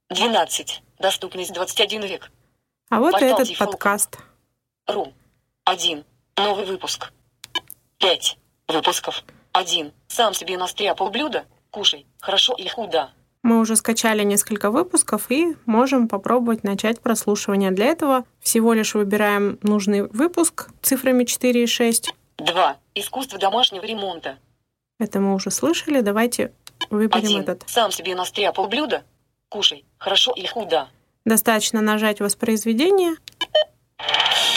12. 0.10 0.82
Доступность 0.98 1.54
21 1.54 2.02
век. 2.02 2.32
А 2.90 3.00
вот 3.00 3.12
Портал 3.12 3.30
этот 3.30 3.48
Тифлокомп. 3.48 3.74
подкаст. 3.74 4.18
Ру. 4.88 5.14
1. 5.66 6.04
Новый 6.38 6.66
выпуск. 6.66 7.12
5. 8.00 8.38
Выпусков. 8.70 9.24
1. 9.52 9.94
Сам 10.08 10.34
себе 10.34 10.58
настряпал 10.58 11.12
блюдо. 11.12 11.46
Кушай. 11.70 12.08
Хорошо 12.22 12.56
или 12.56 12.70
худо. 12.70 13.12
Мы 13.42 13.60
уже 13.60 13.76
скачали 13.76 14.24
несколько 14.24 14.70
выпусков 14.70 15.32
и 15.32 15.56
можем 15.66 16.08
попробовать 16.08 16.64
начать 16.64 17.00
прослушивание. 17.00 17.72
Для 17.72 17.86
этого 17.86 18.26
всего 18.42 18.74
лишь 18.74 18.96
выбираем 18.96 19.60
нужный 19.62 20.08
выпуск 20.08 20.70
цифрами 20.82 21.24
4 21.24 21.64
и 21.64 21.66
6. 21.66 22.14
2. 22.38 22.78
Искусство 22.96 23.40
домашнего 23.40 23.86
ремонта. 23.86 24.38
Это 25.00 25.20
мы 25.20 25.34
уже 25.36 25.52
слышали. 25.52 26.02
Давайте 26.02 26.52
выберем 26.90 27.28
1. 27.28 27.42
этот. 27.42 27.64
Сам 27.68 27.92
себе 27.92 28.14
настряпал 28.16 28.68
блюдо. 28.68 29.04
Кушай. 29.48 29.86
Хорошо 29.98 30.34
или 30.36 30.46
худо. 30.46 30.90
Достаточно 31.26 31.82
нажать 31.82 32.20
воспроизведение. 32.20 33.16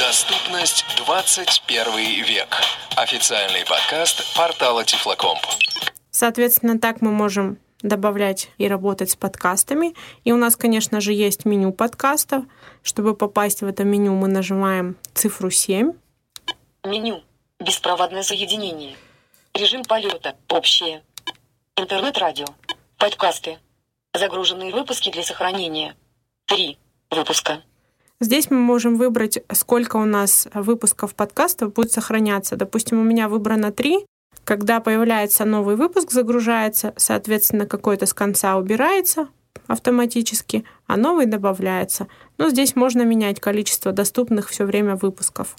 Доступность 0.00 0.84
21 0.98 2.24
век. 2.24 2.48
Официальный 2.96 3.64
подкаст 3.64 4.36
портала 4.36 4.84
Тифлокомп. 4.84 5.40
Соответственно, 6.10 6.78
так 6.78 7.00
мы 7.00 7.12
можем 7.12 7.58
добавлять 7.82 8.50
и 8.58 8.68
работать 8.68 9.10
с 9.10 9.16
подкастами. 9.16 9.94
И 10.24 10.32
у 10.32 10.36
нас, 10.36 10.56
конечно 10.56 11.00
же, 11.00 11.12
есть 11.12 11.44
меню 11.44 11.72
подкастов. 11.72 12.44
Чтобы 12.82 13.14
попасть 13.14 13.62
в 13.62 13.66
это 13.66 13.84
меню, 13.84 14.14
мы 14.14 14.28
нажимаем 14.28 14.96
цифру 15.14 15.50
7. 15.50 15.92
Меню. 16.84 17.22
Беспроводное 17.60 18.22
соединение. 18.22 18.96
Режим 19.54 19.84
полета. 19.84 20.36
Общее. 20.48 21.02
Интернет-радио. 21.76 22.46
Подкасты. 22.98 23.58
Загруженные 24.14 24.72
выпуски 24.72 25.10
для 25.10 25.22
сохранения. 25.22 25.94
3. 26.46 26.78
Выпуска. 27.10 27.62
Здесь 28.20 28.50
мы 28.50 28.58
можем 28.58 28.96
выбрать, 28.96 29.40
сколько 29.52 29.96
у 29.96 30.04
нас 30.04 30.46
выпусков 30.54 31.14
подкастов 31.14 31.72
будет 31.72 31.90
сохраняться. 31.90 32.56
Допустим, 32.56 33.00
у 33.00 33.02
меня 33.02 33.28
выбрано 33.28 33.72
3. 33.72 34.06
Когда 34.44 34.80
появляется 34.80 35.44
новый 35.44 35.76
выпуск, 35.76 36.10
загружается, 36.10 36.92
соответственно, 36.96 37.66
какой-то 37.66 38.06
с 38.06 38.14
конца 38.14 38.56
убирается 38.56 39.28
автоматически, 39.68 40.64
а 40.86 40.96
новый 40.96 41.26
добавляется. 41.26 42.08
Но 42.38 42.50
здесь 42.50 42.74
можно 42.74 43.02
менять 43.02 43.40
количество 43.40 43.92
доступных 43.92 44.48
все 44.48 44.64
время 44.64 44.96
выпусков. 44.96 45.54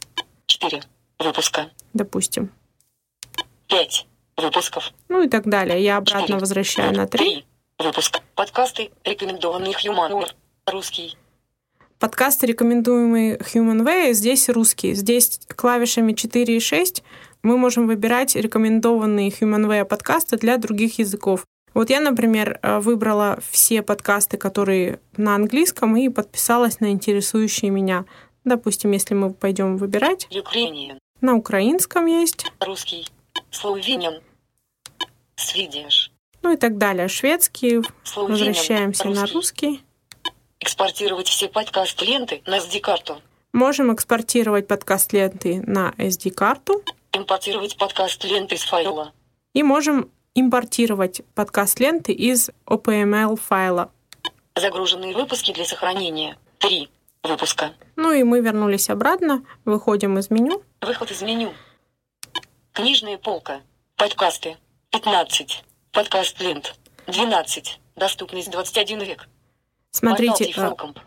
4. 0.47 0.83
Выпуска. 1.19 1.71
Допустим. 1.93 2.51
5. 3.69 4.07
Выпусков. 4.37 4.91
Ну 5.07 5.23
и 5.23 5.29
так 5.29 5.47
далее. 5.47 5.81
Я 5.81 5.97
обратно 5.97 6.21
Четыре. 6.21 6.39
возвращаю 6.39 6.95
на 6.95 7.07
3. 7.07 7.17
3. 7.17 7.45
Выпуск. 7.79 8.19
Подкасты, 8.35 8.91
рекомендованные 9.03 9.73
Human 9.73 10.27
Русский. 10.67 11.17
Подкасты, 11.99 12.47
рекомендуемые 12.47 13.37
Human 13.37 13.85
Way, 13.85 14.13
здесь 14.13 14.49
русский. 14.49 14.93
Здесь 14.93 15.39
клавишами 15.55 16.13
4 16.13 16.57
и 16.57 16.59
6 16.59 17.03
мы 17.43 17.57
можем 17.57 17.87
выбирать 17.87 18.35
рекомендованные 18.35 19.29
Human 19.29 19.67
Way 19.67 19.85
подкасты 19.85 20.37
для 20.37 20.57
других 20.57 20.99
языков. 20.99 21.45
Вот 21.73 21.89
я, 21.89 21.99
например, 21.99 22.59
э, 22.61 22.79
выбрала 22.79 23.39
все 23.51 23.81
подкасты, 23.81 24.37
которые 24.37 24.99
на 25.17 25.35
английском, 25.35 25.97
и 25.97 26.09
подписалась 26.09 26.79
на 26.79 26.91
интересующие 26.91 27.71
меня. 27.71 28.05
Допустим, 28.45 28.91
если 28.91 29.13
мы 29.13 29.33
пойдем 29.33 29.77
выбирать, 29.77 30.27
Ukrainian. 30.31 30.97
на 31.21 31.35
украинском 31.35 32.05
есть, 32.05 32.45
Русский. 32.59 33.07
Словенин. 33.49 34.21
Свидиш. 35.35 36.11
ну 36.41 36.53
и 36.53 36.57
так 36.57 36.77
далее. 36.77 37.07
Шведский, 37.07 37.81
Словенин. 38.03 38.47
возвращаемся 38.47 39.09
на 39.09 39.21
Русский. 39.21 39.33
русский. 39.33 39.83
Экспортировать 40.59 41.27
все 41.27 41.49
подкаст-ленты 41.49 42.41
на 42.45 42.59
SD-карту. 42.59 43.21
Можем 43.51 43.93
экспортировать 43.93 44.67
подкаст 44.67 45.11
ленты 45.13 45.61
на 45.65 45.93
SD-карту. 45.97 46.83
Импортировать 47.15 47.77
подкаст-ленты 47.77 48.55
из 48.55 48.63
файла. 48.63 49.13
И 49.53 49.61
можем 49.61 50.09
импортировать 50.33 51.21
подкаст 51.35 51.79
ленты 51.79 52.11
из 52.11 52.49
OPML 52.65 53.39
файла. 53.39 53.91
Загруженные 54.55 55.13
выпуски 55.13 55.53
для 55.53 55.65
сохранения. 55.65 56.37
3. 56.57 56.89
Выпуска. 57.21 57.73
Ну 57.95 58.11
и 58.11 58.23
мы 58.23 58.41
вернулись 58.41 58.89
обратно, 58.89 59.45
выходим 59.63 60.17
из 60.17 60.31
меню. 60.31 60.63
Выход 60.81 61.11
из 61.11 61.21
меню. 61.21 61.53
Книжная 62.71 63.19
полка. 63.19 63.61
Подкасты. 63.95 64.57
15. 64.89 65.63
Подкаст 65.91 66.41
лент. 66.41 66.75
12. 67.05 67.79
Доступность 67.95 68.49
21 68.49 69.01
век. 69.01 69.29
Смотрите, 69.91 70.45
Портал 70.45 70.47
Тифлокомп. 70.47 70.99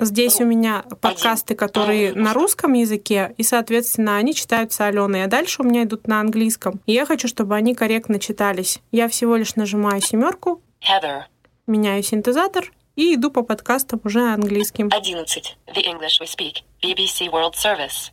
Здесь 0.00 0.40
у 0.40 0.44
меня 0.44 0.84
подкасты, 1.00 1.54
которые 1.54 2.12
на 2.14 2.32
русском 2.34 2.72
языке, 2.72 3.34
и, 3.36 3.42
соответственно, 3.42 4.16
они 4.16 4.34
читаются 4.34 4.86
Аленой, 4.86 5.24
а 5.24 5.28
дальше 5.28 5.62
у 5.62 5.64
меня 5.64 5.84
идут 5.84 6.06
на 6.06 6.20
английском. 6.20 6.80
И 6.86 6.92
я 6.92 7.06
хочу, 7.06 7.28
чтобы 7.28 7.54
они 7.54 7.74
корректно 7.74 8.18
читались. 8.18 8.80
Я 8.90 9.08
всего 9.08 9.36
лишь 9.36 9.56
нажимаю 9.56 10.00
семерку, 10.00 10.62
Heather. 10.80 11.22
меняю 11.66 12.02
синтезатор 12.02 12.72
и 12.96 13.14
иду 13.14 13.30
по 13.30 13.42
подкастам 13.42 14.00
уже 14.04 14.20
английским. 14.20 14.88
11. 14.92 15.56
The 15.68 15.82
English 15.84 16.20
we 16.20 16.26
speak. 16.26 16.62
BBC 16.82 17.30
World 17.30 17.54
Service. 17.54 18.10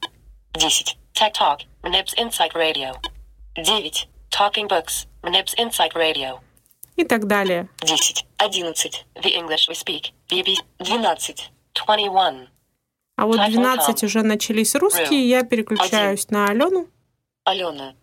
10. 0.53 0.97
Tech 1.13 1.33
Talk. 1.33 1.59
Nibs 1.83 2.15
Insight 2.17 2.53
Radio. 2.53 2.93
9. 3.55 4.07
Talking 4.29 4.67
Books. 4.67 5.07
Nibs 5.23 5.55
Insight 5.57 5.93
Radio. 5.93 6.39
И 6.95 7.03
так 7.03 7.27
далее. 7.27 7.67
10. 7.81 8.25
11. 8.37 9.05
The 9.15 9.35
English 9.35 9.67
we 9.69 9.75
speak. 9.75 10.11
BBC. 10.29 10.57
12. 10.79 11.51
21. 11.73 12.49
А 13.17 13.25
вот 13.25 13.37
Title 13.37 13.49
12 13.51 14.03
Calm. 14.03 14.05
уже 14.05 14.21
начались 14.23 14.75
русские, 14.75 15.27
я 15.29 15.43
переключаюсь 15.43 16.29
на 16.29 16.47
Алену. 16.47 16.87
Алена. 17.43 17.93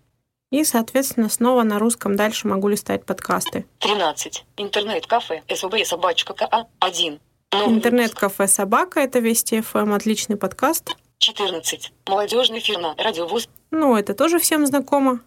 И, 0.50 0.64
соответственно, 0.64 1.28
снова 1.28 1.62
на 1.62 1.78
русском 1.78 2.16
дальше 2.16 2.48
могу 2.48 2.68
листать 2.68 3.04
подкасты. 3.04 3.66
13. 3.80 4.44
Интернет-кафе. 4.56 5.42
СОБ 5.54 5.84
собачка 5.84 6.32
КА. 6.32 6.66
1. 6.80 7.20
Новый 7.52 7.76
Интернет-кафе 7.76 8.46
«Собака»— 8.46 9.00
это 9.00 9.20
Вести 9.20 9.60
ФМ, 9.60 9.92
отличный 9.94 10.36
подкаст. 10.36 10.96
14. 11.18 11.92
Молодежный 12.06 12.60
фирма. 12.60 12.94
Радиовоз. 12.98 13.48
Ну, 13.70 13.96
это 13.96 14.14
тоже 14.14 14.38
всем 14.38 14.66
знакомо. 14.66 15.20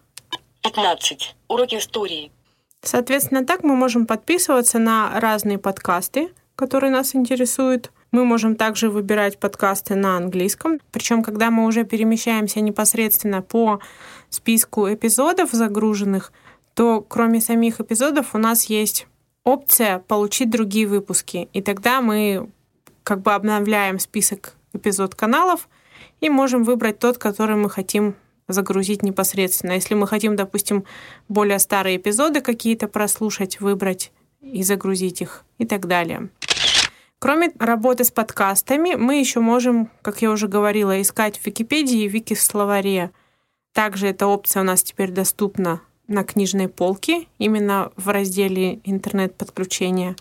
15. 0.62 1.34
Уроки 1.48 1.76
истории. 1.76 2.30
Соответственно, 2.80 3.44
так 3.44 3.62
мы 3.62 3.74
можем 3.76 4.06
подписываться 4.06 4.78
на 4.78 5.18
разные 5.20 5.58
подкасты, 5.58 6.32
которые 6.56 6.90
нас 6.90 7.14
интересуют. 7.14 7.90
Мы 8.12 8.26
можем 8.26 8.56
также 8.56 8.90
выбирать 8.90 9.38
подкасты 9.38 9.94
на 9.94 10.18
английском. 10.18 10.80
Причем, 10.92 11.22
когда 11.22 11.50
мы 11.50 11.66
уже 11.66 11.84
перемещаемся 11.84 12.60
непосредственно 12.60 13.40
по 13.40 13.80
списку 14.28 14.92
эпизодов 14.92 15.52
загруженных, 15.52 16.30
то 16.74 17.00
кроме 17.00 17.40
самих 17.40 17.80
эпизодов 17.80 18.34
у 18.34 18.38
нас 18.38 18.66
есть 18.66 19.06
опция 19.44 19.98
«Получить 19.98 20.50
другие 20.50 20.86
выпуски». 20.86 21.48
И 21.54 21.62
тогда 21.62 22.02
мы 22.02 22.50
как 23.02 23.22
бы 23.22 23.32
обновляем 23.32 23.98
список 23.98 24.56
эпизод 24.74 25.14
каналов 25.14 25.68
и 26.20 26.28
можем 26.28 26.64
выбрать 26.64 26.98
тот, 26.98 27.16
который 27.16 27.56
мы 27.56 27.70
хотим 27.70 28.14
загрузить 28.46 29.02
непосредственно. 29.02 29.72
Если 29.72 29.94
мы 29.94 30.06
хотим, 30.06 30.36
допустим, 30.36 30.84
более 31.28 31.58
старые 31.58 31.96
эпизоды 31.96 32.42
какие-то 32.42 32.88
прослушать, 32.88 33.60
выбрать 33.60 34.12
и 34.42 34.62
загрузить 34.62 35.22
их 35.22 35.44
и 35.56 35.64
так 35.64 35.86
далее. 35.86 36.28
Кроме 37.22 37.52
работы 37.60 38.02
с 38.02 38.10
подкастами, 38.10 38.96
мы 38.96 39.20
еще 39.20 39.38
можем, 39.38 39.88
как 40.02 40.22
я 40.22 40.32
уже 40.32 40.48
говорила, 40.48 41.00
искать 41.00 41.38
в 41.38 41.46
Википедии 41.46 42.02
и 42.02 42.08
Вики-словаре. 42.08 43.12
Также 43.72 44.08
эта 44.08 44.26
опция 44.26 44.62
у 44.62 44.64
нас 44.64 44.82
теперь 44.82 45.12
доступна 45.12 45.80
на 46.08 46.24
книжной 46.24 46.68
полке, 46.68 47.28
именно 47.38 47.92
в 47.94 48.08
разделе 48.08 48.80
«Интернет-подключение». 48.82 50.16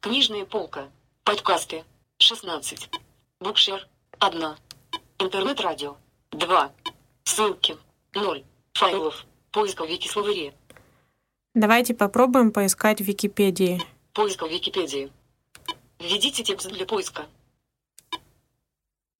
Книжная 0.00 0.46
полка. 0.46 0.88
Подкасты. 1.24 1.84
16. 2.20 2.88
Букшер. 3.42 3.86
1. 4.20 4.42
Интернет-радио. 5.18 5.96
2. 6.30 6.72
Ссылки. 7.24 7.76
0. 8.14 8.44
Файлов. 8.72 9.26
Поиск 9.50 9.82
в 9.82 9.86
Вики-словаре. 9.86 10.54
Давайте 11.52 11.92
попробуем 11.92 12.50
поискать 12.50 13.02
в 13.02 13.04
Википедии. 13.04 13.82
Поиск 14.14 14.40
в 14.40 14.48
Википедии. 14.48 15.12
Введите 15.98 16.42
текст 16.42 16.68
для 16.68 16.86
поиска. 16.86 17.26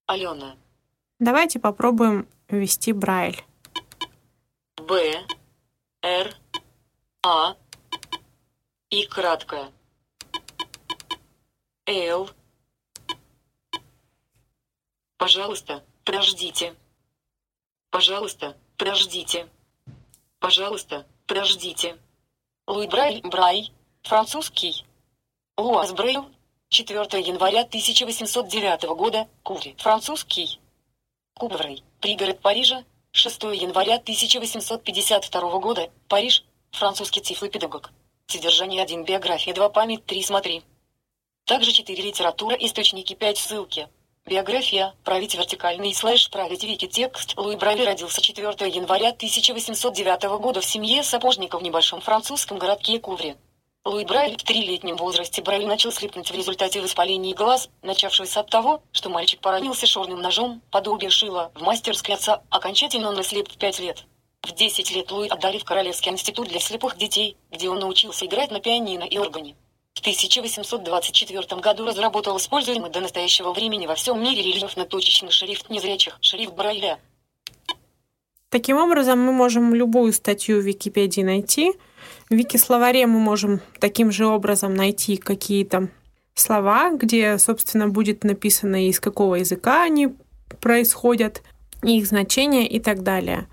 Алена. 0.06 0.56
Давайте 1.18 1.58
попробуем 1.58 2.28
ввести 2.48 2.92
Брайль. 2.92 3.42
Б. 4.76 5.26
Р. 6.02 6.36
А. 7.22 7.56
И 8.90 9.06
краткое. 9.06 9.72
Л. 11.86 12.30
Пожалуйста, 15.16 15.82
подождите. 16.04 16.76
Пожалуйста, 17.90 18.56
подождите. 18.76 19.48
Пожалуйста, 20.38 21.06
подождите. 21.26 21.98
Луи 22.66 22.86
Брайль, 22.86 23.22
Брай, 23.22 23.72
французский. 24.02 24.84
Луаз 25.56 25.92
Брейл, 25.92 26.30
4 26.68 27.20
января 27.22 27.60
1809 27.60 28.82
года, 28.96 29.28
Кури, 29.44 29.76
французский. 29.78 30.58
Кубрей, 31.34 31.84
пригород 32.00 32.40
Парижа, 32.40 32.84
6 33.12 33.44
января 33.54 33.94
1852 33.94 35.58
года, 35.60 35.90
Париж, 36.08 36.44
французский 36.72 37.20
тифлопедагог. 37.20 37.92
Содержание 38.26 38.82
1 38.82 39.04
биография 39.04 39.54
2 39.54 39.68
память 39.68 40.04
3 40.06 40.22
смотри. 40.22 40.62
Также 41.44 41.72
4 41.72 42.02
литература 42.02 42.56
источники 42.56 43.14
5 43.14 43.38
ссылки. 43.38 43.88
Биография, 44.26 44.92
править 45.04 45.36
вертикальный 45.36 45.94
слэш, 45.94 46.28
править 46.30 46.64
вики 46.64 46.88
текст. 46.88 47.38
Луи 47.38 47.54
Брайли 47.54 47.84
родился 47.84 48.20
4 48.20 48.48
января 48.68 49.10
1809 49.10 50.40
года 50.40 50.60
в 50.60 50.64
семье 50.64 51.04
сапожника 51.04 51.58
в 51.58 51.62
небольшом 51.62 52.00
французском 52.00 52.58
городке 52.58 52.98
Кувре. 52.98 53.36
Луи 53.86 54.04
Брайль 54.04 54.36
в 54.36 54.42
трилетнем 54.42 54.96
возрасте 54.96 55.40
Брайль 55.42 55.64
начал 55.64 55.92
слепнуть 55.92 56.28
в 56.28 56.34
результате 56.34 56.80
воспаления 56.80 57.34
глаз, 57.34 57.70
начавшегося 57.82 58.40
от 58.40 58.50
того, 58.50 58.82
что 58.90 59.10
мальчик 59.10 59.40
поранился 59.40 59.86
шорным 59.86 60.20
ножом, 60.20 60.60
подобие 60.72 61.08
шила, 61.08 61.52
в 61.54 61.62
мастерской 61.62 62.16
отца, 62.16 62.42
окончательно 62.50 63.10
он 63.10 63.18
ослеп 63.20 63.48
в 63.48 63.56
5 63.56 63.78
лет. 63.78 64.04
В 64.42 64.50
10 64.50 64.90
лет 64.90 65.12
Луи 65.12 65.28
отдали 65.28 65.58
в 65.58 65.64
Королевский 65.64 66.10
институт 66.10 66.48
для 66.48 66.58
слепых 66.58 66.96
детей, 66.96 67.36
где 67.52 67.68
он 67.70 67.78
научился 67.78 68.26
играть 68.26 68.50
на 68.50 68.58
пианино 68.58 69.04
и 69.04 69.18
органе. 69.18 69.54
В 69.94 70.00
1824 70.00 71.60
году 71.60 71.86
разработал 71.86 72.38
используемый 72.38 72.90
до 72.90 73.00
настоящего 73.00 73.52
времени 73.52 73.86
во 73.86 73.94
всем 73.94 74.20
мире 74.20 74.42
рельефно-точечный 74.42 75.30
шрифт 75.30 75.70
незрячих, 75.70 76.18
шрифт 76.22 76.54
Брайля. 76.54 76.98
Таким 78.48 78.78
образом, 78.78 79.20
мы 79.20 79.32
можем 79.32 79.74
любую 79.74 80.12
статью 80.12 80.60
в 80.60 80.64
Википедии 80.64 81.20
найти. 81.22 81.74
В 82.28 82.34
Вики-словаре 82.34 83.06
мы 83.06 83.20
можем 83.20 83.60
таким 83.78 84.10
же 84.10 84.26
образом 84.26 84.74
найти 84.74 85.16
какие-то 85.16 85.88
слова, 86.34 86.90
где, 86.90 87.38
собственно, 87.38 87.88
будет 87.88 88.24
написано, 88.24 88.88
из 88.88 88.98
какого 88.98 89.36
языка 89.36 89.84
они 89.84 90.14
происходят, 90.60 91.42
их 91.82 92.06
значение 92.06 92.68
и 92.68 92.80
так 92.80 93.04
далее. 93.04 93.46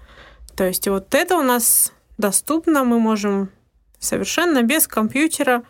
То 0.56 0.66
есть 0.66 0.88
вот 0.88 1.14
это 1.14 1.38
у 1.38 1.44
нас 1.44 1.94
доступно, 2.18 2.84
мы 2.84 3.00
можем 3.00 3.52
совершенно 4.00 4.64
без 4.64 4.88
компьютера 4.88 5.64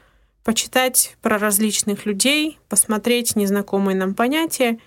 почитать 0.45 1.18
про 1.22 1.38
различных 1.38 2.06
людей, 2.06 2.60
посмотреть 2.70 3.36
незнакомые 3.36 3.97
нам 3.97 4.14
понятия 4.14 4.80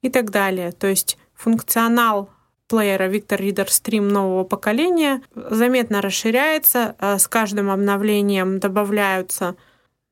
и 0.00 0.10
так 0.10 0.30
далее. 0.30 0.70
То 0.70 0.86
есть 0.86 1.18
функционал 1.34 2.30
плеера 2.68 3.08
Victor 3.08 3.38
Reader 3.38 3.66
Stream 3.66 4.02
нового 4.02 4.44
поколения 4.44 5.22
заметно 5.34 6.00
расширяется. 6.00 6.94
А 6.98 7.18
с 7.18 7.28
каждым 7.28 7.70
обновлением 7.70 8.58
добавляются 8.58 9.56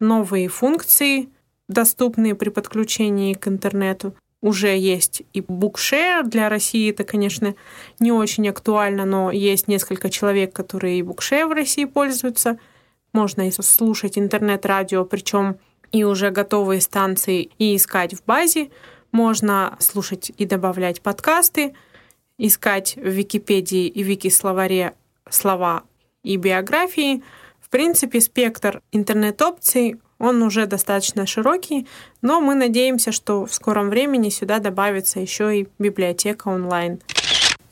новые 0.00 0.48
функции, 0.48 1.28
доступные 1.68 2.34
при 2.34 2.48
подключении 2.48 3.34
к 3.34 3.48
интернету. 3.48 4.14
Уже 4.40 4.76
есть 4.76 5.22
и 5.32 5.40
Bookshare. 5.40 6.24
Для 6.24 6.48
России 6.48 6.90
это, 6.90 7.04
конечно, 7.04 7.54
не 8.00 8.10
очень 8.10 8.48
актуально, 8.48 9.04
но 9.04 9.30
есть 9.30 9.68
несколько 9.68 10.10
человек, 10.10 10.52
которые 10.52 10.98
и 10.98 11.02
Bookshare 11.02 11.46
в 11.46 11.52
России 11.52 11.84
пользуются– 11.84 12.58
можно 13.12 13.50
слушать 13.52 14.18
интернет-радио, 14.18 15.04
причем 15.04 15.56
и 15.90 16.04
уже 16.04 16.30
готовые 16.30 16.80
станции, 16.80 17.50
и 17.58 17.76
искать 17.76 18.14
в 18.14 18.24
базе. 18.24 18.70
Можно 19.10 19.76
слушать 19.78 20.32
и 20.38 20.46
добавлять 20.46 21.02
подкасты, 21.02 21.74
искать 22.38 22.96
в 22.96 23.08
Википедии 23.08 23.86
и 23.86 24.02
Вики-словаре 24.02 24.94
слова 25.28 25.84
и 26.22 26.36
биографии. 26.36 27.22
В 27.60 27.68
принципе, 27.68 28.20
спектр 28.20 28.82
интернет-опций, 28.92 30.00
он 30.18 30.42
уже 30.42 30.66
достаточно 30.66 31.26
широкий, 31.26 31.86
но 32.20 32.40
мы 32.40 32.54
надеемся, 32.54 33.10
что 33.10 33.44
в 33.44 33.52
скором 33.52 33.90
времени 33.90 34.28
сюда 34.28 34.60
добавится 34.60 35.18
еще 35.18 35.60
и 35.60 35.68
библиотека 35.78 36.48
онлайн. 36.48 37.00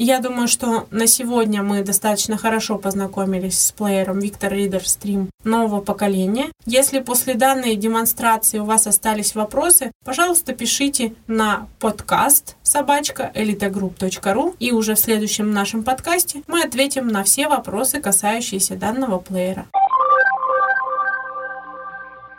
Я 0.02 0.18
думаю, 0.20 0.48
что 0.48 0.86
на 0.90 1.06
сегодня 1.06 1.62
мы 1.62 1.82
достаточно 1.82 2.38
хорошо 2.38 2.78
познакомились 2.78 3.60
с 3.60 3.72
плеером 3.72 4.20
Victor 4.20 4.50
Reader 4.50 4.82
Stream 4.82 5.28
нового 5.44 5.82
поколения. 5.82 6.46
Если 6.64 7.00
после 7.00 7.34
данной 7.34 7.76
демонстрации 7.76 8.60
у 8.60 8.64
вас 8.64 8.86
остались 8.86 9.34
вопросы, 9.34 9.92
пожалуйста, 10.02 10.54
пишите 10.54 11.12
на 11.26 11.68
подкаст 11.80 12.56
собачка 12.62 13.30
elitogroup.ru 13.34 14.54
и 14.58 14.72
уже 14.72 14.94
в 14.94 14.98
следующем 14.98 15.52
нашем 15.52 15.82
подкасте 15.82 16.44
мы 16.46 16.62
ответим 16.62 17.06
на 17.06 17.22
все 17.22 17.46
вопросы, 17.46 18.00
касающиеся 18.00 18.76
данного 18.76 19.18
плеера. 19.18 19.66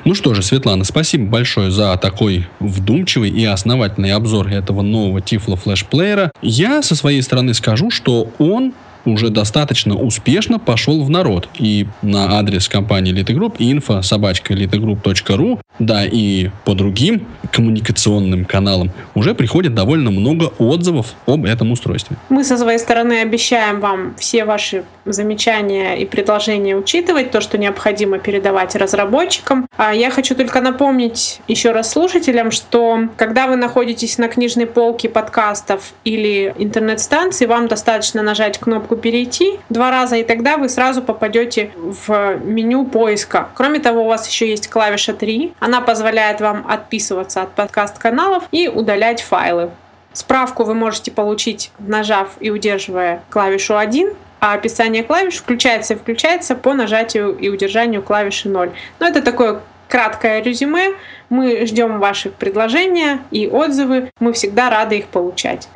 Ну 0.04 0.16
что 0.16 0.34
же, 0.34 0.42
Светлана, 0.42 0.84
спасибо 0.84 1.26
большое 1.26 1.70
за 1.70 1.96
такой 1.98 2.48
вдумчивый 2.60 3.30
и 3.30 3.46
основательный 3.46 4.14
обзор 4.14 4.48
этого 4.48 4.82
нового 4.82 5.22
Тифла 5.22 5.56
флешплеера. 5.56 6.32
Я 6.42 6.82
со 6.82 6.96
своей 6.96 7.22
стороны 7.22 7.54
скажу, 7.54 7.92
что 7.92 8.32
он 8.40 8.74
уже 9.06 9.30
достаточно 9.30 9.96
успешно 9.96 10.60
пошел 10.60 11.04
в 11.04 11.10
народ. 11.10 11.50
И 11.58 11.88
на 12.02 12.38
адрес 12.38 12.68
компании 12.68 13.14
Elite 13.14 13.36
Group 13.36 13.58
info 13.58 14.02
собачка 14.02 14.54
elitegroup.ru, 14.54 15.60
да 15.80 16.06
и 16.06 16.50
по 16.66 16.74
другим 16.74 17.26
коммуникационным 17.52 18.46
каналам 18.46 18.92
уже 19.16 19.34
приходит 19.34 19.74
довольно 19.74 20.12
много 20.12 20.52
отзывов 20.58 21.14
об 21.26 21.46
этом 21.46 21.72
устройстве. 21.72 22.18
Мы 22.30 22.44
со 22.44 22.58
своей 22.58 22.78
стороны 22.80 23.22
обещаем 23.22 23.80
вам 23.80 24.16
все 24.18 24.46
ваши 24.46 24.84
замечания 25.06 25.96
и 25.96 26.06
предложения 26.06 26.76
учитывать, 26.76 27.32
то, 27.32 27.42
что 27.42 27.58
необходимо 27.58 28.20
передавать 28.20 28.76
разработчикам. 28.76 29.68
А 29.78 29.94
я 29.94 30.12
хочу 30.12 30.36
только 30.36 30.62
напомнить 30.62 31.42
еще 31.48 31.72
раз 31.72 31.92
слушателям, 31.92 32.52
что 32.52 33.08
когда 33.18 33.48
вы 33.48 33.56
находитесь 33.56 34.18
на 34.18 34.28
книжной 34.28 34.68
полке 34.68 35.10
подкастов 35.10 35.94
или 36.04 36.54
интернет-станции, 36.58 37.46
вам 37.46 37.68
достаточно 37.68 38.22
нажать 38.22 38.60
кнопку 38.60 38.91
кнопку 38.92 38.96
«Перейти» 38.96 39.60
два 39.70 39.92
раза, 39.92 40.18
и 40.18 40.24
тогда 40.24 40.58
вы 40.58 40.70
сразу 40.70 41.02
попадете 41.02 41.72
в 41.76 42.38
меню 42.44 42.86
поиска. 42.86 43.48
Кроме 43.56 43.80
того, 43.80 44.04
у 44.04 44.08
вас 44.08 44.28
еще 44.28 44.50
есть 44.50 44.70
клавиша 44.70 45.14
3. 45.14 45.54
Она 45.60 45.82
позволяет 45.82 46.42
вам 46.42 46.66
отписываться 46.68 47.42
от 47.42 47.56
подкаст-каналов 47.56 48.44
и 48.52 48.68
удалять 48.68 49.22
файлы. 49.22 49.70
Справку 50.14 50.64
вы 50.64 50.74
можете 50.74 51.12
получить, 51.12 51.72
нажав 51.80 52.30
и 52.42 52.52
удерживая 52.52 53.24
клавишу 53.30 53.78
1, 53.78 54.10
а 54.42 54.54
описание 54.54 55.04
клавиш 55.04 55.38
включается 55.38 55.94
и 55.94 55.98
включается 55.98 56.56
по 56.56 56.74
нажатию 56.74 57.38
и 57.38 57.50
удержанию 57.50 58.02
клавиши 58.02 58.50
0. 58.50 58.72
Но 59.00 59.08
это 59.08 59.22
такое 59.22 59.62
краткое 59.88 60.42
резюме. 60.42 60.96
Мы 61.30 61.66
ждем 61.66 62.00
ваших 62.00 62.34
предложения 62.34 63.20
и 63.32 63.48
отзывы. 63.48 64.10
Мы 64.20 64.34
всегда 64.34 64.70
рады 64.70 64.98
их 64.98 65.06
получать. 65.06 65.70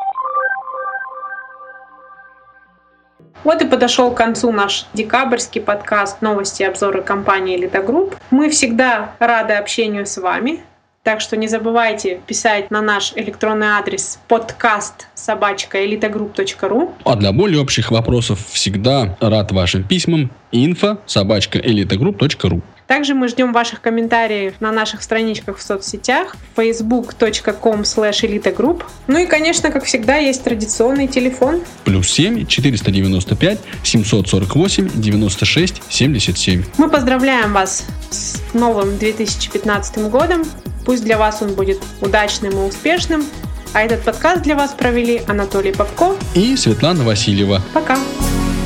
Вот 3.46 3.62
и 3.62 3.66
подошел 3.68 4.10
к 4.10 4.18
концу 4.18 4.52
наш 4.52 4.88
декабрьский 4.96 5.62
подкаст 5.62 6.24
«Новости 6.24 6.64
и 6.64 6.66
обзоры 6.66 7.04
компании 7.04 7.56
«Элита 7.56 7.80
Групп». 7.84 8.16
Мы 8.32 8.50
всегда 8.50 9.12
рады 9.20 9.54
общению 9.54 10.08
с 10.08 10.18
вами. 10.18 10.62
Так 11.04 11.22
что 11.22 11.38
не 11.38 11.48
забывайте 11.48 12.20
писать 12.26 12.72
на 12.72 12.82
наш 12.82 13.14
электронный 13.16 13.68
адрес 13.68 14.18
подкаст 14.28 15.06
собачка 15.14 15.86
elitagroup.ru. 15.86 16.96
А 17.04 17.16
для 17.16 17.32
более 17.32 17.62
общих 17.62 17.92
вопросов 17.92 18.40
всегда 18.50 19.16
рад 19.20 19.52
вашим 19.52 19.84
письмам 19.84 20.32
info 20.52 20.98
собачка 21.06 21.60
elitagroup.ru. 21.60 22.64
Также 22.88 23.16
мы 23.16 23.28
ждем 23.28 23.52
ваших 23.52 23.82
комментариев 23.82 24.56
на 24.60 24.72
наших 24.72 25.02
страничках 25.02 25.58
в 25.58 25.62
соцсетях 25.62 26.36
facebook.com 26.56 27.82
slash 27.82 28.22
elitagroup. 28.24 28.84
Ну 29.08 29.20
и, 29.20 29.26
конечно, 29.26 29.72
как 29.72 29.86
всегда, 29.86 30.18
есть 30.18 30.44
традиционный 30.44 31.08
телефон. 31.08 31.62
Плюс 31.84 32.10
7 32.10 32.46
495 32.46 33.60
748 33.84 34.90
96 34.94 35.82
77. 35.90 36.64
Мы 36.78 36.90
поздравляем 36.90 37.54
вас 37.54 37.86
с 38.12 38.42
новым 38.54 38.98
2015 38.98 40.10
годом. 40.10 40.44
Пусть 40.86 41.04
для 41.04 41.18
вас 41.18 41.42
он 41.42 41.54
будет 41.56 41.82
удачным 42.02 42.54
и 42.54 42.68
успешным. 42.68 43.26
А 43.74 43.82
этот 43.82 44.04
подкаст 44.04 44.44
для 44.44 44.56
вас 44.56 44.72
провели 44.72 45.22
Анатолий 45.28 45.74
Попко 45.74 46.16
и 46.36 46.56
Светлана 46.56 47.04
Васильева. 47.04 47.62
Пока! 47.74 47.96
Пока! 47.96 48.65